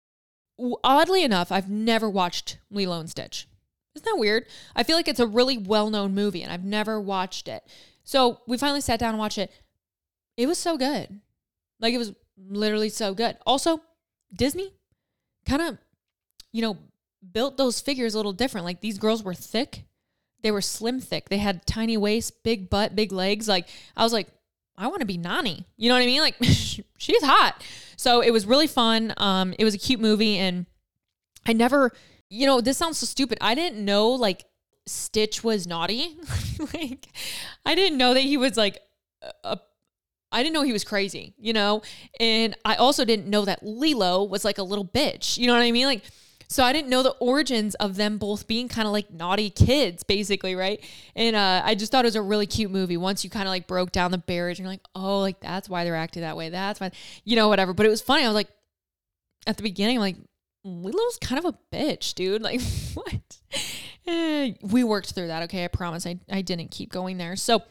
Oddly 0.82 1.22
enough, 1.22 1.52
I've 1.52 1.70
never 1.70 2.10
watched 2.10 2.58
Lilo 2.70 3.00
and 3.00 3.10
Stitch. 3.10 3.46
Isn't 3.94 4.04
that 4.04 4.18
weird? 4.18 4.46
I 4.76 4.82
feel 4.82 4.96
like 4.96 5.08
it's 5.08 5.20
a 5.20 5.26
really 5.26 5.58
well 5.58 5.90
known 5.90 6.14
movie 6.14 6.42
and 6.42 6.52
I've 6.52 6.64
never 6.64 7.00
watched 7.00 7.48
it. 7.48 7.64
So 8.04 8.40
we 8.46 8.56
finally 8.56 8.80
sat 8.80 9.00
down 9.00 9.10
and 9.10 9.18
watched 9.18 9.38
it. 9.38 9.52
It 10.38 10.46
was 10.46 10.56
so 10.56 10.78
good. 10.78 11.20
Like 11.80 11.92
it 11.92 11.98
was 11.98 12.12
literally 12.38 12.88
so 12.88 13.12
good. 13.12 13.36
Also, 13.44 13.82
Disney 14.32 14.72
kind 15.44 15.60
of, 15.60 15.78
you 16.52 16.62
know, 16.62 16.78
built 17.32 17.56
those 17.56 17.80
figures 17.80 18.14
a 18.14 18.16
little 18.16 18.32
different. 18.32 18.64
Like 18.64 18.80
these 18.80 18.98
girls 18.98 19.22
were 19.22 19.34
thick. 19.34 19.84
They 20.42 20.52
were 20.52 20.60
slim 20.60 21.00
thick. 21.00 21.28
They 21.28 21.38
had 21.38 21.66
tiny 21.66 21.96
waist, 21.96 22.44
big 22.44 22.70
butt, 22.70 22.94
big 22.94 23.10
legs. 23.10 23.48
Like 23.48 23.68
I 23.96 24.04
was 24.04 24.12
like, 24.12 24.28
I 24.76 24.86
want 24.86 25.00
to 25.00 25.06
be 25.06 25.18
Nani. 25.18 25.66
You 25.76 25.88
know 25.88 25.96
what 25.96 26.02
I 26.02 26.06
mean? 26.06 26.20
Like 26.20 26.36
she's 26.40 27.22
hot. 27.24 27.64
So 27.96 28.20
it 28.20 28.30
was 28.30 28.46
really 28.46 28.68
fun. 28.68 29.12
Um, 29.16 29.54
it 29.58 29.64
was 29.64 29.74
a 29.74 29.78
cute 29.78 30.00
movie 30.00 30.38
and 30.38 30.66
I 31.46 31.52
never, 31.52 31.90
you 32.30 32.46
know, 32.46 32.60
this 32.60 32.78
sounds 32.78 32.98
so 32.98 33.06
stupid. 33.06 33.38
I 33.40 33.56
didn't 33.56 33.84
know 33.84 34.10
like 34.10 34.44
Stitch 34.86 35.42
was 35.42 35.66
naughty. 35.66 36.16
like 36.74 37.08
I 37.66 37.74
didn't 37.74 37.98
know 37.98 38.14
that 38.14 38.20
he 38.20 38.36
was 38.36 38.56
like 38.56 38.78
a 39.42 39.58
I 40.30 40.42
didn't 40.42 40.54
know 40.54 40.62
he 40.62 40.72
was 40.72 40.84
crazy, 40.84 41.34
you 41.38 41.52
know? 41.52 41.82
And 42.20 42.54
I 42.64 42.74
also 42.76 43.04
didn't 43.04 43.28
know 43.28 43.44
that 43.44 43.62
Lilo 43.62 44.24
was 44.24 44.44
like 44.44 44.58
a 44.58 44.62
little 44.62 44.84
bitch. 44.84 45.38
You 45.38 45.46
know 45.46 45.54
what 45.54 45.62
I 45.62 45.72
mean? 45.72 45.86
Like, 45.86 46.02
so 46.50 46.64
I 46.64 46.72
didn't 46.72 46.88
know 46.88 47.02
the 47.02 47.14
origins 47.20 47.74
of 47.74 47.96
them 47.96 48.16
both 48.16 48.46
being 48.46 48.68
kind 48.68 48.86
of 48.86 48.92
like 48.92 49.10
naughty 49.10 49.50
kids, 49.50 50.02
basically, 50.02 50.54
right? 50.54 50.82
And 51.14 51.36
uh, 51.36 51.62
I 51.64 51.74
just 51.74 51.92
thought 51.92 52.04
it 52.04 52.08
was 52.08 52.16
a 52.16 52.22
really 52.22 52.46
cute 52.46 52.70
movie. 52.70 52.96
Once 52.96 53.22
you 53.22 53.28
kind 53.28 53.46
of 53.46 53.50
like 53.50 53.66
broke 53.66 53.92
down 53.92 54.10
the 54.10 54.18
barriers, 54.18 54.58
and 54.58 54.64
you're 54.64 54.72
like, 54.72 54.86
oh, 54.94 55.20
like 55.20 55.40
that's 55.40 55.68
why 55.68 55.84
they're 55.84 55.94
acting 55.94 56.22
that 56.22 56.38
way. 56.38 56.48
That's 56.48 56.80
why, 56.80 56.90
you 57.24 57.36
know, 57.36 57.48
whatever. 57.48 57.74
But 57.74 57.84
it 57.84 57.90
was 57.90 58.00
funny. 58.00 58.24
I 58.24 58.28
was 58.28 58.34
like, 58.34 58.48
at 59.46 59.58
the 59.58 59.62
beginning, 59.62 59.98
I'm 59.98 60.00
like, 60.00 60.16
Lilo's 60.64 61.18
kind 61.20 61.38
of 61.38 61.54
a 61.54 61.58
bitch, 61.74 62.14
dude. 62.14 62.42
Like, 62.48 62.62
what? 62.94 63.38
Eh, 64.06 64.54
we 64.62 64.84
worked 64.84 65.12
through 65.12 65.26
that. 65.26 65.42
Okay. 65.44 65.64
I 65.64 65.68
promise 65.68 66.06
I, 66.06 66.18
I 66.30 66.40
didn't 66.40 66.70
keep 66.70 66.90
going 66.90 67.18
there. 67.18 67.36
So, 67.36 67.62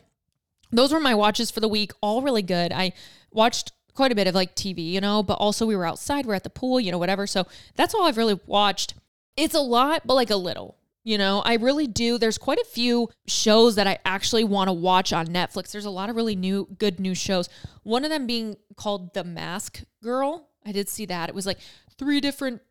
those 0.72 0.92
were 0.92 1.00
my 1.00 1.16
watches 1.16 1.52
for 1.52 1.60
the 1.60 1.68
week, 1.68 1.92
all 2.02 2.22
really 2.22 2.42
good. 2.42 2.72
I 2.72 2.94
watched 3.32 3.72
quite 3.94 4.12
a 4.12 4.16
bit 4.16 4.28
of 4.28 4.36
like 4.36 4.56
TV, 4.56 4.92
you 4.92 5.02
know, 5.02 5.24
but 5.24 5.34
also 5.36 5.66
we 5.66 5.76
were 5.76 5.86
outside, 5.86 6.26
we're 6.26 6.36
at 6.36 6.44
the 6.44 6.50
pool, 6.50 6.80
you 6.80 6.92
know, 6.92 6.98
whatever. 6.98 7.28
So 7.28 7.48
that's 7.76 7.94
all 7.94 8.04
I've 8.04 8.18
really 8.18 8.40
watched. 8.46 8.94
It's 9.36 9.56
a 9.56 9.60
lot, 9.60 10.04
but 10.06 10.14
like 10.14 10.30
a 10.30 10.36
little. 10.36 10.78
You 11.04 11.18
know, 11.18 11.42
I 11.46 11.54
really 11.54 11.88
do. 11.88 12.18
There's 12.18 12.38
quite 12.38 12.60
a 12.60 12.66
few 12.66 13.10
shows 13.28 13.76
that 13.76 13.88
I 13.88 13.98
actually 14.04 14.44
want 14.44 14.68
to 14.68 14.74
watch 14.74 15.14
on 15.14 15.28
Netflix. 15.28 15.72
There's 15.72 15.86
a 15.86 15.90
lot 15.90 16.10
of 16.10 16.18
really 16.18 16.36
new, 16.36 16.68
good 16.78 17.00
new 17.00 17.16
shows. 17.16 17.48
One 17.84 18.04
of 18.04 18.10
them 18.10 18.28
being 18.28 18.58
called 18.76 19.14
The 19.14 19.24
Mask 19.24 19.84
Girl. 20.04 20.50
I 20.66 20.74
did 20.74 20.90
see 20.90 21.06
that. 21.06 21.30
It 21.30 21.36
was 21.36 21.46
like 21.46 21.60
three 21.98 22.20
different 22.20 22.62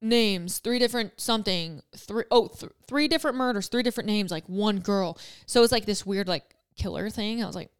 names, 0.00 0.58
three 0.58 0.78
different 0.78 1.20
something, 1.20 1.82
three 1.96 2.24
oh, 2.30 2.46
th- 2.46 2.72
three 2.86 3.08
different 3.08 3.36
murders, 3.36 3.66
three 3.66 3.82
different 3.82 4.06
names, 4.06 4.30
like 4.30 4.44
one 4.48 4.78
girl. 4.78 5.18
So 5.46 5.62
it's 5.64 5.72
like 5.72 5.84
this 5.84 6.06
weird, 6.06 6.28
like 6.28 6.44
killer 6.80 7.10
thing. 7.10 7.42
I 7.42 7.46
was 7.46 7.54
like, 7.54 7.70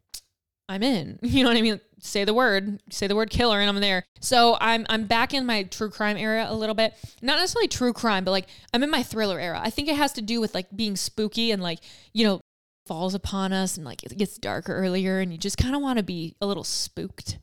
I'm 0.69 0.83
in. 0.83 1.19
You 1.23 1.43
know 1.43 1.49
what 1.49 1.57
I 1.57 1.61
mean? 1.61 1.81
Say 1.99 2.23
the 2.23 2.33
word, 2.33 2.81
say 2.89 3.07
the 3.07 3.15
word 3.15 3.29
killer, 3.29 3.59
and 3.59 3.69
I'm 3.69 3.79
there. 3.81 4.03
So 4.21 4.57
I'm 4.59 4.85
I'm 4.89 5.05
back 5.05 5.33
in 5.33 5.45
my 5.45 5.63
true 5.63 5.89
crime 5.89 6.17
era 6.17 6.45
a 6.47 6.55
little 6.55 6.75
bit. 6.75 6.93
Not 7.21 7.37
necessarily 7.37 7.67
true 7.67 7.93
crime, 7.93 8.23
but 8.23 8.31
like 8.31 8.47
I'm 8.73 8.83
in 8.83 8.89
my 8.89 9.03
thriller 9.03 9.39
era. 9.39 9.59
I 9.61 9.69
think 9.69 9.87
it 9.87 9.95
has 9.97 10.13
to 10.13 10.21
do 10.21 10.39
with 10.39 10.55
like 10.55 10.67
being 10.75 10.95
spooky 10.95 11.51
and 11.51 11.61
like, 11.61 11.79
you 12.13 12.25
know, 12.25 12.41
falls 12.87 13.13
upon 13.13 13.53
us 13.53 13.77
and 13.77 13.85
like 13.85 14.03
it 14.03 14.17
gets 14.17 14.37
darker 14.37 14.75
earlier 14.75 15.19
and 15.19 15.31
you 15.31 15.37
just 15.37 15.57
kind 15.57 15.75
of 15.75 15.81
want 15.81 15.97
to 15.97 16.03
be 16.03 16.35
a 16.41 16.47
little 16.47 16.63
spooked. 16.63 17.37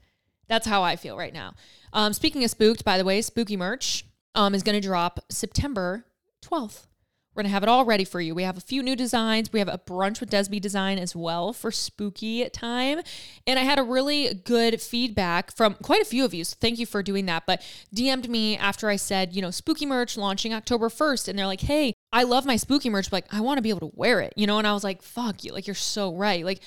That's 0.48 0.66
how 0.66 0.82
I 0.82 0.96
feel 0.96 1.16
right 1.16 1.32
now. 1.32 1.54
Um, 1.92 2.12
speaking 2.12 2.42
of 2.42 2.50
spooked, 2.50 2.84
by 2.84 2.98
the 2.98 3.04
way, 3.04 3.20
spooky 3.22 3.56
merch 3.56 4.04
um, 4.34 4.54
is 4.54 4.62
going 4.62 4.80
to 4.80 4.86
drop 4.86 5.20
September 5.30 6.06
12th. 6.44 6.86
We're 7.34 7.42
going 7.42 7.50
to 7.50 7.54
have 7.54 7.62
it 7.62 7.68
all 7.68 7.84
ready 7.84 8.04
for 8.04 8.20
you. 8.20 8.34
We 8.34 8.42
have 8.42 8.56
a 8.56 8.60
few 8.60 8.82
new 8.82 8.96
designs. 8.96 9.52
We 9.52 9.60
have 9.60 9.68
a 9.68 9.78
brunch 9.78 10.18
with 10.18 10.30
Desb 10.30 10.60
design 10.60 10.98
as 10.98 11.14
well 11.14 11.52
for 11.52 11.70
spooky 11.70 12.48
time. 12.50 13.00
And 13.46 13.58
I 13.58 13.62
had 13.62 13.78
a 13.78 13.84
really 13.84 14.34
good 14.34 14.80
feedback 14.80 15.54
from 15.54 15.74
quite 15.74 16.02
a 16.02 16.04
few 16.04 16.24
of 16.24 16.34
you. 16.34 16.42
So 16.42 16.56
thank 16.60 16.80
you 16.80 16.86
for 16.86 17.00
doing 17.00 17.26
that. 17.26 17.44
But 17.46 17.62
DM'd 17.94 18.28
me 18.28 18.56
after 18.56 18.88
I 18.88 18.96
said, 18.96 19.36
you 19.36 19.42
know, 19.42 19.52
spooky 19.52 19.86
merch 19.86 20.16
launching 20.16 20.52
October 20.52 20.88
1st. 20.88 21.28
And 21.28 21.38
they're 21.38 21.46
like, 21.46 21.60
hey, 21.60 21.94
I 22.12 22.24
love 22.24 22.44
my 22.44 22.56
spooky 22.56 22.90
merch, 22.90 23.10
but 23.10 23.24
like, 23.24 23.34
I 23.34 23.40
want 23.40 23.58
to 23.58 23.62
be 23.62 23.70
able 23.70 23.88
to 23.88 23.92
wear 23.94 24.20
it, 24.20 24.32
you 24.34 24.46
know? 24.46 24.58
And 24.58 24.66
I 24.66 24.72
was 24.72 24.82
like, 24.82 25.02
fuck 25.02 25.44
you. 25.44 25.52
Like, 25.52 25.68
you're 25.68 25.74
so 25.74 26.14
right. 26.14 26.44
Like, 26.44 26.60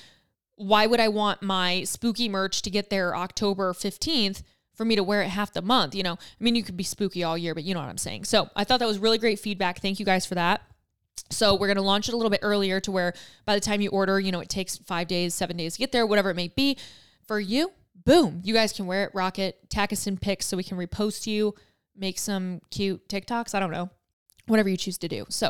why 0.56 0.86
would 0.86 1.00
I 1.00 1.10
want 1.10 1.42
my 1.42 1.84
spooky 1.84 2.30
merch 2.30 2.62
to 2.62 2.70
get 2.70 2.90
there 2.90 3.16
October 3.16 3.74
15th? 3.74 4.44
For 4.76 4.86
me 4.86 4.96
to 4.96 5.04
wear 5.04 5.22
it 5.22 5.30
half 5.30 5.54
the 5.54 5.62
month. 5.62 5.96
You 5.96 6.04
know, 6.04 6.14
I 6.14 6.44
mean, 6.44 6.56
you 6.56 6.64
could 6.64 6.78
be 6.78 6.84
spooky 6.84 7.24
all 7.24 7.38
year, 7.38 7.54
but 7.54 7.64
you 7.64 7.74
know 7.74 7.80
what 7.80 7.90
I'm 7.90 7.98
saying. 7.98 8.26
So 8.26 8.50
I 8.56 8.64
thought 8.64 8.80
that 8.80 8.88
was 8.88 9.00
really 9.00 9.18
great 9.18 9.40
feedback. 9.40 9.80
Thank 9.80 10.00
you 10.00 10.06
guys 10.06 10.26
for 10.26 10.36
that. 10.36 10.62
So 11.30 11.56
we're 11.56 11.68
going 11.68 11.78
to 11.78 11.84
launch 11.84 12.08
it 12.08 12.14
a 12.14 12.18
little 12.18 12.30
bit 12.30 12.40
earlier 12.42 12.80
to 12.82 12.92
where 12.92 13.14
by 13.46 13.56
the 13.56 13.62
time 13.62 13.82
you 13.82 13.90
order, 13.90 14.20
you 14.20 14.32
know, 14.32 14.40
it 14.40 14.50
takes 14.50 14.78
five 14.78 15.08
days, 15.08 15.34
seven 15.34 15.58
days 15.58 15.74
to 15.74 15.80
get 15.80 15.92
there, 15.92 16.06
whatever 16.06 16.30
it 16.30 16.36
may 16.36 16.48
be. 16.50 16.78
For 17.28 17.40
you, 17.40 17.72
boom, 18.06 18.42
you 18.44 18.54
guys 18.54 18.74
can 18.74 18.88
wear 18.88 19.06
it, 19.06 19.12
rock 19.14 19.40
it, 19.40 19.70
tag 19.70 19.94
us 19.94 20.08
in 20.08 20.18
pics 20.18 20.46
so 20.46 20.58
we 20.58 20.64
can 20.64 20.78
repost 20.78 21.28
you, 21.28 21.54
make 21.96 22.18
some 22.18 22.62
cute 22.72 23.08
TikToks. 23.08 23.56
I 23.56 23.60
don't 23.60 23.72
know, 23.72 23.90
whatever 24.48 24.70
you 24.70 24.78
choose 24.78 24.98
to 25.00 25.08
do. 25.08 25.26
So 25.30 25.50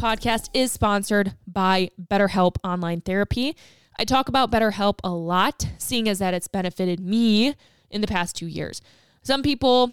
podcast 0.00 0.48
is 0.54 0.72
sponsored 0.72 1.34
by 1.46 1.90
BetterHelp 2.02 2.56
Online 2.64 3.02
Therapy. 3.02 3.54
I 3.98 4.04
talk 4.04 4.30
about 4.30 4.50
BetterHelp 4.50 4.98
a 5.04 5.10
lot, 5.10 5.68
seeing 5.76 6.08
as 6.08 6.20
that 6.20 6.32
it's 6.32 6.48
benefited 6.48 7.00
me 7.00 7.54
in 7.90 8.00
the 8.00 8.06
past 8.06 8.34
two 8.34 8.46
years. 8.46 8.80
Some 9.22 9.42
people 9.42 9.92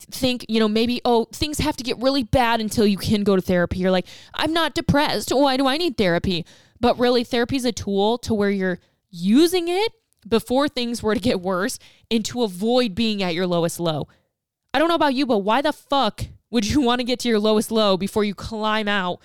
think, 0.00 0.44
you 0.48 0.58
know, 0.58 0.66
maybe, 0.66 1.00
oh, 1.04 1.26
things 1.32 1.60
have 1.60 1.76
to 1.76 1.84
get 1.84 1.98
really 1.98 2.24
bad 2.24 2.60
until 2.60 2.84
you 2.84 2.98
can 2.98 3.22
go 3.22 3.36
to 3.36 3.42
therapy. 3.42 3.78
You're 3.78 3.92
like, 3.92 4.08
I'm 4.34 4.52
not 4.52 4.74
depressed. 4.74 5.30
Why 5.30 5.56
do 5.56 5.68
I 5.68 5.76
need 5.76 5.96
therapy? 5.96 6.44
But 6.80 6.98
really, 6.98 7.22
therapy 7.22 7.56
is 7.56 7.64
a 7.64 7.70
tool 7.70 8.18
to 8.18 8.34
where 8.34 8.50
you're 8.50 8.80
using 9.08 9.68
it 9.68 9.92
before 10.28 10.68
things 10.68 11.00
were 11.00 11.14
to 11.14 11.20
get 11.20 11.40
worse 11.40 11.78
and 12.10 12.24
to 12.24 12.42
avoid 12.42 12.96
being 12.96 13.22
at 13.22 13.34
your 13.34 13.46
lowest 13.46 13.78
low. 13.78 14.08
I 14.74 14.80
don't 14.80 14.88
know 14.88 14.96
about 14.96 15.14
you, 15.14 15.26
but 15.26 15.38
why 15.38 15.62
the 15.62 15.72
fuck 15.72 16.24
would 16.50 16.66
you 16.66 16.80
want 16.80 17.00
to 17.00 17.04
get 17.04 17.18
to 17.20 17.28
your 17.28 17.38
lowest 17.38 17.70
low 17.70 17.96
before 17.96 18.24
you 18.24 18.34
climb 18.34 18.88
out 18.88 19.20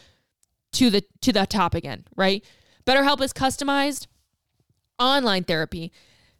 to 0.74 0.90
the 0.90 1.04
to 1.22 1.32
the 1.32 1.46
top 1.46 1.76
again, 1.76 2.06
right? 2.16 2.44
BetterHelp 2.86 3.22
is 3.22 3.34
customized 3.34 4.08
online 5.00 5.44
therapy 5.44 5.92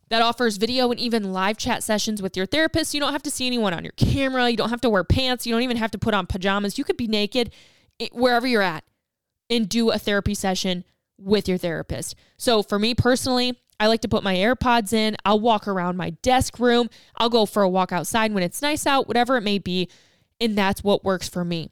that 0.10 0.22
offers 0.22 0.58
video 0.58 0.92
and 0.92 1.00
even 1.00 1.32
live 1.32 1.58
chat 1.58 1.84
sessions 1.84 2.22
with 2.22 2.36
your 2.36 2.46
therapist. 2.46 2.94
You 2.94 3.00
don't 3.00 3.14
have 3.14 3.24
to 3.24 3.32
see 3.32 3.48
anyone 3.48 3.74
on 3.74 3.84
your 3.84 3.94
camera, 3.94 4.50
you 4.50 4.58
don't 4.58 4.70
have 4.70 4.82
to 4.82 4.90
wear 4.90 5.04
pants, 5.04 5.48
you 5.48 5.54
don't 5.54 5.62
even 5.62 5.78
have 5.78 5.92
to 5.92 5.98
put 5.98 6.14
on 6.14 6.28
pajamas. 6.28 6.78
You 6.78 6.84
could 6.84 6.98
be 6.98 7.08
naked 7.08 7.52
eh, 8.00 8.10
wherever 8.12 8.46
you're 8.46 8.62
at 8.62 8.84
and 9.50 9.70
do 9.70 9.92
a 9.92 9.98
therapy 9.98 10.34
session 10.34 10.84
with 11.18 11.48
your 11.48 11.58
therapist. 11.58 12.16
So 12.38 12.64
for 12.64 12.78
me 12.80 12.96
personally, 12.96 13.60
I 13.80 13.88
like 13.88 14.02
to 14.02 14.08
put 14.08 14.24
my 14.24 14.36
AirPods 14.36 14.94
in. 14.94 15.16
I'll 15.26 15.40
walk 15.40 15.68
around 15.68 15.98
my 15.98 16.12
desk 16.22 16.60
room. 16.60 16.90
I'll 17.18 17.30
go 17.30 17.46
for 17.46 17.64
a 17.64 17.70
walk 17.70 17.92
outside 17.92 18.34
when 18.34 18.44
it's 18.44 18.62
nice 18.62 18.86
out, 18.86 19.08
whatever 19.08 19.38
it 19.38 19.42
may 19.42 19.60
be. 19.60 19.90
And 20.40 20.58
that's 20.58 20.84
what 20.84 21.04
works 21.04 21.28
for 21.28 21.44
me. 21.46 21.72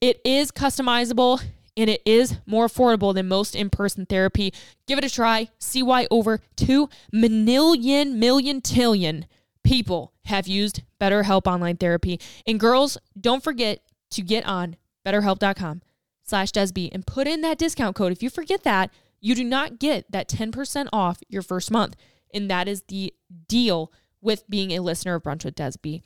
It 0.00 0.20
is 0.24 0.50
customizable 0.50 1.42
and 1.76 1.88
it 1.88 2.02
is 2.04 2.36
more 2.44 2.66
affordable 2.66 3.14
than 3.14 3.28
most 3.28 3.54
in 3.54 3.70
person 3.70 4.04
therapy. 4.04 4.52
Give 4.86 4.98
it 4.98 5.04
a 5.04 5.10
try. 5.10 5.48
See 5.58 5.82
why 5.82 6.08
over 6.10 6.40
2 6.56 6.88
million, 7.12 8.18
million, 8.18 9.26
people 9.62 10.12
have 10.24 10.48
used 10.48 10.82
BetterHelp 11.00 11.46
online 11.46 11.76
therapy. 11.76 12.20
And 12.46 12.58
girls, 12.58 12.98
don't 13.18 13.44
forget 13.44 13.80
to 14.10 14.22
get 14.22 14.44
on 14.44 14.76
betterhelp.com 15.06 15.82
slash 16.24 16.50
Desb 16.52 16.88
and 16.92 17.06
put 17.06 17.26
in 17.26 17.42
that 17.42 17.58
discount 17.58 17.96
code. 17.96 18.12
If 18.12 18.22
you 18.22 18.30
forget 18.30 18.64
that, 18.64 18.90
you 19.20 19.34
do 19.34 19.44
not 19.44 19.78
get 19.78 20.10
that 20.10 20.28
10% 20.28 20.88
off 20.92 21.20
your 21.28 21.42
first 21.42 21.70
month. 21.70 21.96
And 22.34 22.50
that 22.50 22.68
is 22.68 22.82
the 22.88 23.14
deal 23.46 23.92
with 24.20 24.48
being 24.50 24.72
a 24.72 24.80
listener 24.80 25.14
of 25.14 25.22
Brunch 25.22 25.44
with 25.44 25.54
Desb. 25.54 26.02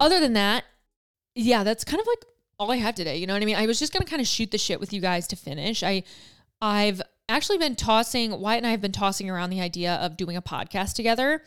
Other 0.00 0.18
than 0.18 0.32
that, 0.32 0.64
yeah, 1.34 1.62
that's 1.62 1.84
kind 1.84 2.00
of 2.00 2.06
like 2.06 2.24
all 2.58 2.72
I 2.72 2.76
have 2.76 2.94
today. 2.94 3.16
You 3.16 3.26
know 3.26 3.34
what 3.34 3.42
I 3.42 3.46
mean? 3.46 3.56
I 3.56 3.66
was 3.66 3.78
just 3.78 3.92
gonna 3.92 4.04
kind 4.04 4.20
of 4.20 4.26
shoot 4.26 4.50
the 4.50 4.58
shit 4.58 4.80
with 4.80 4.92
you 4.92 5.00
guys 5.00 5.26
to 5.28 5.36
finish. 5.36 5.82
I 5.82 6.02
I've 6.60 7.00
actually 7.28 7.58
been 7.58 7.76
tossing 7.76 8.38
Wyatt 8.40 8.58
and 8.58 8.66
I 8.66 8.70
have 8.70 8.80
been 8.80 8.92
tossing 8.92 9.30
around 9.30 9.50
the 9.50 9.60
idea 9.60 9.94
of 9.94 10.16
doing 10.16 10.36
a 10.36 10.42
podcast 10.42 10.94
together. 10.94 11.42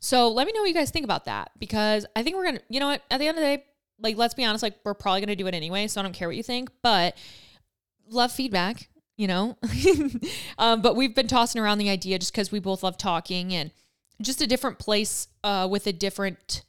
So 0.00 0.28
let 0.30 0.46
me 0.46 0.52
know 0.52 0.60
what 0.60 0.68
you 0.68 0.74
guys 0.74 0.90
think 0.90 1.04
about 1.04 1.24
that 1.24 1.50
because 1.58 2.06
I 2.14 2.22
think 2.22 2.36
we're 2.36 2.44
gonna, 2.44 2.60
you 2.68 2.78
know 2.78 2.88
what, 2.88 3.02
at 3.10 3.18
the 3.18 3.26
end 3.26 3.38
of 3.38 3.42
the 3.42 3.56
day, 3.56 3.64
like 3.98 4.16
let's 4.16 4.34
be 4.34 4.44
honest, 4.44 4.62
like 4.62 4.76
we're 4.84 4.94
probably 4.94 5.20
gonna 5.20 5.36
do 5.36 5.46
it 5.46 5.54
anyway. 5.54 5.86
So 5.86 6.00
I 6.00 6.04
don't 6.04 6.12
care 6.12 6.28
what 6.28 6.36
you 6.36 6.42
think, 6.42 6.70
but 6.82 7.16
love 8.08 8.32
feedback, 8.32 8.88
you 9.16 9.26
know. 9.26 9.56
um, 10.58 10.82
but 10.82 10.94
we've 10.94 11.14
been 11.14 11.28
tossing 11.28 11.60
around 11.60 11.78
the 11.78 11.90
idea 11.90 12.18
just 12.18 12.32
because 12.32 12.52
we 12.52 12.58
both 12.58 12.82
love 12.82 12.98
talking 12.98 13.54
and 13.54 13.70
just 14.20 14.40
a 14.40 14.46
different 14.46 14.78
place 14.78 15.28
uh, 15.42 15.66
with 15.70 15.86
a 15.86 15.92
different 15.92 16.62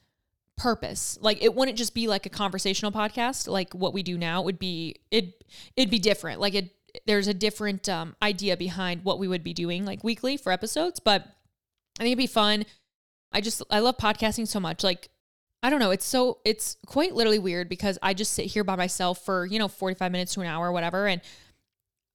purpose. 0.57 1.17
Like 1.21 1.43
it 1.43 1.53
wouldn't 1.53 1.77
just 1.77 1.93
be 1.93 2.07
like 2.07 2.25
a 2.25 2.29
conversational 2.29 2.91
podcast 2.91 3.47
like 3.47 3.73
what 3.73 3.93
we 3.93 4.03
do 4.03 4.17
now. 4.17 4.41
It 4.41 4.45
would 4.45 4.59
be 4.59 4.95
it 5.11 5.43
it'd 5.75 5.91
be 5.91 5.99
different. 5.99 6.39
Like 6.39 6.55
it 6.55 6.71
there's 7.05 7.27
a 7.27 7.33
different 7.33 7.89
um, 7.89 8.15
idea 8.21 8.55
behind 8.55 9.03
what 9.03 9.19
we 9.19 9.27
would 9.27 9.43
be 9.43 9.53
doing 9.53 9.85
like 9.85 10.03
weekly 10.03 10.37
for 10.37 10.51
episodes, 10.51 10.99
but 10.99 11.21
I 11.99 12.03
think 12.03 12.11
it'd 12.11 12.17
be 12.17 12.27
fun. 12.27 12.65
I 13.31 13.41
just 13.41 13.61
I 13.69 13.79
love 13.79 13.97
podcasting 13.97 14.47
so 14.47 14.59
much. 14.59 14.83
Like 14.83 15.09
I 15.61 15.69
don't 15.69 15.79
know, 15.79 15.91
it's 15.91 16.05
so 16.05 16.39
it's 16.45 16.77
quite 16.85 17.15
literally 17.15 17.39
weird 17.39 17.69
because 17.69 17.97
I 18.01 18.13
just 18.13 18.33
sit 18.33 18.45
here 18.45 18.63
by 18.63 18.75
myself 18.75 19.25
for, 19.25 19.45
you 19.45 19.59
know, 19.59 19.67
45 19.67 20.11
minutes 20.11 20.33
to 20.35 20.41
an 20.41 20.47
hour 20.47 20.67
or 20.67 20.71
whatever 20.71 21.07
and 21.07 21.21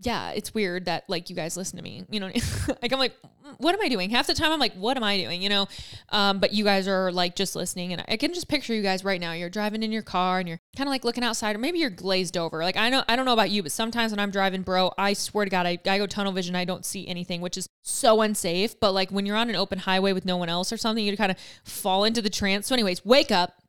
yeah, 0.03 0.31
it's 0.31 0.55
weird 0.55 0.87
that 0.87 1.05
like 1.09 1.29
you 1.29 1.37
guys 1.37 1.57
listen 1.57 1.77
to 1.77 1.83
me. 1.83 2.05
You 2.11 2.21
know, 2.21 2.27
like 2.83 2.93
I'm 2.93 2.99
like, 2.99 3.15
what 3.59 3.75
am 3.75 3.81
I 3.83 3.89
doing? 3.89 4.11
Half 4.11 4.27
the 4.27 4.35
time 4.35 4.51
I'm 4.51 4.59
like, 4.59 4.75
what 4.75 4.97
am 4.97 5.05
I 5.05 5.19
doing? 5.19 5.43
You 5.43 5.49
know, 5.49 5.69
um, 6.09 6.39
but 6.39 6.53
you 6.53 6.65
guys 6.65 6.89
are 6.89 7.13
like 7.13 7.37
just 7.37 7.55
listening, 7.55 7.93
and 7.93 8.03
I 8.09 8.17
can 8.17 8.33
just 8.33 8.49
picture 8.49 8.75
you 8.75 8.83
guys 8.83 9.05
right 9.05 9.21
now. 9.21 9.33
You're 9.33 9.51
driving 9.51 9.83
in 9.83 9.93
your 9.93 10.03
car 10.03 10.39
and 10.39 10.49
you're 10.49 10.61
kind 10.77 10.89
of 10.89 10.93
like 10.93 11.05
looking 11.05 11.23
outside, 11.23 11.55
or 11.55 11.59
maybe 11.59 11.79
you're 11.79 11.91
glazed 11.91 12.37
over. 12.37 12.63
Like 12.63 12.77
I 12.77 12.89
know, 12.89 13.05
I 13.09 13.17
don't 13.17 13.27
know 13.27 13.33
about 13.33 13.51
you, 13.51 13.63
but 13.63 13.73
sometimes 13.73 14.13
when 14.13 14.21
I'm 14.21 14.31
driving, 14.31 14.63
bro, 14.63 14.93
I 14.97 15.13
swear 15.13 15.45
to 15.45 15.51
God, 15.51 15.67
I, 15.67 15.79
I 15.87 15.99
go 15.99 16.07
tunnel 16.07 16.33
vision. 16.33 16.57
I 16.57 16.65
don't 16.65 16.85
see 16.85 17.07
anything, 17.07 17.41
which 17.41 17.59
is 17.59 17.69
so 17.83 18.23
unsafe. 18.23 18.81
But 18.81 18.93
like 18.93 19.11
when 19.11 19.27
you're 19.27 19.37
on 19.37 19.51
an 19.51 19.57
open 19.57 19.81
highway 19.81 20.13
with 20.13 20.25
no 20.25 20.37
one 20.37 20.49
else 20.49 20.73
or 20.73 20.77
something, 20.77 21.05
you 21.05 21.15
kind 21.17 21.31
of 21.31 21.37
fall 21.65 22.05
into 22.05 22.23
the 22.23 22.31
trance. 22.31 22.69
So, 22.69 22.75
anyways, 22.75 23.05
wake 23.05 23.31
up 23.31 23.60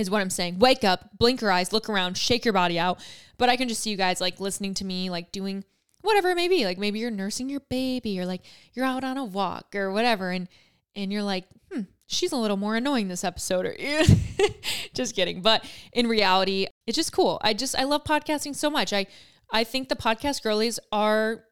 is 0.00 0.10
what 0.10 0.20
I'm 0.20 0.30
saying. 0.30 0.58
Wake 0.58 0.84
up, 0.84 1.10
blink 1.18 1.40
your 1.40 1.52
eyes, 1.52 1.72
look 1.72 1.88
around, 1.88 2.16
shake 2.16 2.44
your 2.44 2.54
body 2.54 2.78
out. 2.78 2.98
But 3.38 3.48
I 3.48 3.56
can 3.56 3.68
just 3.68 3.82
see 3.82 3.90
you 3.90 3.96
guys 3.96 4.20
like 4.20 4.40
listening 4.40 4.74
to 4.74 4.84
me, 4.84 5.10
like 5.10 5.32
doing 5.32 5.64
whatever 6.02 6.30
it 6.30 6.36
may 6.36 6.48
be. 6.48 6.64
Like 6.64 6.78
maybe 6.78 6.98
you're 6.98 7.10
nursing 7.10 7.48
your 7.48 7.60
baby 7.60 8.18
or 8.18 8.26
like 8.26 8.42
you're 8.72 8.84
out 8.84 9.04
on 9.04 9.16
a 9.16 9.24
walk 9.24 9.74
or 9.74 9.92
whatever. 9.92 10.30
And 10.30 10.48
and 10.96 11.12
you're 11.12 11.22
like, 11.22 11.46
hmm, 11.70 11.82
she's 12.06 12.32
a 12.32 12.36
little 12.36 12.56
more 12.56 12.76
annoying 12.76 13.08
this 13.08 13.24
episode. 13.24 13.66
Or 13.66 13.74
just 14.94 15.14
kidding. 15.14 15.42
But 15.42 15.64
in 15.92 16.06
reality, 16.08 16.66
it's 16.86 16.96
just 16.96 17.12
cool. 17.12 17.38
I 17.42 17.54
just 17.54 17.78
I 17.78 17.84
love 17.84 18.04
podcasting 18.04 18.54
so 18.56 18.70
much. 18.70 18.92
I 18.92 19.06
I 19.52 19.64
think 19.64 19.88
the 19.88 19.96
podcast 19.96 20.42
girlies 20.42 20.78
are 20.92 21.44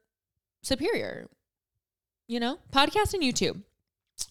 superior. 0.62 1.28
You 2.26 2.40
know, 2.40 2.58
podcast 2.72 3.14
and 3.14 3.22
YouTube. 3.22 3.62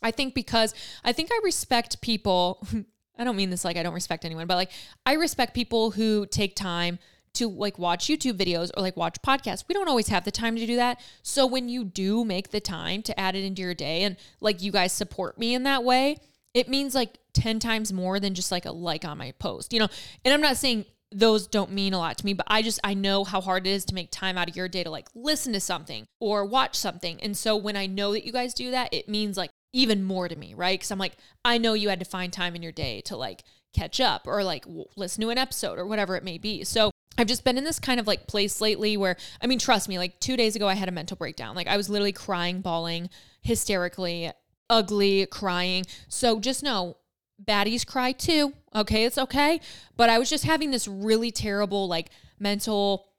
I 0.01 0.11
think 0.11 0.35
because 0.35 0.75
I 1.03 1.13
think 1.13 1.29
I 1.31 1.39
respect 1.43 2.01
people 2.01 2.65
I 3.17 3.23
don't 3.23 3.35
mean 3.35 3.49
this 3.49 3.65
like 3.65 3.77
I 3.77 3.83
don't 3.83 3.93
respect 3.93 4.25
anyone, 4.25 4.47
but 4.47 4.55
like 4.55 4.71
I 5.05 5.13
respect 5.13 5.53
people 5.53 5.91
who 5.91 6.25
take 6.25 6.55
time 6.55 6.99
to 7.37 7.47
like 7.47 7.77
watch 7.77 8.07
YouTube 8.07 8.33
videos 8.33 8.71
or 8.75 8.81
like 8.81 8.97
watch 8.97 9.17
podcasts. 9.21 9.63
We 9.67 9.73
don't 9.73 9.87
always 9.87 10.07
have 10.07 10.25
the 10.25 10.31
time 10.31 10.55
to 10.55 10.65
do 10.65 10.75
that. 10.77 10.99
So 11.21 11.45
when 11.45 11.69
you 11.69 11.83
do 11.83 12.25
make 12.25 12.49
the 12.49 12.59
time 12.59 13.03
to 13.03 13.19
add 13.19 13.35
it 13.35 13.43
into 13.43 13.61
your 13.61 13.75
day 13.75 14.03
and 14.03 14.17
like 14.41 14.61
you 14.61 14.71
guys 14.71 14.91
support 14.91 15.37
me 15.37 15.53
in 15.53 15.63
that 15.63 15.83
way, 15.83 16.17
it 16.53 16.67
means 16.67 16.95
like 16.95 17.19
10 17.33 17.59
times 17.59 17.93
more 17.93 18.19
than 18.19 18.33
just 18.33 18.51
like 18.51 18.65
a 18.65 18.71
like 18.71 19.05
on 19.05 19.19
my 19.19 19.33
post, 19.33 19.71
you 19.71 19.79
know? 19.79 19.87
And 20.25 20.33
I'm 20.33 20.41
not 20.41 20.57
saying 20.57 20.85
those 21.11 21.47
don't 21.47 21.71
mean 21.71 21.93
a 21.93 21.99
lot 21.99 22.17
to 22.17 22.25
me, 22.25 22.33
but 22.33 22.47
I 22.49 22.61
just, 22.63 22.79
I 22.83 22.93
know 22.95 23.23
how 23.23 23.39
hard 23.39 23.67
it 23.67 23.69
is 23.69 23.85
to 23.85 23.95
make 23.95 24.09
time 24.11 24.37
out 24.37 24.49
of 24.49 24.55
your 24.55 24.67
day 24.67 24.83
to 24.83 24.89
like 24.89 25.07
listen 25.13 25.53
to 25.53 25.59
something 25.59 26.07
or 26.19 26.43
watch 26.43 26.75
something. 26.75 27.21
And 27.21 27.37
so 27.37 27.55
when 27.55 27.77
I 27.77 27.85
know 27.85 28.13
that 28.13 28.25
you 28.25 28.31
guys 28.31 28.53
do 28.53 28.71
that, 28.71 28.91
it 28.91 29.07
means 29.07 29.37
like 29.37 29.51
even 29.77 30.03
more 30.03 30.27
to 30.27 30.35
me, 30.35 30.55
right? 30.55 30.79
Because 30.79 30.89
I'm 30.89 30.97
like, 30.97 31.17
I 31.45 31.59
know 31.59 31.73
you 31.73 31.89
had 31.89 31.99
to 31.99 32.05
find 32.05 32.33
time 32.33 32.55
in 32.55 32.63
your 32.63 32.71
day 32.71 32.99
to 33.01 33.15
like 33.15 33.43
catch 33.75 34.01
up 34.01 34.25
or 34.25 34.43
like 34.43 34.65
listen 34.95 35.21
to 35.21 35.29
an 35.29 35.37
episode 35.37 35.77
or 35.77 35.85
whatever 35.85 36.15
it 36.15 36.23
may 36.23 36.39
be. 36.39 36.63
So 36.63 36.89
I've 37.15 37.27
just 37.27 37.43
been 37.43 37.59
in 37.59 37.63
this 37.63 37.77
kind 37.77 37.99
of 37.99 38.07
like 38.07 38.25
place 38.25 38.59
lately 38.59 38.97
where, 38.97 39.17
I 39.39 39.45
mean, 39.45 39.59
trust 39.59 39.87
me, 39.87 39.99
like 39.99 40.19
two 40.19 40.35
days 40.35 40.55
ago, 40.55 40.67
I 40.67 40.73
had 40.73 40.89
a 40.89 40.91
mental 40.91 41.15
breakdown. 41.15 41.55
Like 41.55 41.67
I 41.67 41.77
was 41.77 41.91
literally 41.91 42.11
crying, 42.11 42.61
bawling, 42.61 43.11
hysterically, 43.41 44.31
ugly, 44.67 45.27
crying. 45.27 45.85
So 46.07 46.39
just 46.39 46.63
know 46.63 46.97
baddies 47.43 47.85
cry 47.85 48.13
too. 48.13 48.53
Okay. 48.75 49.05
It's 49.05 49.19
okay. 49.19 49.61
But 49.95 50.09
I 50.09 50.17
was 50.17 50.27
just 50.27 50.43
having 50.43 50.71
this 50.71 50.87
really 50.87 51.29
terrible, 51.29 51.87
like 51.87 52.09
mental, 52.39 53.09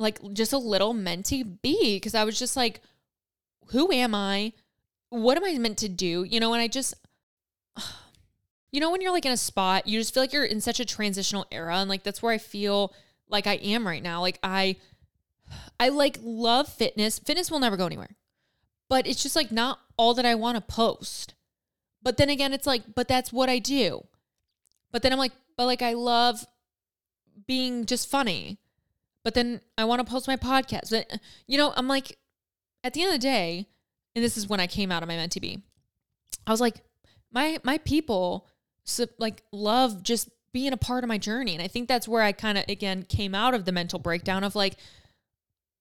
like 0.00 0.18
just 0.32 0.52
a 0.52 0.58
little 0.58 0.92
mentee 0.92 1.58
B 1.62 1.94
because 1.96 2.16
I 2.16 2.24
was 2.24 2.36
just 2.36 2.56
like, 2.56 2.80
who 3.68 3.92
am 3.92 4.12
I? 4.12 4.54
What 5.14 5.36
am 5.36 5.44
I 5.44 5.56
meant 5.58 5.78
to 5.78 5.88
do? 5.88 6.24
You 6.24 6.40
know, 6.40 6.52
and 6.52 6.62
I 6.62 6.68
just, 6.68 6.94
you 8.72 8.80
know, 8.80 8.90
when 8.90 9.00
you're 9.00 9.12
like 9.12 9.26
in 9.26 9.32
a 9.32 9.36
spot, 9.36 9.86
you 9.86 10.00
just 10.00 10.12
feel 10.12 10.22
like 10.22 10.32
you're 10.32 10.44
in 10.44 10.60
such 10.60 10.80
a 10.80 10.84
transitional 10.84 11.46
era. 11.52 11.76
And 11.76 11.88
like, 11.88 12.02
that's 12.02 12.22
where 12.22 12.32
I 12.32 12.38
feel 12.38 12.92
like 13.28 13.46
I 13.46 13.54
am 13.54 13.86
right 13.86 14.02
now. 14.02 14.20
Like, 14.20 14.38
I, 14.42 14.76
I 15.80 15.88
like 15.90 16.18
love 16.22 16.68
fitness. 16.68 17.18
Fitness 17.18 17.50
will 17.50 17.60
never 17.60 17.76
go 17.76 17.86
anywhere. 17.86 18.16
but 18.88 19.06
it's 19.06 19.22
just 19.22 19.36
like 19.36 19.50
not 19.50 19.78
all 19.96 20.14
that 20.14 20.26
I 20.26 20.34
want 20.34 20.56
to 20.56 20.60
post. 20.60 21.34
But 22.02 22.16
then 22.16 22.28
again, 22.28 22.52
it's 22.52 22.66
like, 22.66 22.82
but 22.94 23.08
that's 23.08 23.32
what 23.32 23.48
I 23.48 23.58
do. 23.58 24.04
But 24.92 25.02
then 25.02 25.12
I'm 25.12 25.18
like, 25.18 25.32
but 25.56 25.66
like 25.66 25.82
I 25.82 25.94
love 25.94 26.44
being 27.46 27.86
just 27.86 28.10
funny. 28.10 28.58
But 29.22 29.34
then 29.34 29.60
I 29.78 29.84
want 29.84 30.04
to 30.04 30.10
post 30.10 30.28
my 30.28 30.36
podcast. 30.36 30.90
But 30.90 31.18
you 31.46 31.56
know, 31.56 31.72
I'm 31.76 31.88
like, 31.88 32.18
at 32.82 32.92
the 32.94 33.02
end 33.02 33.14
of 33.14 33.20
the 33.20 33.26
day, 33.26 33.68
and 34.14 34.24
this 34.24 34.36
is 34.36 34.48
when 34.48 34.60
I 34.60 34.66
came 34.66 34.92
out 34.92 35.02
of 35.02 35.08
my 35.08 35.16
mentee 35.16 35.62
I 36.46 36.50
was 36.50 36.60
like, 36.60 36.82
my 37.32 37.58
my 37.64 37.78
people 37.78 38.46
so, 38.84 39.06
like 39.18 39.42
love 39.50 40.02
just 40.02 40.28
being 40.52 40.72
a 40.72 40.76
part 40.76 41.04
of 41.04 41.08
my 41.08 41.18
journey. 41.18 41.54
And 41.54 41.62
I 41.62 41.68
think 41.68 41.88
that's 41.88 42.06
where 42.06 42.22
I 42.22 42.32
kind 42.32 42.58
of 42.58 42.64
again 42.68 43.02
came 43.02 43.34
out 43.34 43.54
of 43.54 43.64
the 43.64 43.72
mental 43.72 43.98
breakdown 43.98 44.44
of 44.44 44.54
like, 44.54 44.76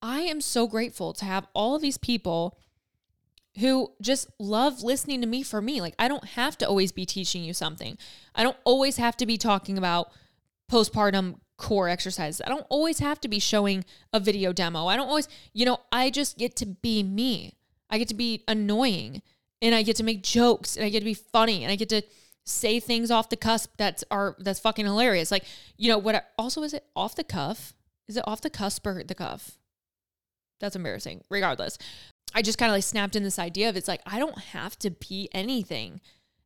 I 0.02 0.22
am 0.22 0.42
so 0.42 0.68
grateful 0.68 1.14
to 1.14 1.26
have 1.26 1.48
all 1.54 1.76
of 1.76 1.82
these 1.82 1.98
people 1.98 2.58
who 3.60 3.92
just 4.02 4.28
love 4.40 4.82
listening 4.82 5.22
to 5.22 5.28
me 5.28 5.44
for 5.44 5.62
me. 5.62 5.80
Like, 5.80 5.94
I 6.00 6.08
don't 6.08 6.26
have 6.30 6.58
to 6.58 6.68
always 6.68 6.92
be 6.92 7.06
teaching 7.06 7.44
you 7.44 7.54
something. 7.54 7.98
I 8.34 8.42
don't 8.42 8.58
always 8.64 8.98
have 8.98 9.16
to 9.18 9.26
be 9.26 9.38
talking 9.38 9.78
about 9.78 10.12
postpartum 10.72 11.36
core 11.58 11.88
exercises. 11.88 12.42
I 12.44 12.50
don't 12.50 12.66
always 12.70 12.98
have 13.00 13.22
to 13.22 13.28
be 13.28 13.40
showing 13.40 13.86
a 14.12 14.20
video 14.20 14.54
demo. 14.54 14.88
I 14.88 14.96
don't 14.96 15.08
always, 15.08 15.28
you 15.54 15.66
know, 15.66 15.78
I 15.92 16.10
just 16.10 16.38
get 16.38 16.56
to 16.58 16.66
be 16.66 17.04
me. 17.04 17.54
I 17.94 18.00
get 18.00 18.08
to 18.08 18.16
be 18.16 18.44
annoying 18.48 19.22
and 19.62 19.76
I 19.76 19.84
get 19.84 19.98
to 19.98 20.04
make 20.04 20.24
jokes 20.24 20.76
and 20.76 20.84
I 20.84 20.90
get 20.90 21.02
to 21.02 21.06
be 21.06 21.14
funny 21.14 21.64
and 21.64 21.72
I 21.72 21.76
get 21.76 21.90
to 21.90 22.02
say 22.44 22.80
things 22.80 23.12
off 23.12 23.30
the 23.30 23.38
cusp 23.38 23.72
that's 23.78 24.04
are 24.10 24.36
that's 24.40 24.60
fucking 24.60 24.84
hilarious. 24.84 25.30
Like, 25.30 25.46
you 25.78 25.90
know, 25.90 26.00
what 26.00 26.16
I, 26.16 26.22
also 26.36 26.64
is 26.64 26.74
it 26.74 26.86
off 26.96 27.16
the 27.16 27.24
cuff? 27.24 27.76
Is 28.08 28.18
it 28.18 28.24
off 28.26 28.42
the 28.42 28.50
cusp 28.50 28.88
or 28.88 29.04
the 29.04 29.14
cuff? 29.14 29.60
That's 30.60 30.76
embarrassing. 30.76 31.24
Regardless, 31.30 31.78
I 32.34 32.42
just 32.42 32.58
kind 32.58 32.72
of 32.72 32.74
like 32.74 32.84
snapped 32.84 33.16
in 33.16 33.22
this 33.22 33.38
idea 33.38 33.70
of 33.70 33.78
it's 33.78 33.88
like 33.88 34.02
I 34.08 34.18
don't 34.18 34.40
have 34.40 34.78
to 34.80 34.90
be 34.90 35.30
anything. 35.32 36.02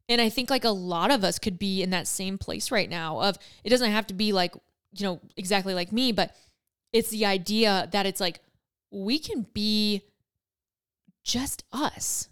And 0.10 0.20
I 0.20 0.28
think 0.28 0.50
like 0.50 0.66
a 0.66 0.70
lot 0.70 1.12
of 1.12 1.24
us 1.24 1.39
could 1.39 1.58
be 1.58 1.82
in 1.82 1.91
that 1.91 2.08
same 2.08 2.38
place 2.38 2.72
right 2.72 2.89
now 2.89 3.22
of 3.22 3.38
it 3.64 3.70
doesn't 3.70 3.91
have 3.91 4.08
to 4.08 4.14
be 4.14 4.34
like, 4.34 4.54
you 4.91 5.06
know, 5.06 5.22
exactly 5.38 5.74
like 5.74 5.93
me, 5.93 6.12
but 6.12 6.36
it's 6.91 7.10
the 7.10 7.26
idea 7.26 7.88
that 7.93 8.06
it's 8.06 8.20
like 8.20 8.41
we 8.91 9.18
can 9.18 9.48
be 9.54 10.04
just 11.28 11.63
us. 11.71 12.30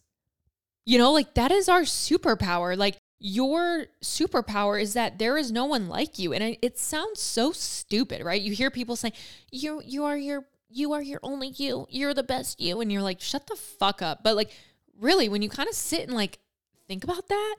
You 0.85 0.97
know, 0.97 1.11
like 1.11 1.33
that 1.33 1.51
is 1.51 1.67
our 1.67 1.81
superpower. 1.81 2.77
Like 2.77 2.97
your 3.19 3.87
superpower 4.03 4.81
is 4.81 4.93
that 4.93 5.19
there 5.19 5.37
is 5.37 5.51
no 5.51 5.65
one 5.65 5.89
like 5.89 6.17
you. 6.17 6.33
And 6.33 6.43
it, 6.43 6.59
it, 6.61 6.79
sounds 6.79 7.21
so 7.21 7.51
stupid 7.51 8.23
right? 8.23 8.41
You 8.41 8.53
hear 8.53 8.71
people 8.71 8.95
say 8.95 9.11
you 9.51 9.81
you 9.85 10.05
are 10.05 10.17
your 10.17 10.45
you 10.69 10.93
are 10.93 11.01
your 11.01 11.19
only 11.21 11.49
you. 11.49 11.87
You're 11.89 12.13
the 12.13 12.23
best 12.23 12.61
you. 12.61 12.79
And 12.81 12.91
you're 12.91 13.01
like 13.01 13.21
shut 13.21 13.47
the 13.47 13.55
fuck 13.55 14.01
up. 14.01 14.23
But 14.23 14.35
like 14.35 14.51
really 14.99 15.27
when 15.27 15.41
you 15.41 15.49
kind 15.49 15.67
of 15.67 15.75
sit 15.75 16.03
and 16.03 16.13
like 16.13 16.39
think 16.87 17.03
about 17.03 17.27
that 17.27 17.55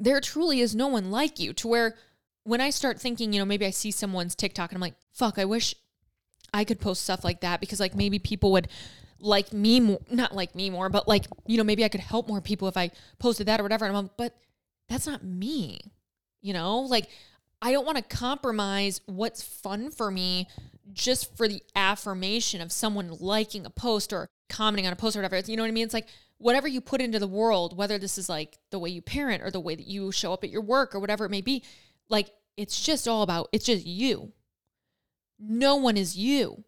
there 0.00 0.20
truly 0.20 0.60
is 0.60 0.74
no 0.74 0.88
one 0.88 1.10
like 1.10 1.38
you. 1.38 1.52
To 1.52 1.68
where 1.68 1.96
when 2.46 2.60
i 2.60 2.70
start 2.70 3.00
thinking 3.00 3.32
you 3.32 3.40
know 3.40 3.44
maybe 3.44 3.66
i 3.66 3.70
see 3.70 3.90
someone's 3.90 4.36
tiktok 4.36 4.70
and 4.70 4.76
i'm 4.76 4.80
like 4.80 4.94
fuck 5.12 5.36
i 5.36 5.44
wish 5.44 5.74
i 6.54 6.62
could 6.62 6.80
post 6.80 7.02
stuff 7.02 7.24
like 7.24 7.40
that 7.40 7.60
because 7.60 7.80
like 7.80 7.94
maybe 7.94 8.20
people 8.20 8.52
would 8.52 8.68
like 9.20 9.52
me 9.52 9.80
more, 9.80 10.00
not 10.10 10.34
like 10.34 10.54
me 10.54 10.70
more, 10.70 10.88
but 10.88 11.08
like, 11.08 11.26
you 11.46 11.56
know, 11.56 11.64
maybe 11.64 11.84
I 11.84 11.88
could 11.88 12.00
help 12.00 12.28
more 12.28 12.40
people 12.40 12.68
if 12.68 12.76
I 12.76 12.90
posted 13.18 13.46
that 13.46 13.60
or 13.60 13.62
whatever. 13.62 13.84
And 13.84 13.96
I'm 13.96 14.04
like, 14.04 14.16
but 14.16 14.36
that's 14.88 15.06
not 15.06 15.24
me, 15.24 15.80
you 16.42 16.52
know? 16.52 16.80
Like, 16.80 17.08
I 17.62 17.72
don't 17.72 17.86
want 17.86 17.96
to 17.98 18.16
compromise 18.16 19.00
what's 19.06 19.42
fun 19.42 19.90
for 19.90 20.10
me 20.10 20.48
just 20.92 21.36
for 21.36 21.48
the 21.48 21.62
affirmation 21.74 22.60
of 22.60 22.70
someone 22.70 23.16
liking 23.18 23.66
a 23.66 23.70
post 23.70 24.12
or 24.12 24.28
commenting 24.48 24.86
on 24.86 24.92
a 24.92 24.96
post 24.96 25.16
or 25.16 25.20
whatever. 25.20 25.38
You 25.50 25.56
know 25.56 25.62
what 25.62 25.68
I 25.68 25.72
mean? 25.72 25.84
It's 25.84 25.94
like 25.94 26.08
whatever 26.38 26.68
you 26.68 26.80
put 26.80 27.00
into 27.00 27.18
the 27.18 27.26
world, 27.26 27.76
whether 27.76 27.98
this 27.98 28.18
is 28.18 28.28
like 28.28 28.58
the 28.70 28.78
way 28.78 28.90
you 28.90 29.02
parent 29.02 29.42
or 29.42 29.50
the 29.50 29.60
way 29.60 29.74
that 29.74 29.86
you 29.86 30.12
show 30.12 30.32
up 30.32 30.44
at 30.44 30.50
your 30.50 30.62
work 30.62 30.94
or 30.94 31.00
whatever 31.00 31.24
it 31.24 31.30
may 31.30 31.40
be, 31.40 31.64
like 32.08 32.30
it's 32.56 32.80
just 32.80 33.08
all 33.08 33.22
about, 33.22 33.48
it's 33.52 33.66
just 33.66 33.86
you. 33.86 34.32
No 35.38 35.76
one 35.76 35.96
is 35.96 36.16
you. 36.16 36.64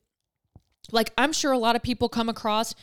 Like, 0.91 1.13
I'm 1.19 1.33
sure 1.33 1.53
a 1.53 1.59
lot 1.59 1.77
of 1.77 1.83
people 1.83 2.09
come 2.09 2.29
across 2.29 2.75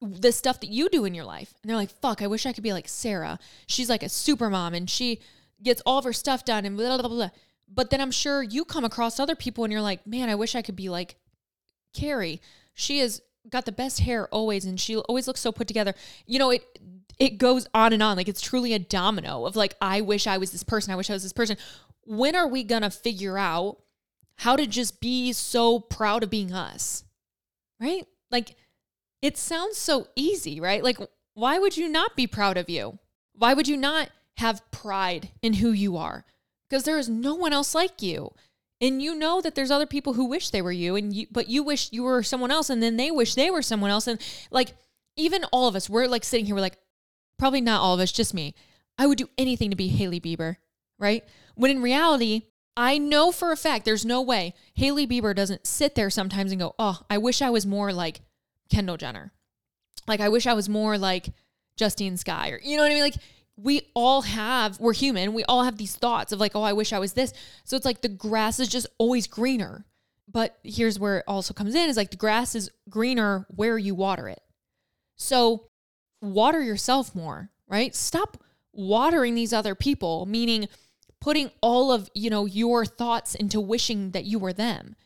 the 0.00 0.32
stuff 0.32 0.60
that 0.60 0.70
you 0.70 0.88
do 0.88 1.04
in 1.04 1.14
your 1.14 1.24
life 1.24 1.54
and 1.62 1.70
they're 1.70 1.76
like, 1.76 1.90
fuck, 1.90 2.20
I 2.20 2.26
wish 2.26 2.44
I 2.44 2.52
could 2.52 2.62
be 2.62 2.72
like 2.72 2.88
Sarah. 2.88 3.38
She's 3.66 3.88
like 3.88 4.02
a 4.02 4.08
super 4.08 4.50
mom 4.50 4.74
and 4.74 4.88
she 4.88 5.20
gets 5.62 5.80
all 5.86 5.98
of 5.98 6.04
her 6.04 6.12
stuff 6.12 6.44
done 6.44 6.64
and 6.66 6.76
blah, 6.76 6.98
blah, 6.98 7.08
blah. 7.08 7.08
blah. 7.08 7.30
But 7.68 7.90
then 7.90 8.00
I'm 8.00 8.10
sure 8.10 8.42
you 8.42 8.64
come 8.64 8.84
across 8.84 9.18
other 9.18 9.34
people 9.34 9.64
and 9.64 9.72
you're 9.72 9.82
like, 9.82 10.06
man, 10.06 10.28
I 10.28 10.34
wish 10.34 10.54
I 10.54 10.62
could 10.62 10.76
be 10.76 10.88
like 10.88 11.16
Carrie. 11.94 12.40
She 12.74 12.98
has 13.00 13.22
got 13.48 13.64
the 13.64 13.72
best 13.72 14.00
hair 14.00 14.28
always 14.28 14.64
and 14.64 14.78
she 14.78 14.96
always 14.96 15.26
looks 15.26 15.40
so 15.40 15.50
put 15.50 15.66
together. 15.66 15.94
You 16.26 16.38
know, 16.38 16.50
it 16.50 16.78
it 17.18 17.38
goes 17.38 17.66
on 17.72 17.94
and 17.94 18.02
on. 18.02 18.16
Like 18.16 18.28
it's 18.28 18.42
truly 18.42 18.74
a 18.74 18.78
domino 18.78 19.46
of 19.46 19.56
like, 19.56 19.74
I 19.80 20.02
wish 20.02 20.26
I 20.26 20.36
was 20.38 20.52
this 20.52 20.62
person. 20.62 20.92
I 20.92 20.96
wish 20.96 21.08
I 21.08 21.14
was 21.14 21.22
this 21.22 21.32
person. 21.32 21.56
When 22.02 22.36
are 22.36 22.46
we 22.46 22.62
gonna 22.62 22.90
figure 22.90 23.38
out 23.38 23.78
how 24.36 24.54
to 24.56 24.66
just 24.66 25.00
be 25.00 25.32
so 25.32 25.80
proud 25.80 26.22
of 26.22 26.30
being 26.30 26.52
us? 26.52 27.04
Right? 27.80 28.06
Like 28.30 28.56
it 29.22 29.36
sounds 29.36 29.76
so 29.76 30.08
easy, 30.14 30.60
right? 30.60 30.82
Like, 30.82 30.98
why 31.34 31.58
would 31.58 31.76
you 31.76 31.88
not 31.88 32.16
be 32.16 32.26
proud 32.26 32.56
of 32.56 32.70
you? 32.70 32.98
Why 33.34 33.54
would 33.54 33.68
you 33.68 33.76
not 33.76 34.10
have 34.38 34.68
pride 34.70 35.30
in 35.42 35.54
who 35.54 35.70
you 35.70 35.96
are? 35.96 36.24
Because 36.68 36.84
there 36.84 36.98
is 36.98 37.08
no 37.08 37.34
one 37.34 37.52
else 37.52 37.74
like 37.74 38.02
you. 38.02 38.32
And 38.80 39.02
you 39.02 39.14
know 39.14 39.40
that 39.40 39.54
there's 39.54 39.70
other 39.70 39.86
people 39.86 40.14
who 40.14 40.26
wish 40.26 40.50
they 40.50 40.60
were 40.60 40.72
you 40.72 40.96
and 40.96 41.14
you 41.14 41.26
but 41.30 41.48
you 41.48 41.62
wish 41.62 41.92
you 41.92 42.02
were 42.02 42.22
someone 42.22 42.50
else 42.50 42.68
and 42.68 42.82
then 42.82 42.96
they 42.96 43.10
wish 43.10 43.34
they 43.34 43.50
were 43.50 43.62
someone 43.62 43.90
else 43.90 44.06
and 44.06 44.20
like 44.50 44.74
even 45.16 45.44
all 45.44 45.66
of 45.66 45.74
us 45.74 45.88
we're 45.88 46.06
like 46.06 46.24
sitting 46.24 46.44
here 46.44 46.54
we're 46.54 46.60
like 46.60 46.76
probably 47.38 47.62
not 47.62 47.80
all 47.80 47.94
of 47.94 48.00
us 48.00 48.12
just 48.12 48.34
me. 48.34 48.54
I 48.98 49.06
would 49.06 49.18
do 49.18 49.28
anything 49.38 49.70
to 49.70 49.76
be 49.76 49.88
Hailey 49.88 50.20
Bieber, 50.20 50.56
right? 50.98 51.24
When 51.54 51.70
in 51.70 51.82
reality, 51.82 52.42
I 52.76 52.98
know 52.98 53.32
for 53.32 53.52
a 53.52 53.56
fact 53.56 53.84
there's 53.84 54.04
no 54.04 54.20
way 54.20 54.54
Hailey 54.74 55.06
Bieber 55.06 55.34
doesn't 55.34 55.66
sit 55.66 55.94
there 55.94 56.10
sometimes 56.10 56.52
and 56.52 56.60
go, 56.60 56.74
Oh, 56.78 57.00
I 57.08 57.18
wish 57.18 57.40
I 57.40 57.50
was 57.50 57.66
more 57.66 57.92
like 57.92 58.20
Kendall 58.70 58.96
Jenner. 58.96 59.32
Like, 60.06 60.20
I 60.20 60.28
wish 60.28 60.46
I 60.46 60.54
was 60.54 60.68
more 60.68 60.98
like 60.98 61.30
Justine 61.76 62.16
Skye, 62.16 62.50
or 62.50 62.60
you 62.62 62.76
know 62.76 62.82
what 62.82 62.92
I 62.92 62.94
mean? 62.94 63.02
Like, 63.02 63.16
we 63.56 63.88
all 63.94 64.22
have, 64.22 64.78
we're 64.78 64.92
human. 64.92 65.32
We 65.32 65.44
all 65.44 65.64
have 65.64 65.78
these 65.78 65.96
thoughts 65.96 66.32
of 66.32 66.40
like, 66.40 66.54
oh, 66.54 66.62
I 66.62 66.74
wish 66.74 66.92
I 66.92 66.98
was 66.98 67.14
this. 67.14 67.32
So 67.64 67.76
it's 67.76 67.86
like 67.86 68.02
the 68.02 68.08
grass 68.08 68.60
is 68.60 68.68
just 68.68 68.86
always 68.98 69.26
greener. 69.26 69.86
But 70.28 70.58
here's 70.62 70.98
where 70.98 71.18
it 71.18 71.24
also 71.26 71.54
comes 71.54 71.74
in 71.74 71.88
is 71.88 71.96
like 71.96 72.10
the 72.10 72.16
grass 72.16 72.54
is 72.54 72.70
greener 72.90 73.46
where 73.48 73.78
you 73.78 73.94
water 73.94 74.28
it. 74.28 74.40
So 75.16 75.68
water 76.20 76.62
yourself 76.62 77.14
more, 77.14 77.50
right? 77.66 77.94
Stop 77.94 78.36
watering 78.72 79.34
these 79.34 79.52
other 79.52 79.74
people, 79.74 80.26
meaning 80.26 80.68
putting 81.20 81.50
all 81.60 81.92
of, 81.92 82.10
you 82.14 82.30
know, 82.30 82.44
your 82.44 82.84
thoughts 82.84 83.34
into 83.34 83.60
wishing 83.60 84.12
that 84.12 84.24
you 84.24 84.38
were 84.38 84.52
them. 84.52 84.96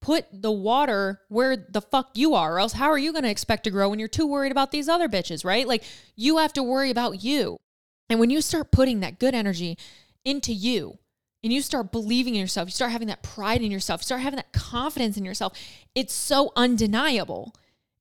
Put 0.00 0.26
the 0.32 0.50
water 0.50 1.20
where 1.28 1.56
the 1.56 1.80
fuck 1.80 2.10
you 2.14 2.34
are, 2.34 2.56
or 2.56 2.60
else 2.60 2.72
how 2.72 2.90
are 2.90 2.98
you 2.98 3.12
going 3.12 3.24
to 3.24 3.30
expect 3.30 3.64
to 3.64 3.70
grow 3.70 3.88
when 3.88 3.98
you're 3.98 4.08
too 4.08 4.26
worried 4.26 4.50
about 4.50 4.72
these 4.72 4.88
other 4.88 5.08
bitches, 5.08 5.44
right? 5.44 5.66
Like 5.68 5.84
you 6.16 6.38
have 6.38 6.52
to 6.54 6.62
worry 6.62 6.90
about 6.90 7.22
you. 7.22 7.58
And 8.08 8.18
when 8.18 8.30
you 8.30 8.40
start 8.40 8.72
putting 8.72 9.00
that 9.00 9.20
good 9.20 9.34
energy 9.34 9.78
into 10.24 10.52
you, 10.52 10.98
and 11.42 11.52
you 11.52 11.60
start 11.60 11.90
believing 11.90 12.34
in 12.34 12.40
yourself, 12.40 12.68
you 12.68 12.72
start 12.72 12.92
having 12.92 13.08
that 13.08 13.22
pride 13.22 13.62
in 13.62 13.72
yourself, 13.72 14.00
you 14.00 14.04
start 14.04 14.20
having 14.20 14.36
that 14.36 14.52
confidence 14.52 15.16
in 15.16 15.24
yourself, 15.24 15.58
it's 15.94 16.14
so 16.14 16.52
undeniable. 16.56 17.54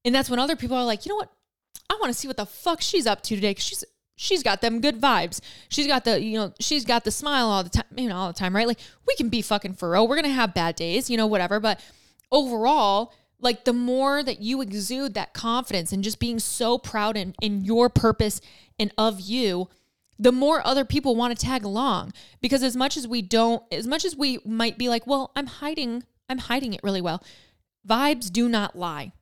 And 0.05 0.13
that's 0.13 0.29
when 0.29 0.39
other 0.39 0.55
people 0.55 0.77
are 0.77 0.85
like, 0.85 1.05
you 1.05 1.09
know 1.09 1.15
what? 1.15 1.31
I 1.89 1.97
want 1.99 2.13
to 2.13 2.17
see 2.17 2.27
what 2.27 2.37
the 2.37 2.45
fuck 2.45 2.81
she's 2.81 3.07
up 3.07 3.21
to 3.23 3.35
today 3.35 3.51
because 3.51 3.63
she's 3.63 3.83
she's 4.21 4.43
got 4.43 4.61
them 4.61 4.79
good 4.79 5.01
vibes. 5.01 5.41
She's 5.67 5.87
got 5.87 6.05
the, 6.05 6.21
you 6.21 6.37
know, 6.37 6.53
she's 6.59 6.85
got 6.85 7.03
the 7.03 7.11
smile 7.11 7.47
all 7.47 7.63
the 7.63 7.71
time, 7.71 7.85
you 7.97 8.07
know, 8.07 8.15
all 8.15 8.27
the 8.27 8.37
time, 8.37 8.55
right? 8.55 8.67
Like 8.67 8.79
we 9.07 9.15
can 9.15 9.29
be 9.29 9.41
fucking 9.41 9.77
real. 9.81 10.07
We're 10.07 10.15
going 10.15 10.25
to 10.25 10.29
have 10.29 10.53
bad 10.53 10.75
days, 10.75 11.09
you 11.09 11.17
know, 11.17 11.25
whatever. 11.25 11.59
But 11.59 11.79
overall, 12.31 13.13
like 13.39 13.65
the 13.65 13.73
more 13.73 14.21
that 14.21 14.39
you 14.39 14.61
exude 14.61 15.15
that 15.15 15.33
confidence 15.33 15.91
and 15.91 16.03
just 16.03 16.19
being 16.19 16.37
so 16.37 16.77
proud 16.77 17.17
in, 17.17 17.33
in 17.41 17.65
your 17.65 17.89
purpose 17.89 18.41
and 18.77 18.93
of 18.95 19.19
you, 19.19 19.69
the 20.19 20.31
more 20.31 20.65
other 20.65 20.85
people 20.85 21.15
want 21.15 21.35
to 21.35 21.45
tag 21.45 21.63
along. 21.63 22.13
Because 22.41 22.61
as 22.61 22.77
much 22.77 22.95
as 22.97 23.07
we 23.07 23.23
don't, 23.23 23.63
as 23.71 23.87
much 23.87 24.05
as 24.05 24.15
we 24.15 24.37
might 24.45 24.77
be 24.77 24.87
like, 24.87 25.07
well, 25.07 25.31
I'm 25.35 25.47
hiding, 25.47 26.03
I'm 26.29 26.37
hiding 26.37 26.75
it 26.75 26.81
really 26.83 27.01
well. 27.01 27.23
Vibes 27.89 28.31
do 28.31 28.47
not 28.47 28.77
lie. 28.77 29.13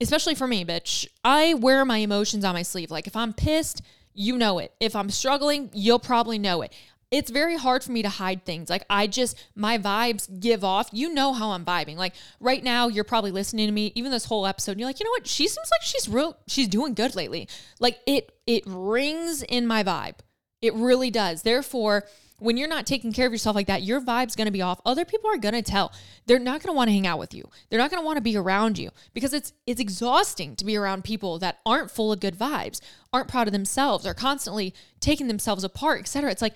Especially 0.00 0.34
for 0.34 0.46
me, 0.46 0.64
bitch. 0.64 1.06
I 1.22 1.52
wear 1.52 1.84
my 1.84 1.98
emotions 1.98 2.46
on 2.46 2.54
my 2.54 2.62
sleeve. 2.62 2.90
Like 2.90 3.06
if 3.06 3.16
I'm 3.16 3.34
pissed, 3.34 3.82
you 4.18 4.36
know 4.36 4.58
it. 4.58 4.72
If 4.80 4.96
I'm 4.96 5.10
struggling, 5.10 5.70
you'll 5.72 6.00
probably 6.00 6.38
know 6.38 6.62
it. 6.62 6.72
It's 7.10 7.30
very 7.30 7.56
hard 7.56 7.82
for 7.84 7.92
me 7.92 8.02
to 8.02 8.08
hide 8.08 8.44
things. 8.44 8.68
Like 8.68 8.84
I 8.90 9.06
just 9.06 9.42
my 9.54 9.78
vibes 9.78 10.28
give 10.40 10.62
off. 10.62 10.90
You 10.92 11.14
know 11.14 11.32
how 11.32 11.52
I'm 11.52 11.64
vibing. 11.64 11.96
Like 11.96 12.14
right 12.38 12.62
now 12.62 12.88
you're 12.88 13.04
probably 13.04 13.30
listening 13.30 13.66
to 13.66 13.72
me 13.72 13.92
even 13.94 14.10
this 14.10 14.26
whole 14.26 14.46
episode 14.46 14.72
and 14.72 14.80
you're 14.80 14.88
like, 14.88 15.00
"You 15.00 15.04
know 15.04 15.12
what? 15.12 15.26
She 15.26 15.48
seems 15.48 15.70
like 15.70 15.82
she's 15.82 16.08
real 16.08 16.36
she's 16.48 16.68
doing 16.68 16.92
good 16.92 17.14
lately." 17.16 17.48
Like 17.80 18.00
it 18.06 18.36
it 18.46 18.64
rings 18.66 19.42
in 19.42 19.66
my 19.66 19.82
vibe. 19.82 20.16
It 20.60 20.74
really 20.74 21.10
does. 21.10 21.42
Therefore, 21.42 22.04
when 22.40 22.56
you're 22.56 22.68
not 22.68 22.86
taking 22.86 23.12
care 23.12 23.26
of 23.26 23.32
yourself 23.32 23.56
like 23.56 23.66
that, 23.66 23.82
your 23.82 24.00
vibe's 24.00 24.36
to 24.46 24.52
be 24.52 24.62
off. 24.62 24.80
Other 24.86 25.04
people 25.04 25.28
are 25.30 25.38
to 25.54 25.62
tell. 25.62 25.92
They're 26.26 26.38
not 26.38 26.62
want 26.76 26.88
to 26.88 26.92
hang 26.92 27.06
out 27.06 27.18
with 27.18 27.34
you. 27.34 27.48
They're 27.68 27.78
not 27.78 27.90
want 28.04 28.16
to 28.16 28.22
be 28.22 28.36
around 28.36 28.78
you 28.78 28.90
because 29.12 29.32
it's 29.32 29.52
it's 29.66 29.80
exhausting 29.80 30.54
to 30.56 30.64
be 30.64 30.76
around 30.76 31.04
people 31.04 31.38
that 31.40 31.58
aren't 31.66 31.90
full 31.90 32.12
of 32.12 32.20
good 32.20 32.38
vibes, 32.38 32.80
aren't 33.12 33.28
proud 33.28 33.48
of 33.48 33.52
themselves, 33.52 34.06
are 34.06 34.14
constantly 34.14 34.74
taking 35.00 35.26
themselves 35.26 35.64
apart, 35.64 36.00
etc. 36.00 36.30
It's 36.30 36.42
like 36.42 36.54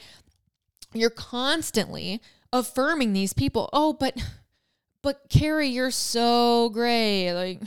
you're 0.95 1.11
constantly 1.11 2.21
affirming 2.53 3.13
these 3.13 3.33
people. 3.33 3.69
Oh, 3.73 3.93
but 3.93 4.23
but 5.03 5.23
Carrie, 5.31 5.69
you're 5.69 5.91
so 5.91 6.71
great. 6.71 7.33
Like 7.33 7.61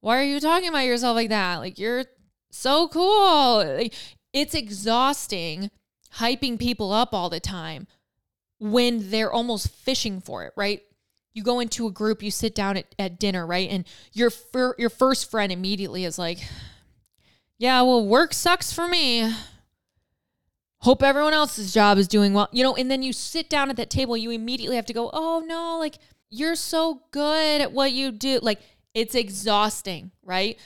why 0.00 0.18
are 0.18 0.24
you 0.24 0.40
talking 0.40 0.68
about 0.68 0.84
yourself 0.84 1.14
like 1.14 1.30
that? 1.30 1.56
Like 1.58 1.78
you're 1.78 2.04
so 2.50 2.88
cool. 2.88 3.64
Like, 3.64 3.94
it's 4.32 4.54
exhausting 4.54 5.70
hyping 6.18 6.58
people 6.58 6.92
up 6.92 7.12
all 7.12 7.28
the 7.28 7.40
time 7.40 7.86
when 8.58 9.10
they're 9.10 9.32
almost 9.32 9.68
fishing 9.68 10.20
for 10.20 10.44
it, 10.44 10.52
right? 10.56 10.82
You 11.34 11.42
go 11.42 11.60
into 11.60 11.86
a 11.86 11.90
group, 11.90 12.22
you 12.22 12.30
sit 12.30 12.54
down 12.54 12.76
at, 12.76 12.94
at 12.98 13.18
dinner, 13.18 13.46
right? 13.46 13.68
And 13.68 13.84
your 14.12 14.30
fir- 14.30 14.76
your 14.78 14.90
first 14.90 15.30
friend 15.30 15.50
immediately 15.50 16.04
is 16.04 16.18
like, 16.18 16.38
"Yeah, 17.58 17.82
well, 17.82 18.06
work 18.06 18.32
sucks 18.32 18.72
for 18.72 18.86
me. 18.86 19.34
Hope 20.82 21.02
everyone 21.02 21.32
else's 21.32 21.74
job 21.74 21.98
is 21.98 22.06
doing 22.06 22.32
well." 22.32 22.48
You 22.52 22.62
know, 22.62 22.76
and 22.76 22.90
then 22.90 23.02
you 23.02 23.12
sit 23.12 23.50
down 23.50 23.68
at 23.68 23.76
that 23.76 23.90
table, 23.90 24.16
you 24.16 24.30
immediately 24.30 24.76
have 24.76 24.86
to 24.86 24.92
go, 24.92 25.10
"Oh 25.12 25.42
no, 25.44 25.78
like 25.78 25.98
you're 26.30 26.54
so 26.54 27.02
good 27.10 27.60
at 27.60 27.72
what 27.72 27.92
you 27.92 28.12
do." 28.12 28.38
Like 28.40 28.60
it's 28.94 29.16
exhausting, 29.16 30.12
right? 30.22 30.56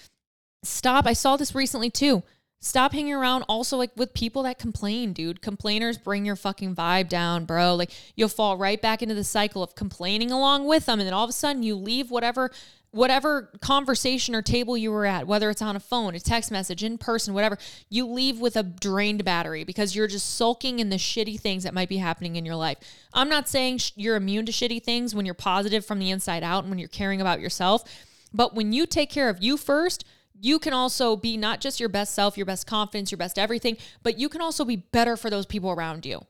Stop. 0.63 1.07
I 1.07 1.15
saw 1.15 1.39
this 1.39 1.55
recently 1.55 1.89
too. 1.89 2.23
Stop 2.61 2.93
hanging 2.93 3.15
around 3.15 3.45
also 3.49 3.77
like 3.77 3.93
with 3.97 4.13
people 4.15 4.43
that 4.43 4.59
complain, 4.59 5.13
dude. 5.13 5.41
Complainers 5.41 5.97
bring 5.97 6.25
your 6.25 6.35
fucking 6.35 6.75
vibe 6.75 7.09
down, 7.09 7.45
bro. 7.45 7.77
Like 7.77 7.93
you'll 8.17 8.29
fall 8.29 8.57
right 8.57 8.81
back 8.81 9.01
into 9.01 9.15
the 9.15 9.25
cycle 9.25 9.63
of 9.63 9.77
complaining 9.77 10.33
along 10.33 10.67
with 10.67 10.87
them 10.87 10.99
and 10.99 11.07
then 11.07 11.15
all 11.15 11.25
of 11.25 11.31
a 11.31 11.35
sudden 11.35 11.63
you 11.63 11.77
leave 11.77 12.11
whatever 12.11 12.51
whatever 12.91 13.51
conversation 13.61 14.35
or 14.35 14.43
table 14.43 14.77
you 14.77 14.91
were 14.91 15.05
at, 15.05 15.27
whether 15.27 15.51
it's 15.51 15.61
on 15.61 15.77
a 15.77 15.81
phone, 15.81 16.15
a 16.15 16.21
text 16.21 16.51
message, 16.51 16.83
in 16.83 16.97
person, 16.97 17.35
whatever, 17.35 17.59
you 17.91 18.07
leave 18.07 18.41
with 18.41 18.57
a 18.57 18.63
drained 18.63 19.25
battery 19.25 19.63
because 19.63 19.95
you're 19.95 20.07
just 20.07 20.37
sulking 20.37 20.79
in 20.79 20.89
the 20.89 20.97
shitty 20.97 21.39
things 21.39 21.65
that 21.65 21.75
might 21.75 21.89
be 21.89 21.99
happening 21.99 22.37
in 22.37 22.47
your 22.47 22.57
life. 22.57 22.79
I'm 23.13 23.29
not 23.29 23.49
saying 23.49 23.79
sh- 23.79 23.93
you're 23.97 24.17
immune 24.17 24.47
to 24.47 24.53
shitty 24.53 24.83
things 24.83 25.15
when 25.15 25.27
you're 25.27 25.35
positive 25.35 25.85
from 25.85 25.99
the 25.99 26.11
inside 26.11 26.43
out 26.43 26.65
and 26.65 26.71
when 26.71 26.79
you're 26.79 26.89
caring 26.89 27.21
about 27.21 27.41
yourself, 27.41 27.85
but 28.33 28.55
when 28.55 28.73
you 28.73 28.87
take 28.87 29.11
care 29.11 29.29
of 29.29 29.43
you 29.43 29.57
first, 29.57 30.05
you 30.41 30.59
can 30.59 30.73
also 30.73 31.17
be 31.17 31.37
not 31.37 31.61
just 31.61 31.81
your 31.81 31.89
best 31.89 32.15
self, 32.15 32.37
your 32.37 32.47
best 32.47 32.67
confidence, 32.67 33.11
your 33.11 33.19
best 33.19 33.39
everything, 33.39 33.77
but 34.03 34.19
you 34.19 34.29
can 34.29 34.41
also 34.41 34.65
be 34.65 34.77
better 34.77 35.17
for 35.17 35.31
those 35.31 35.47
people 35.47 35.71
around 35.71 36.07
you. 36.07 36.21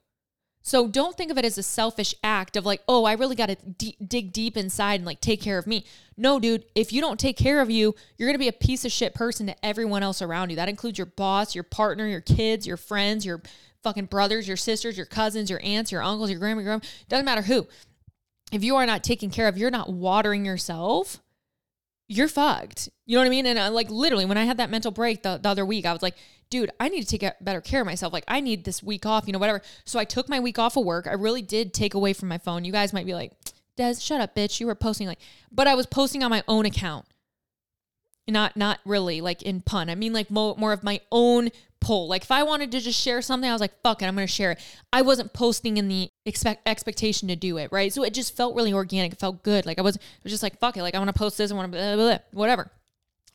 So 0.62 0.86
don't 0.86 1.16
think 1.16 1.30
of 1.30 1.38
it 1.38 1.44
as 1.44 1.56
a 1.56 1.62
selfish 1.62 2.14
act 2.22 2.56
of 2.56 2.66
like, 2.66 2.82
oh, 2.88 3.04
I 3.04 3.14
really 3.14 3.36
got 3.36 3.46
to 3.46 3.54
d- 3.54 3.96
dig 4.06 4.32
deep 4.32 4.56
inside 4.56 4.96
and 4.96 5.06
like 5.06 5.20
take 5.20 5.40
care 5.40 5.56
of 5.56 5.66
me. 5.66 5.84
No, 6.16 6.38
dude, 6.38 6.64
if 6.74 6.92
you 6.92 7.00
don't 7.00 7.18
take 7.18 7.36
care 7.38 7.62
of 7.62 7.70
you, 7.70 7.94
you're 8.16 8.28
going 8.28 8.34
to 8.34 8.38
be 8.38 8.48
a 8.48 8.52
piece 8.52 8.84
of 8.84 8.92
shit 8.92 9.14
person 9.14 9.46
to 9.46 9.64
everyone 9.64 10.02
else 10.02 10.20
around 10.20 10.50
you. 10.50 10.56
That 10.56 10.68
includes 10.68 10.98
your 10.98 11.06
boss, 11.06 11.54
your 11.54 11.64
partner, 11.64 12.06
your 12.06 12.20
kids, 12.20 12.66
your 12.66 12.76
friends, 12.76 13.24
your 13.24 13.40
fucking 13.82 14.06
brothers, 14.06 14.46
your 14.46 14.56
sisters, 14.56 14.96
your 14.96 15.06
cousins, 15.06 15.48
your 15.48 15.60
aunts, 15.62 15.92
your 15.92 16.02
uncles, 16.02 16.30
your 16.30 16.40
grandma, 16.40 16.60
your 16.60 16.70
grandma, 16.70 16.84
doesn't 17.08 17.24
matter 17.24 17.42
who. 17.42 17.66
If 18.52 18.64
you 18.64 18.76
are 18.76 18.86
not 18.86 19.04
taking 19.04 19.30
care 19.30 19.48
of, 19.48 19.56
you're 19.56 19.70
not 19.70 19.90
watering 19.90 20.44
yourself, 20.44 21.20
you're 22.08 22.28
fucked. 22.28 22.88
You 23.06 23.16
know 23.16 23.20
what 23.20 23.26
I 23.26 23.30
mean? 23.30 23.46
And 23.46 23.58
uh, 23.58 23.70
like 23.70 23.90
literally, 23.90 24.24
when 24.24 24.38
I 24.38 24.44
had 24.44 24.56
that 24.56 24.70
mental 24.70 24.90
break 24.90 25.22
the, 25.22 25.38
the 25.40 25.48
other 25.48 25.64
week, 25.64 25.86
I 25.86 25.92
was 25.92 26.02
like, 26.02 26.16
dude, 26.50 26.70
I 26.80 26.88
need 26.88 27.06
to 27.06 27.18
take 27.18 27.30
better 27.42 27.60
care 27.60 27.82
of 27.82 27.86
myself. 27.86 28.12
Like, 28.12 28.24
I 28.26 28.40
need 28.40 28.64
this 28.64 28.82
week 28.82 29.04
off, 29.04 29.26
you 29.26 29.32
know, 29.32 29.38
whatever. 29.38 29.60
So 29.84 29.98
I 29.98 30.04
took 30.04 30.28
my 30.28 30.40
week 30.40 30.58
off 30.58 30.76
of 30.76 30.84
work. 30.84 31.06
I 31.06 31.12
really 31.12 31.42
did 31.42 31.74
take 31.74 31.92
away 31.92 32.14
from 32.14 32.28
my 32.28 32.38
phone. 32.38 32.64
You 32.64 32.72
guys 32.72 32.92
might 32.94 33.06
be 33.06 33.14
like, 33.14 33.32
Des, 33.76 33.96
shut 34.00 34.20
up, 34.20 34.34
bitch. 34.34 34.58
You 34.58 34.66
were 34.66 34.74
posting 34.74 35.06
like, 35.06 35.20
but 35.52 35.66
I 35.68 35.74
was 35.74 35.86
posting 35.86 36.22
on 36.22 36.30
my 36.30 36.42
own 36.48 36.64
account. 36.66 37.06
Not, 38.26 38.56
not 38.56 38.80
really 38.84 39.20
like 39.20 39.42
in 39.42 39.60
pun. 39.60 39.88
I 39.88 39.94
mean, 39.94 40.12
like 40.12 40.30
mo- 40.30 40.54
more 40.56 40.72
of 40.72 40.82
my 40.82 41.00
own 41.10 41.50
pull. 41.80 42.08
Like 42.08 42.22
if 42.22 42.30
I 42.30 42.42
wanted 42.42 42.72
to 42.72 42.80
just 42.80 43.00
share 43.00 43.22
something, 43.22 43.48
I 43.48 43.52
was 43.52 43.60
like, 43.60 43.80
fuck 43.82 44.02
it, 44.02 44.06
I'm 44.06 44.14
going 44.14 44.26
to 44.26 44.32
share 44.32 44.52
it. 44.52 44.60
I 44.92 45.02
wasn't 45.02 45.32
posting 45.32 45.76
in 45.76 45.88
the 45.88 46.10
expect 46.26 46.66
expectation 46.66 47.28
to 47.28 47.36
do 47.36 47.56
it, 47.56 47.70
right? 47.72 47.92
So 47.92 48.02
it 48.02 48.14
just 48.14 48.36
felt 48.36 48.56
really 48.56 48.72
organic. 48.72 49.12
It 49.12 49.18
felt 49.18 49.42
good. 49.42 49.66
Like 49.66 49.78
I 49.78 49.82
was, 49.82 49.96
I 49.96 50.00
was 50.24 50.32
just 50.32 50.42
like, 50.42 50.58
fuck 50.58 50.76
it. 50.76 50.82
Like 50.82 50.94
I 50.94 50.98
want 50.98 51.08
to 51.08 51.18
post 51.18 51.38
this. 51.38 51.50
I 51.50 51.54
want 51.54 51.72
to, 51.72 52.22
whatever. 52.32 52.70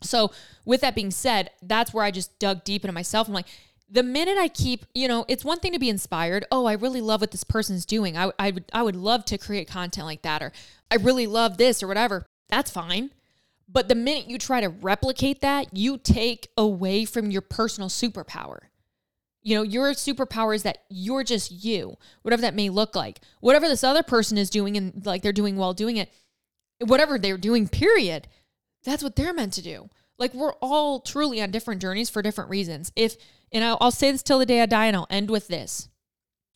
So 0.01 0.31
with 0.65 0.81
that 0.81 0.95
being 0.95 1.11
said, 1.11 1.51
that's 1.61 1.93
where 1.93 2.03
I 2.03 2.11
just 2.11 2.37
dug 2.39 2.63
deep 2.63 2.83
into 2.83 2.93
myself. 2.93 3.27
I'm 3.27 3.33
like, 3.33 3.47
the 3.89 4.03
minute 4.03 4.37
I 4.37 4.47
keep, 4.47 4.85
you 4.93 5.07
know, 5.07 5.23
it's 5.27 5.45
one 5.45 5.59
thing 5.59 5.71
to 5.73 5.79
be 5.79 5.89
inspired. 5.89 6.45
Oh, 6.51 6.65
I 6.65 6.73
really 6.73 7.01
love 7.01 7.21
what 7.21 7.31
this 7.31 7.43
person's 7.43 7.85
doing. 7.85 8.17
I, 8.17 8.31
I 8.39 8.51
would, 8.51 8.65
I 8.73 8.81
would 8.81 8.95
love 8.95 9.23
to 9.25 9.37
create 9.37 9.67
content 9.67 10.07
like 10.07 10.23
that, 10.23 10.41
or 10.41 10.51
I 10.89 10.95
really 10.95 11.27
love 11.27 11.57
this 11.57 11.83
or 11.83 11.87
whatever. 11.87 12.25
That's 12.49 12.71
fine. 12.71 13.11
But 13.73 13.89
the 13.89 13.95
minute 13.95 14.29
you 14.29 14.37
try 14.37 14.61
to 14.61 14.69
replicate 14.69 15.41
that, 15.41 15.75
you 15.75 15.97
take 15.97 16.49
away 16.55 17.05
from 17.05 17.31
your 17.31 17.41
personal 17.41 17.89
superpower. 17.89 18.59
You 19.41 19.57
know, 19.57 19.63
your 19.63 19.91
superpower 19.91 20.55
is 20.55 20.63
that 20.63 20.83
you're 20.89 21.23
just 21.23 21.51
you, 21.51 21.97
whatever 22.21 22.43
that 22.43 22.53
may 22.53 22.69
look 22.69 22.95
like. 22.95 23.19
Whatever 23.41 23.67
this 23.67 23.83
other 23.83 24.03
person 24.03 24.37
is 24.37 24.51
doing 24.51 24.77
and 24.77 25.05
like 25.05 25.23
they're 25.23 25.33
doing 25.33 25.57
well 25.57 25.73
doing 25.73 25.97
it, 25.97 26.09
whatever 26.79 27.17
they're 27.17 27.37
doing, 27.37 27.67
period, 27.67 28.27
that's 28.85 29.03
what 29.03 29.15
they're 29.15 29.33
meant 29.33 29.53
to 29.53 29.61
do. 29.63 29.89
Like 30.19 30.35
we're 30.35 30.53
all 30.61 30.99
truly 30.99 31.41
on 31.41 31.49
different 31.49 31.81
journeys 31.81 32.11
for 32.11 32.21
different 32.21 32.51
reasons. 32.51 32.91
If, 32.95 33.17
and 33.51 33.63
I'll, 33.63 33.77
I'll 33.81 33.91
say 33.91 34.11
this 34.11 34.23
till 34.23 34.39
the 34.39 34.45
day 34.45 34.61
I 34.61 34.67
die 34.67 34.85
and 34.85 34.95
I'll 34.95 35.07
end 35.09 35.31
with 35.31 35.47
this 35.47 35.89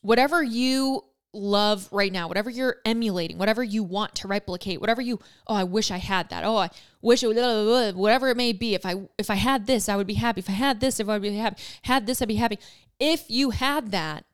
whatever 0.01 0.41
you 0.41 1.03
love 1.34 1.89
right 1.91 2.11
now, 2.11 2.28
whatever 2.28 2.49
you're 2.49 2.78
emulating, 2.86 3.38
whatever 3.38 3.63
you 3.63 3.84
want 3.84 4.15
to 4.15 4.28
replicate, 4.28 4.80
whatever 4.80 5.01
you, 5.01 5.20
oh, 5.47 5.55
I 5.55 5.63
wish 5.63 5.91
I 5.91 5.97
had 5.97 6.30
that. 6.30 6.43
Oh, 6.43 6.57
I 6.57 6.70
wish 7.08 7.24
it 7.24 7.28
would, 7.28 7.95
whatever 7.95 8.30
it 8.30 8.38
may 8.38 8.53
be. 8.53 8.76
If 8.76 8.86
I, 8.86 8.95
if 9.18 9.30
I 9.30 9.36
had 9.36 9.66
this, 9.66 9.89
I 9.89 9.95
would 9.95 10.08
be 10.08 10.16
happy. 10.16 10.39
If 10.39 10.49
I 10.49 10.53
had 10.53 10.80
this, 10.80 10.99
if 10.99 11.10
I 11.10 11.14
would 11.14 11.22
be 11.22 11.36
happy, 11.36 11.62
had 11.84 12.05
this, 12.05 12.22
I'd 12.22 12.28
be 12.28 12.36
happy. 12.36 12.60
If 12.99 13.26
you 13.30 13.51
had 13.51 13.91
that, 13.91 14.26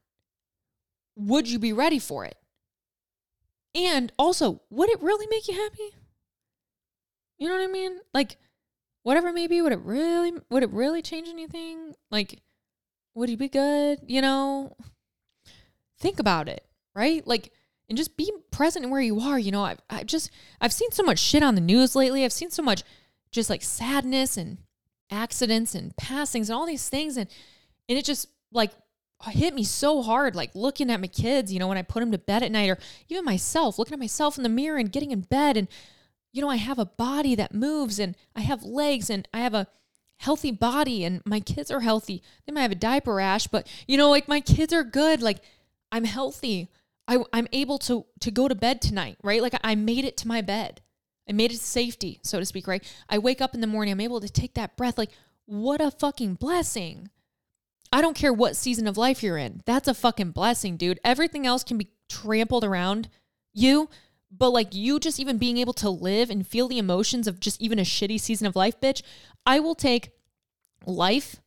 would 1.15 1.49
you 1.49 1.59
be 1.59 1.71
ready 1.71 1.99
for 1.99 2.25
it? 2.25 2.35
And 3.75 4.11
also, 4.19 4.61
would 4.69 4.89
it 4.89 5.01
really 5.01 5.27
make 5.27 5.47
you 5.47 5.55
happy? 5.55 5.95
You 7.37 7.47
know 7.47 7.55
what 7.55 7.63
I 7.63 7.71
mean? 7.71 7.99
Like, 8.13 8.37
whatever 9.03 9.29
it 9.29 9.33
may 9.33 9.47
be, 9.47 9.61
would 9.61 9.71
it 9.71 9.81
really, 9.81 10.33
would 10.49 10.63
it 10.63 10.71
really 10.71 11.01
change 11.01 11.29
anything? 11.29 11.93
Like, 12.11 12.41
would 13.15 13.29
you 13.29 13.37
be 13.37 13.49
good? 13.49 13.99
You 14.07 14.21
know, 14.21 14.75
think 15.99 16.19
about 16.19 16.49
it 16.49 16.65
right? 16.95 17.25
Like, 17.25 17.51
and 17.89 17.97
just 17.97 18.17
be 18.17 18.31
present 18.51 18.89
where 18.89 19.01
you 19.01 19.19
are. 19.19 19.37
You 19.37 19.51
know, 19.51 19.63
I've, 19.63 19.79
I've 19.89 20.05
just, 20.05 20.31
I've 20.61 20.73
seen 20.73 20.91
so 20.91 21.03
much 21.03 21.19
shit 21.19 21.43
on 21.43 21.55
the 21.55 21.61
news 21.61 21.95
lately. 21.95 22.23
I've 22.23 22.33
seen 22.33 22.51
so 22.51 22.63
much 22.63 22.83
just 23.31 23.49
like 23.49 23.61
sadness 23.61 24.37
and 24.37 24.57
accidents 25.11 25.75
and 25.75 25.95
passings 25.97 26.49
and 26.49 26.55
all 26.55 26.65
these 26.65 26.89
things. 26.89 27.17
And, 27.17 27.29
and 27.89 27.97
it 27.97 28.05
just 28.05 28.27
like 28.51 28.71
hit 29.23 29.53
me 29.53 29.63
so 29.63 30.01
hard, 30.01 30.35
like 30.35 30.53
looking 30.53 30.89
at 30.89 31.01
my 31.01 31.07
kids, 31.07 31.51
you 31.51 31.59
know, 31.59 31.67
when 31.67 31.77
I 31.77 31.81
put 31.81 32.01
them 32.01 32.11
to 32.11 32.17
bed 32.17 32.43
at 32.43 32.51
night 32.51 32.69
or 32.69 32.77
even 33.09 33.25
myself, 33.25 33.79
looking 33.79 33.93
at 33.93 33.99
myself 33.99 34.37
in 34.37 34.43
the 34.43 34.49
mirror 34.49 34.77
and 34.77 34.91
getting 34.91 35.11
in 35.11 35.21
bed. 35.21 35.57
And, 35.57 35.67
you 36.31 36.41
know, 36.41 36.49
I 36.49 36.57
have 36.57 36.79
a 36.79 36.85
body 36.85 37.35
that 37.35 37.53
moves 37.53 37.99
and 37.99 38.15
I 38.35 38.41
have 38.41 38.63
legs 38.63 39.09
and 39.09 39.27
I 39.33 39.39
have 39.39 39.53
a, 39.53 39.67
healthy 40.23 40.51
body 40.51 41.03
and 41.03 41.21
my 41.25 41.41
kids 41.41 41.69
are 41.69 41.81
healthy. 41.81 42.23
They 42.45 42.53
might 42.53 42.61
have 42.61 42.71
a 42.71 42.75
diaper 42.75 43.15
rash, 43.15 43.47
but 43.47 43.67
you 43.87 43.97
know, 43.97 44.09
like 44.09 44.27
my 44.27 44.39
kids 44.39 44.71
are 44.71 44.83
good. 44.83 45.21
Like 45.21 45.39
I'm 45.91 46.05
healthy. 46.05 46.69
I, 47.07 47.23
I'm 47.33 47.47
able 47.51 47.77
to 47.79 48.05
to 48.21 48.31
go 48.31 48.47
to 48.47 48.55
bed 48.55 48.81
tonight, 48.81 49.17
right? 49.23 49.41
Like 49.41 49.55
I 49.63 49.75
made 49.75 50.05
it 50.05 50.17
to 50.17 50.27
my 50.27 50.41
bed. 50.41 50.81
I 51.27 51.31
made 51.31 51.51
it 51.51 51.57
to 51.57 51.63
safety, 51.63 52.19
so 52.23 52.39
to 52.39 52.45
speak, 52.45 52.67
right? 52.67 52.83
I 53.09 53.17
wake 53.17 53.41
up 53.41 53.53
in 53.53 53.61
the 53.61 53.67
morning, 53.67 53.93
I'm 53.93 54.01
able 54.01 54.19
to 54.19 54.29
take 54.29 54.55
that 54.55 54.75
breath. 54.75 54.97
Like, 54.97 55.11
what 55.45 55.81
a 55.81 55.91
fucking 55.91 56.35
blessing. 56.35 57.09
I 57.93 58.01
don't 58.01 58.15
care 58.15 58.33
what 58.33 58.55
season 58.55 58.87
of 58.87 58.97
life 58.97 59.23
you're 59.23 59.37
in. 59.37 59.61
That's 59.65 59.87
a 59.87 59.93
fucking 59.93 60.31
blessing, 60.31 60.77
dude. 60.77 60.99
Everything 61.03 61.45
else 61.45 61.63
can 61.63 61.77
be 61.77 61.91
trampled 62.09 62.63
around 62.63 63.07
you, 63.53 63.89
but 64.31 64.49
like 64.49 64.73
you 64.73 64.99
just 64.99 65.19
even 65.19 65.37
being 65.37 65.57
able 65.57 65.73
to 65.73 65.89
live 65.89 66.29
and 66.29 66.45
feel 66.45 66.67
the 66.67 66.79
emotions 66.79 67.27
of 67.27 67.39
just 67.39 67.61
even 67.61 67.79
a 67.79 67.83
shitty 67.83 68.19
season 68.19 68.47
of 68.47 68.55
life, 68.55 68.81
bitch. 68.81 69.01
I 69.45 69.59
will 69.59 69.75
take 69.75 70.11
life 70.85 71.37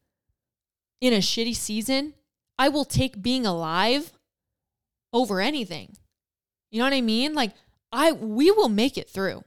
in 1.01 1.13
a 1.13 1.19
shitty 1.19 1.57
season. 1.57 2.15
I 2.59 2.69
will 2.69 2.85
take 2.85 3.21
being 3.21 3.45
alive 3.45 4.13
over 5.17 5.41
anything. 5.41 5.97
You 6.71 6.79
know 6.79 6.85
what 6.85 6.93
I 6.93 7.01
mean? 7.01 7.35
Like 7.35 7.53
I 7.91 8.13
we 8.13 8.51
will 8.51 8.69
make 8.69 8.99
it 8.99 9.09
through. 9.09 9.45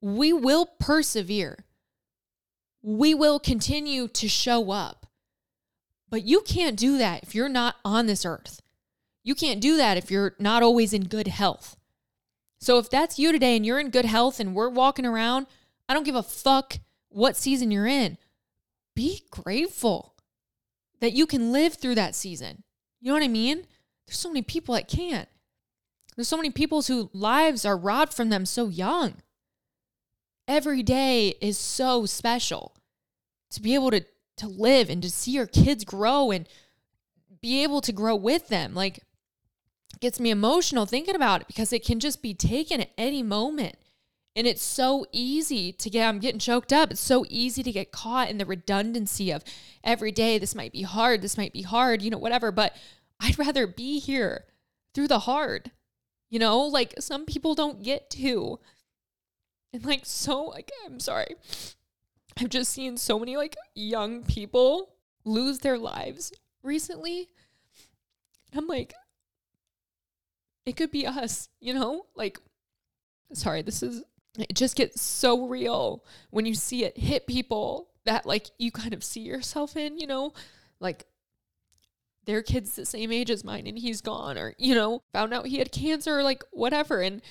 We 0.00 0.32
will 0.32 0.66
persevere. 0.78 1.58
We 2.82 3.12
will 3.12 3.38
continue 3.38 4.08
to 4.08 4.28
show 4.28 4.70
up. 4.70 5.06
But 6.08 6.24
you 6.24 6.40
can't 6.40 6.76
do 6.76 6.96
that 6.96 7.22
if 7.22 7.34
you're 7.34 7.50
not 7.50 7.76
on 7.84 8.06
this 8.06 8.24
earth. 8.24 8.62
You 9.22 9.34
can't 9.34 9.60
do 9.60 9.76
that 9.76 9.98
if 9.98 10.10
you're 10.10 10.34
not 10.38 10.62
always 10.62 10.94
in 10.94 11.04
good 11.04 11.28
health. 11.28 11.76
So 12.60 12.78
if 12.78 12.88
that's 12.88 13.18
you 13.18 13.30
today 13.30 13.56
and 13.56 13.66
you're 13.66 13.78
in 13.78 13.90
good 13.90 14.06
health 14.06 14.40
and 14.40 14.54
we're 14.54 14.70
walking 14.70 15.04
around, 15.04 15.46
I 15.86 15.92
don't 15.92 16.04
give 16.04 16.14
a 16.14 16.22
fuck 16.22 16.78
what 17.10 17.36
season 17.36 17.70
you're 17.70 17.86
in. 17.86 18.16
Be 18.96 19.22
grateful 19.30 20.14
that 21.00 21.12
you 21.12 21.26
can 21.26 21.52
live 21.52 21.74
through 21.74 21.96
that 21.96 22.14
season. 22.14 22.62
You 23.00 23.08
know 23.08 23.14
what 23.14 23.22
I 23.22 23.28
mean? 23.28 23.66
There's 24.08 24.18
so 24.18 24.30
many 24.30 24.42
people 24.42 24.74
that 24.74 24.88
can't. 24.88 25.28
There's 26.16 26.28
so 26.28 26.36
many 26.36 26.50
people 26.50 26.82
whose 26.82 27.08
lives 27.12 27.64
are 27.64 27.76
robbed 27.76 28.14
from 28.14 28.30
them 28.30 28.46
so 28.46 28.68
young. 28.68 29.16
Every 30.48 30.82
day 30.82 31.34
is 31.40 31.58
so 31.58 32.06
special 32.06 32.74
to 33.50 33.60
be 33.62 33.74
able 33.74 33.90
to 33.90 34.04
to 34.38 34.48
live 34.48 34.88
and 34.88 35.02
to 35.02 35.10
see 35.10 35.32
your 35.32 35.46
kids 35.46 35.84
grow 35.84 36.30
and 36.30 36.48
be 37.40 37.62
able 37.62 37.80
to 37.82 37.92
grow 37.92 38.16
with 38.16 38.48
them. 38.48 38.72
Like 38.72 39.00
gets 40.00 40.20
me 40.20 40.30
emotional 40.30 40.86
thinking 40.86 41.14
about 41.14 41.42
it 41.42 41.46
because 41.48 41.72
it 41.72 41.84
can 41.84 42.00
just 42.00 42.22
be 42.22 42.34
taken 42.34 42.80
at 42.80 42.90
any 42.96 43.22
moment. 43.22 43.76
And 44.36 44.46
it's 44.46 44.62
so 44.62 45.04
easy 45.10 45.72
to 45.72 45.90
get, 45.90 46.06
I'm 46.06 46.20
getting 46.20 46.38
choked 46.38 46.72
up. 46.72 46.92
It's 46.92 47.00
so 47.00 47.24
easy 47.28 47.64
to 47.64 47.72
get 47.72 47.90
caught 47.90 48.30
in 48.30 48.38
the 48.38 48.46
redundancy 48.46 49.32
of 49.32 49.42
every 49.82 50.12
day, 50.12 50.38
this 50.38 50.54
might 50.54 50.72
be 50.72 50.82
hard, 50.82 51.22
this 51.22 51.36
might 51.36 51.52
be 51.52 51.62
hard, 51.62 52.02
you 52.02 52.10
know, 52.10 52.18
whatever. 52.18 52.52
But 52.52 52.76
I'd 53.20 53.38
rather 53.38 53.66
be 53.66 53.98
here 53.98 54.44
through 54.94 55.08
the 55.08 55.20
hard, 55.20 55.72
you 56.30 56.38
know, 56.38 56.60
like 56.60 56.94
some 56.98 57.24
people 57.24 57.54
don't 57.54 57.82
get 57.82 58.10
to. 58.10 58.58
And 59.72 59.84
like, 59.84 60.02
so, 60.04 60.44
like, 60.44 60.70
I'm 60.86 61.00
sorry. 61.00 61.36
I've 62.38 62.48
just 62.48 62.72
seen 62.72 62.96
so 62.96 63.18
many 63.18 63.36
like 63.36 63.56
young 63.74 64.22
people 64.22 64.94
lose 65.24 65.58
their 65.58 65.78
lives 65.78 66.32
recently. 66.62 67.28
I'm 68.54 68.66
like, 68.66 68.94
it 70.64 70.76
could 70.76 70.90
be 70.90 71.06
us, 71.06 71.48
you 71.60 71.74
know? 71.74 72.06
Like, 72.14 72.38
sorry, 73.32 73.62
this 73.62 73.82
is, 73.82 74.02
it 74.38 74.54
just 74.54 74.76
gets 74.76 75.02
so 75.02 75.46
real 75.46 76.04
when 76.30 76.46
you 76.46 76.54
see 76.54 76.84
it 76.84 76.96
hit 76.96 77.26
people 77.26 77.88
that 78.04 78.24
like 78.24 78.50
you 78.58 78.70
kind 78.70 78.94
of 78.94 79.04
see 79.04 79.20
yourself 79.20 79.76
in, 79.76 79.98
you 79.98 80.06
know? 80.06 80.32
Like, 80.80 81.06
their 82.28 82.42
kid's 82.42 82.76
the 82.76 82.84
same 82.84 83.10
age 83.10 83.30
as 83.30 83.42
mine 83.42 83.66
and 83.66 83.78
he's 83.78 84.02
gone, 84.02 84.36
or, 84.36 84.54
you 84.58 84.74
know, 84.74 85.02
found 85.14 85.32
out 85.32 85.46
he 85.46 85.56
had 85.56 85.72
cancer, 85.72 86.18
or 86.18 86.22
like 86.22 86.44
whatever. 86.50 87.00
And 87.00 87.22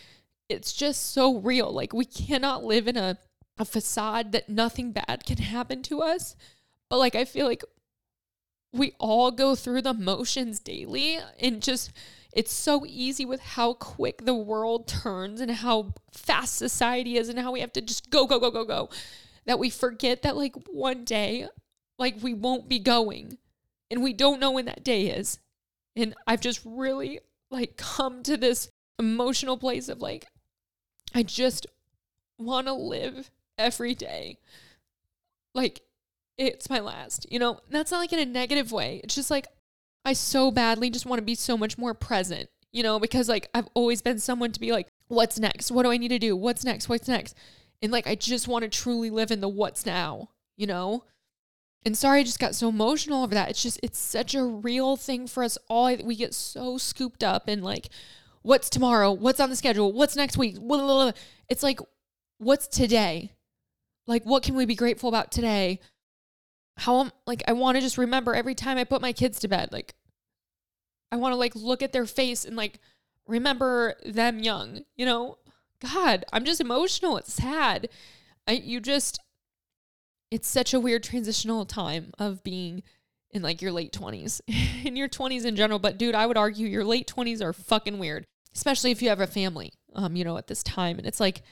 it's 0.49 0.73
just 0.73 1.13
so 1.13 1.37
real. 1.37 1.71
Like, 1.71 1.93
we 1.93 2.03
cannot 2.03 2.63
live 2.63 2.87
in 2.87 2.97
a, 2.97 3.19
a 3.59 3.63
facade 3.63 4.31
that 4.31 4.49
nothing 4.49 4.93
bad 4.93 5.21
can 5.23 5.37
happen 5.37 5.83
to 5.83 6.01
us. 6.01 6.35
But 6.89 6.97
like, 6.97 7.13
I 7.13 7.25
feel 7.25 7.45
like 7.45 7.63
we 8.73 8.95
all 8.97 9.29
go 9.29 9.53
through 9.53 9.83
the 9.83 9.93
motions 9.93 10.59
daily 10.59 11.19
and 11.39 11.61
just 11.61 11.91
it's 12.33 12.51
so 12.51 12.83
easy 12.87 13.23
with 13.23 13.39
how 13.39 13.73
quick 13.73 14.25
the 14.25 14.33
world 14.33 14.87
turns 14.87 15.41
and 15.41 15.51
how 15.51 15.93
fast 16.11 16.55
society 16.55 17.17
is 17.17 17.29
and 17.29 17.37
how 17.37 17.51
we 17.51 17.59
have 17.59 17.73
to 17.73 17.81
just 17.81 18.09
go 18.09 18.25
go 18.25 18.39
go 18.39 18.49
go 18.49 18.65
go 18.65 18.89
that 19.45 19.59
we 19.59 19.69
forget 19.69 20.23
that 20.23 20.35
like 20.35 20.55
one 20.67 21.05
day 21.05 21.47
like 21.97 22.15
we 22.21 22.33
won't 22.33 22.67
be 22.67 22.79
going 22.79 23.37
and 23.89 24.03
we 24.03 24.13
don't 24.13 24.39
know 24.39 24.51
when 24.51 24.65
that 24.65 24.83
day 24.83 25.07
is 25.07 25.39
and 25.95 26.13
i've 26.25 26.41
just 26.41 26.61
really 26.65 27.19
like 27.49 27.77
come 27.77 28.23
to 28.23 28.37
this 28.37 28.69
emotional 28.99 29.57
place 29.57 29.89
of 29.89 30.01
like 30.01 30.27
i 31.13 31.23
just 31.23 31.67
want 32.37 32.67
to 32.67 32.73
live 32.73 33.31
every 33.57 33.95
day 33.95 34.37
like 35.53 35.81
it's 36.37 36.69
my 36.69 36.79
last 36.79 37.25
you 37.31 37.39
know 37.39 37.59
that's 37.69 37.91
not 37.91 37.99
like 37.99 38.13
in 38.13 38.19
a 38.19 38.25
negative 38.25 38.71
way 38.71 39.01
it's 39.03 39.15
just 39.15 39.31
like 39.31 39.47
I 40.07 40.13
so 40.13 40.51
badly 40.51 40.89
just 40.89 41.05
want 41.05 41.19
to 41.19 41.25
be 41.25 41.35
so 41.35 41.57
much 41.57 41.77
more 41.77 41.93
present, 41.93 42.49
you 42.71 42.81
know, 42.81 42.97
because 42.97 43.27
like 43.27 43.49
I've 43.53 43.67
always 43.73 44.01
been 44.01 44.19
someone 44.19 44.53
to 44.53 44.59
be 44.59 44.71
like, 44.71 44.87
what's 45.09 45.37
next? 45.37 45.69
What 45.69 45.83
do 45.83 45.91
I 45.91 45.97
need 45.97 46.07
to 46.09 46.17
do? 46.17 46.33
What's 46.33 46.63
next? 46.63 46.87
What's 46.87 47.09
next? 47.09 47.35
And 47.81 47.91
like, 47.91 48.07
I 48.07 48.15
just 48.15 48.47
want 48.47 48.63
to 48.63 48.69
truly 48.69 49.09
live 49.09 49.31
in 49.31 49.41
the 49.41 49.49
what's 49.49 49.85
now, 49.85 50.29
you 50.55 50.65
know? 50.65 51.03
And 51.85 51.97
sorry, 51.97 52.19
I 52.19 52.23
just 52.23 52.39
got 52.39 52.55
so 52.55 52.69
emotional 52.69 53.23
over 53.23 53.33
that. 53.35 53.49
It's 53.49 53.63
just, 53.63 53.79
it's 53.81 53.99
such 53.99 54.35
a 54.35 54.43
real 54.43 54.97
thing 54.97 55.27
for 55.27 55.43
us 55.43 55.57
all. 55.69 55.95
We 56.03 56.15
get 56.15 56.33
so 56.33 56.77
scooped 56.77 57.23
up 57.23 57.47
in 57.47 57.61
like, 57.61 57.89
what's 58.41 58.69
tomorrow? 58.69 59.11
What's 59.11 59.39
on 59.39 59.49
the 59.49 59.55
schedule? 59.55 59.93
What's 59.93 60.15
next 60.15 60.37
week? 60.37 60.57
It's 61.49 61.63
like, 61.63 61.79
what's 62.39 62.67
today? 62.67 63.31
Like, 64.05 64.23
what 64.23 64.43
can 64.43 64.55
we 64.55 64.65
be 64.65 64.75
grateful 64.75 65.09
about 65.09 65.31
today? 65.31 65.79
how 66.77 66.99
I'm 66.99 67.11
like, 67.25 67.43
I 67.47 67.53
want 67.53 67.75
to 67.75 67.81
just 67.81 67.97
remember 67.97 68.35
every 68.35 68.55
time 68.55 68.77
I 68.77 68.83
put 68.83 69.01
my 69.01 69.11
kids 69.11 69.39
to 69.39 69.47
bed, 69.47 69.69
like, 69.71 69.95
I 71.11 71.15
want 71.15 71.33
to 71.33 71.37
like 71.37 71.55
look 71.55 71.81
at 71.81 71.91
their 71.91 72.05
face 72.05 72.45
and 72.45 72.55
like 72.55 72.79
remember 73.27 73.95
them 74.05 74.39
young, 74.39 74.81
you 74.95 75.05
know? 75.05 75.37
God, 75.79 76.25
I'm 76.33 76.45
just 76.45 76.61
emotional. 76.61 77.17
It's 77.17 77.33
sad. 77.33 77.89
I, 78.47 78.53
you 78.53 78.79
just, 78.79 79.19
it's 80.31 80.47
such 80.47 80.73
a 80.73 80.79
weird 80.79 81.03
transitional 81.03 81.65
time 81.65 82.11
of 82.19 82.43
being 82.43 82.83
in 83.31 83.41
like 83.41 83.61
your 83.61 83.71
late 83.71 83.91
20s, 83.93 84.41
in 84.85 84.95
your 84.95 85.09
20s 85.09 85.45
in 85.45 85.55
general. 85.55 85.79
But 85.79 85.97
dude, 85.97 86.15
I 86.15 86.25
would 86.25 86.37
argue 86.37 86.67
your 86.67 86.83
late 86.83 87.07
20s 87.07 87.41
are 87.41 87.53
fucking 87.53 87.99
weird, 87.99 88.25
especially 88.55 88.91
if 88.91 89.01
you 89.01 89.09
have 89.09 89.19
a 89.19 89.27
family, 89.27 89.73
um, 89.95 90.15
you 90.15 90.23
know, 90.23 90.37
at 90.37 90.47
this 90.47 90.63
time. 90.63 90.97
And 90.97 91.07
it's 91.07 91.19
like, 91.19 91.43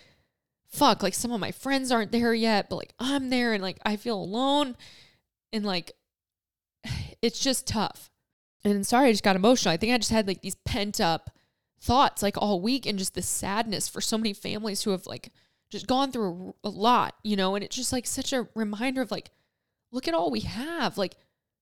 fuck, 0.67 1.03
like 1.03 1.13
some 1.13 1.31
of 1.31 1.39
my 1.39 1.51
friends 1.51 1.91
aren't 1.91 2.11
there 2.11 2.33
yet, 2.33 2.69
but 2.69 2.77
like 2.77 2.93
I'm 2.99 3.29
there 3.29 3.53
and 3.53 3.63
like 3.63 3.79
I 3.85 3.95
feel 3.95 4.17
alone 4.17 4.75
and 5.53 5.65
like 5.65 5.93
it's 7.21 7.39
just 7.39 7.67
tough. 7.67 8.09
And 8.63 8.85
sorry, 8.85 9.09
I 9.09 9.11
just 9.11 9.23
got 9.23 9.35
emotional. 9.35 9.73
I 9.73 9.77
think 9.77 9.93
I 9.93 9.97
just 9.97 10.11
had 10.11 10.27
like 10.27 10.41
these 10.41 10.55
pent 10.65 10.99
up 10.99 11.29
thoughts 11.79 12.23
like 12.23 12.35
all 12.37 12.61
week 12.61 12.85
and 12.87 12.97
just 12.97 13.13
the 13.13 13.21
sadness 13.21 13.87
for 13.87 14.01
so 14.01 14.17
many 14.17 14.33
families 14.33 14.83
who 14.83 14.91
have 14.91 15.05
like 15.05 15.31
just 15.69 15.87
gone 15.87 16.11
through 16.11 16.55
a, 16.63 16.67
a 16.67 16.69
lot, 16.69 17.15
you 17.23 17.35
know, 17.35 17.55
and 17.55 17.63
it's 17.63 17.75
just 17.75 17.93
like 17.93 18.07
such 18.07 18.33
a 18.33 18.47
reminder 18.55 19.01
of 19.01 19.11
like, 19.11 19.31
look 19.91 20.07
at 20.07 20.13
all 20.13 20.31
we 20.31 20.41
have. 20.41 20.97
Like, 20.97 21.15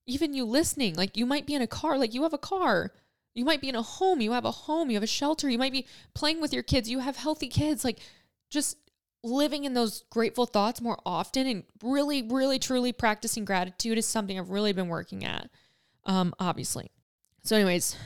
even 0.06 0.34
you 0.34 0.44
listening, 0.44 0.94
like, 0.94 1.16
you 1.16 1.24
might 1.24 1.46
be 1.46 1.54
in 1.54 1.62
a 1.62 1.66
car, 1.66 1.96
like, 1.96 2.12
you 2.12 2.22
have 2.24 2.34
a 2.34 2.38
car. 2.38 2.92
You 3.34 3.44
might 3.44 3.60
be 3.60 3.68
in 3.68 3.74
a 3.74 3.82
home, 3.82 4.20
you 4.20 4.32
have 4.32 4.44
a 4.44 4.50
home, 4.50 4.90
you 4.90 4.96
have 4.96 5.02
a 5.02 5.08
shelter, 5.08 5.48
you 5.48 5.58
might 5.58 5.72
be 5.72 5.86
playing 6.14 6.40
with 6.40 6.52
your 6.52 6.62
kids, 6.62 6.88
you 6.88 7.00
have 7.00 7.16
healthy 7.16 7.48
kids. 7.48 7.84
Like, 7.84 7.98
just 8.50 8.76
living 9.24 9.64
in 9.64 9.74
those 9.74 10.04
grateful 10.10 10.46
thoughts 10.46 10.80
more 10.80 10.98
often 11.04 11.46
and 11.46 11.64
really, 11.82 12.22
really, 12.22 12.58
truly 12.58 12.92
practicing 12.92 13.44
gratitude 13.44 13.98
is 13.98 14.06
something 14.06 14.38
I've 14.38 14.50
really 14.50 14.72
been 14.72 14.88
working 14.88 15.24
at, 15.24 15.48
um, 16.04 16.34
obviously. 16.38 16.90
So, 17.42 17.56
anyways, 17.56 17.96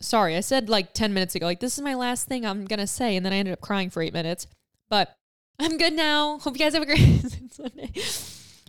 sorry, 0.00 0.36
I 0.36 0.40
said 0.40 0.68
like 0.68 0.92
10 0.92 1.14
minutes 1.14 1.34
ago, 1.34 1.46
like, 1.46 1.60
this 1.60 1.78
is 1.78 1.84
my 1.84 1.94
last 1.94 2.26
thing 2.26 2.44
I'm 2.44 2.64
going 2.64 2.80
to 2.80 2.86
say. 2.86 3.16
And 3.16 3.24
then 3.24 3.32
I 3.32 3.36
ended 3.36 3.52
up 3.52 3.60
crying 3.60 3.88
for 3.88 4.02
eight 4.02 4.12
minutes, 4.12 4.46
but 4.88 5.16
I'm 5.58 5.78
good 5.78 5.92
now. 5.92 6.38
Hope 6.38 6.54
you 6.54 6.58
guys 6.58 6.74
have 6.74 6.82
a 6.82 6.86
great 6.86 6.98
Sunday. 7.50 7.92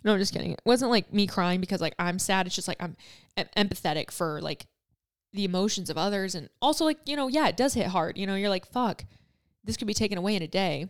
No, 0.03 0.13
I'm 0.13 0.19
just 0.19 0.33
kidding. 0.33 0.51
It 0.51 0.61
wasn't 0.65 0.91
like 0.91 1.11
me 1.11 1.27
crying 1.27 1.59
because 1.59 1.81
like 1.81 1.95
I'm 1.99 2.19
sad. 2.19 2.45
It's 2.45 2.55
just 2.55 2.67
like 2.67 2.81
I'm 2.81 2.95
empathetic 3.37 4.11
for 4.11 4.41
like 4.41 4.65
the 5.33 5.43
emotions 5.43 5.89
of 5.89 5.97
others. 5.97 6.35
And 6.35 6.49
also, 6.61 6.85
like, 6.85 6.99
you 7.05 7.15
know, 7.15 7.27
yeah, 7.27 7.47
it 7.47 7.57
does 7.57 7.73
hit 7.73 7.87
hard. 7.87 8.17
You 8.17 8.27
know, 8.27 8.35
you're 8.35 8.49
like, 8.49 8.65
fuck, 8.65 9.03
this 9.63 9.77
could 9.77 9.87
be 9.87 9.93
taken 9.93 10.17
away 10.17 10.35
in 10.35 10.41
a 10.41 10.47
day. 10.47 10.87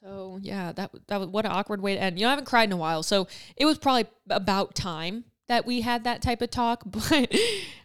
So 0.00 0.38
yeah, 0.40 0.72
that 0.72 0.92
that 1.08 1.18
was 1.18 1.28
what 1.28 1.44
an 1.44 1.52
awkward 1.52 1.82
way 1.82 1.94
to 1.94 2.00
end. 2.00 2.18
You 2.18 2.24
know, 2.24 2.28
I 2.28 2.32
haven't 2.32 2.46
cried 2.46 2.68
in 2.68 2.72
a 2.72 2.76
while, 2.76 3.02
so 3.02 3.26
it 3.56 3.64
was 3.64 3.78
probably 3.78 4.06
about 4.30 4.74
time 4.74 5.24
that 5.48 5.66
we 5.66 5.80
had 5.80 6.04
that 6.04 6.22
type 6.22 6.42
of 6.42 6.50
talk. 6.50 6.84
But 7.10 7.34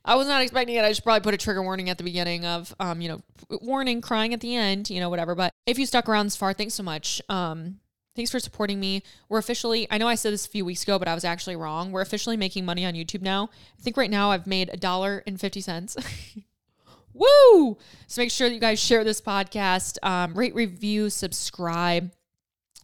I 0.06 0.16
was 0.16 0.28
not 0.28 0.42
expecting 0.42 0.76
it. 0.76 0.84
I 0.84 0.90
just 0.90 1.04
probably 1.04 1.22
put 1.22 1.34
a 1.34 1.38
trigger 1.38 1.64
warning 1.64 1.90
at 1.90 1.98
the 1.98 2.04
beginning 2.04 2.46
of, 2.46 2.76
um, 2.78 3.00
you 3.00 3.08
know, 3.08 3.22
warning, 3.62 4.02
crying 4.02 4.34
at 4.34 4.42
the 4.42 4.54
end, 4.54 4.90
you 4.90 5.00
know, 5.00 5.10
whatever. 5.10 5.34
But 5.34 5.54
if 5.66 5.80
you 5.80 5.86
stuck 5.86 6.10
around 6.10 6.26
this 6.26 6.36
far, 6.36 6.52
thanks 6.52 6.74
so 6.74 6.84
much. 6.84 7.22
Um, 7.30 7.80
thanks 8.14 8.30
for 8.30 8.40
supporting 8.40 8.82
me. 8.82 9.02
We're 9.30 9.38
officially, 9.38 9.88
I 9.90 9.98
know 9.98 10.10
I 10.10 10.16
said 10.16 10.34
this 10.34 10.46
a 10.46 10.50
few 10.50 10.66
weeks 10.66 10.84
ago, 10.84 11.00
but 11.00 11.08
I 11.08 11.14
was 11.14 11.24
actually 11.24 11.56
wrong. 11.56 11.94
We're 11.94 12.02
officially 12.02 12.36
making 12.36 12.66
money 12.66 12.86
on 12.86 12.96
YouTube 12.96 13.22
now. 13.22 13.50
I 13.80 13.82
think 13.82 13.96
right 13.96 14.12
now 14.12 14.32
I've 14.32 14.46
made 14.46 14.70
a 14.74 14.78
dollar 14.78 15.24
and 15.26 15.40
fifty 15.40 15.62
cents. 15.62 15.96
Woo! 17.14 17.78
So 18.08 18.22
make 18.22 18.32
sure 18.32 18.50
that 18.50 18.56
you 18.56 18.60
guys 18.60 18.80
share 18.80 19.04
this 19.04 19.22
podcast, 19.22 19.98
um, 20.04 20.34
rate, 20.34 20.56
review, 20.56 21.10
subscribe. 21.10 22.12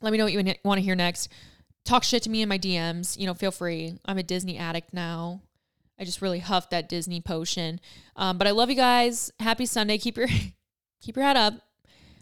Let 0.02 0.12
me 0.12 0.18
know 0.18 0.24
what 0.26 0.34
you 0.34 0.56
want 0.64 0.78
to 0.78 0.84
hear 0.84 0.96
next. 0.96 1.30
Talk 1.90 2.04
shit 2.04 2.22
to 2.22 2.30
me 2.30 2.44
in 2.44 2.50
my 2.50 2.60
DMs. 2.60 3.18
You 3.18 3.26
know, 3.26 3.34
feel 3.34 3.50
free. 3.50 3.98
I'm 4.06 4.20
a 4.20 4.24
Disney 4.24 4.60
addict 4.60 4.94
now. 4.94 5.42
I 6.00 6.06
just 6.06 6.22
really 6.22 6.38
huffed 6.38 6.70
that 6.70 6.88
Disney 6.88 7.20
potion. 7.20 7.80
Um, 8.16 8.38
but 8.38 8.46
I 8.46 8.52
love 8.52 8.70
you 8.70 8.76
guys. 8.76 9.32
Happy 9.40 9.66
Sunday. 9.66 9.98
Keep 9.98 10.18
your 10.18 10.28
keep 11.02 11.16
your 11.16 11.26
head 11.26 11.36
up. 11.36 11.56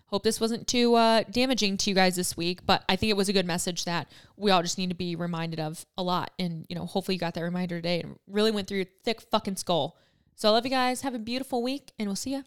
Hope 0.05 0.23
this 0.23 0.39
wasn't 0.39 0.69
too 0.69 0.95
uh, 0.95 1.23
damaging 1.29 1.75
to 1.79 1.89
you 1.89 1.95
guys 1.97 2.15
this 2.15 2.37
week, 2.37 2.65
but 2.65 2.85
I 2.87 2.95
think 2.95 3.09
it 3.09 3.17
was 3.17 3.27
a 3.27 3.33
good 3.33 3.45
message 3.45 3.83
that 3.83 4.09
we 4.37 4.51
all 4.51 4.61
just 4.61 4.77
need 4.77 4.87
to 4.87 4.95
be 4.95 5.17
reminded 5.17 5.59
of 5.59 5.85
a 5.97 6.01
lot. 6.01 6.31
And 6.39 6.65
you 6.69 6.75
know, 6.77 6.85
hopefully 6.85 7.15
you 7.15 7.19
got 7.19 7.33
that 7.33 7.43
reminder 7.43 7.75
today 7.75 7.99
and 7.99 8.17
really 8.25 8.51
went 8.51 8.69
through 8.69 8.77
your 8.77 8.87
thick 9.03 9.19
fucking 9.19 9.57
skull. 9.57 9.97
So 10.35 10.47
I 10.47 10.53
love 10.53 10.65
you 10.65 10.71
guys. 10.71 11.01
Have 11.01 11.13
a 11.13 11.19
beautiful 11.19 11.61
week, 11.61 11.91
and 11.99 12.07
we'll 12.07 12.15
see 12.15 12.35
you 12.35 12.45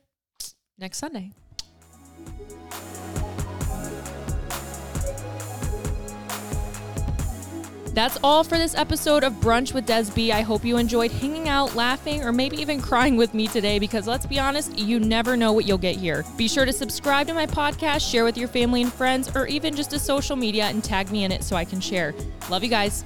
next 0.79 0.97
Sunday. 0.97 1.33
That's 7.93 8.18
all 8.22 8.45
for 8.45 8.57
this 8.57 8.76
episode 8.76 9.24
of 9.24 9.32
Brunch 9.34 9.74
with 9.74 9.84
Des 9.84 10.05
B. 10.14 10.30
I 10.30 10.43
hope 10.43 10.64
you 10.64 10.76
enjoyed 10.76 11.11
hanging 11.11 11.49
out, 11.49 11.74
laughing, 11.74 12.22
or 12.22 12.30
maybe 12.32 12.57
even 12.59 12.80
crying 12.80 13.16
with 13.16 13.34
me 13.34 13.49
today 13.49 13.80
because 13.80 14.07
let's 14.07 14.26
be 14.26 14.38
honest, 14.38 14.78
you 14.78 15.01
never 15.01 15.36
know 15.36 15.53
what 15.53 15.66
you'll 15.66 15.76
get 15.76 15.97
here. 15.97 16.24
Be 16.36 16.47
sure 16.47 16.64
to 16.64 16.72
subscribe 16.72 17.26
to 17.26 17.34
my 17.34 17.47
podcast, 17.47 18.09
share 18.09 18.24
with 18.24 18.38
your 18.38 18.49
family 18.49 18.82
and 18.82 18.93
friends, 18.93 19.34
or 19.34 19.47
even 19.49 19.74
just 19.74 19.93
a 19.93 19.99
social 19.99 20.36
media 20.36 20.66
and 20.66 20.84
tag 20.84 21.11
me 21.11 21.24
in 21.24 21.32
it 21.32 21.43
so 21.43 21.57
I 21.57 21.64
can 21.64 21.80
share. 21.80 22.14
Love 22.49 22.62
you 22.62 22.70
guys. 22.70 23.05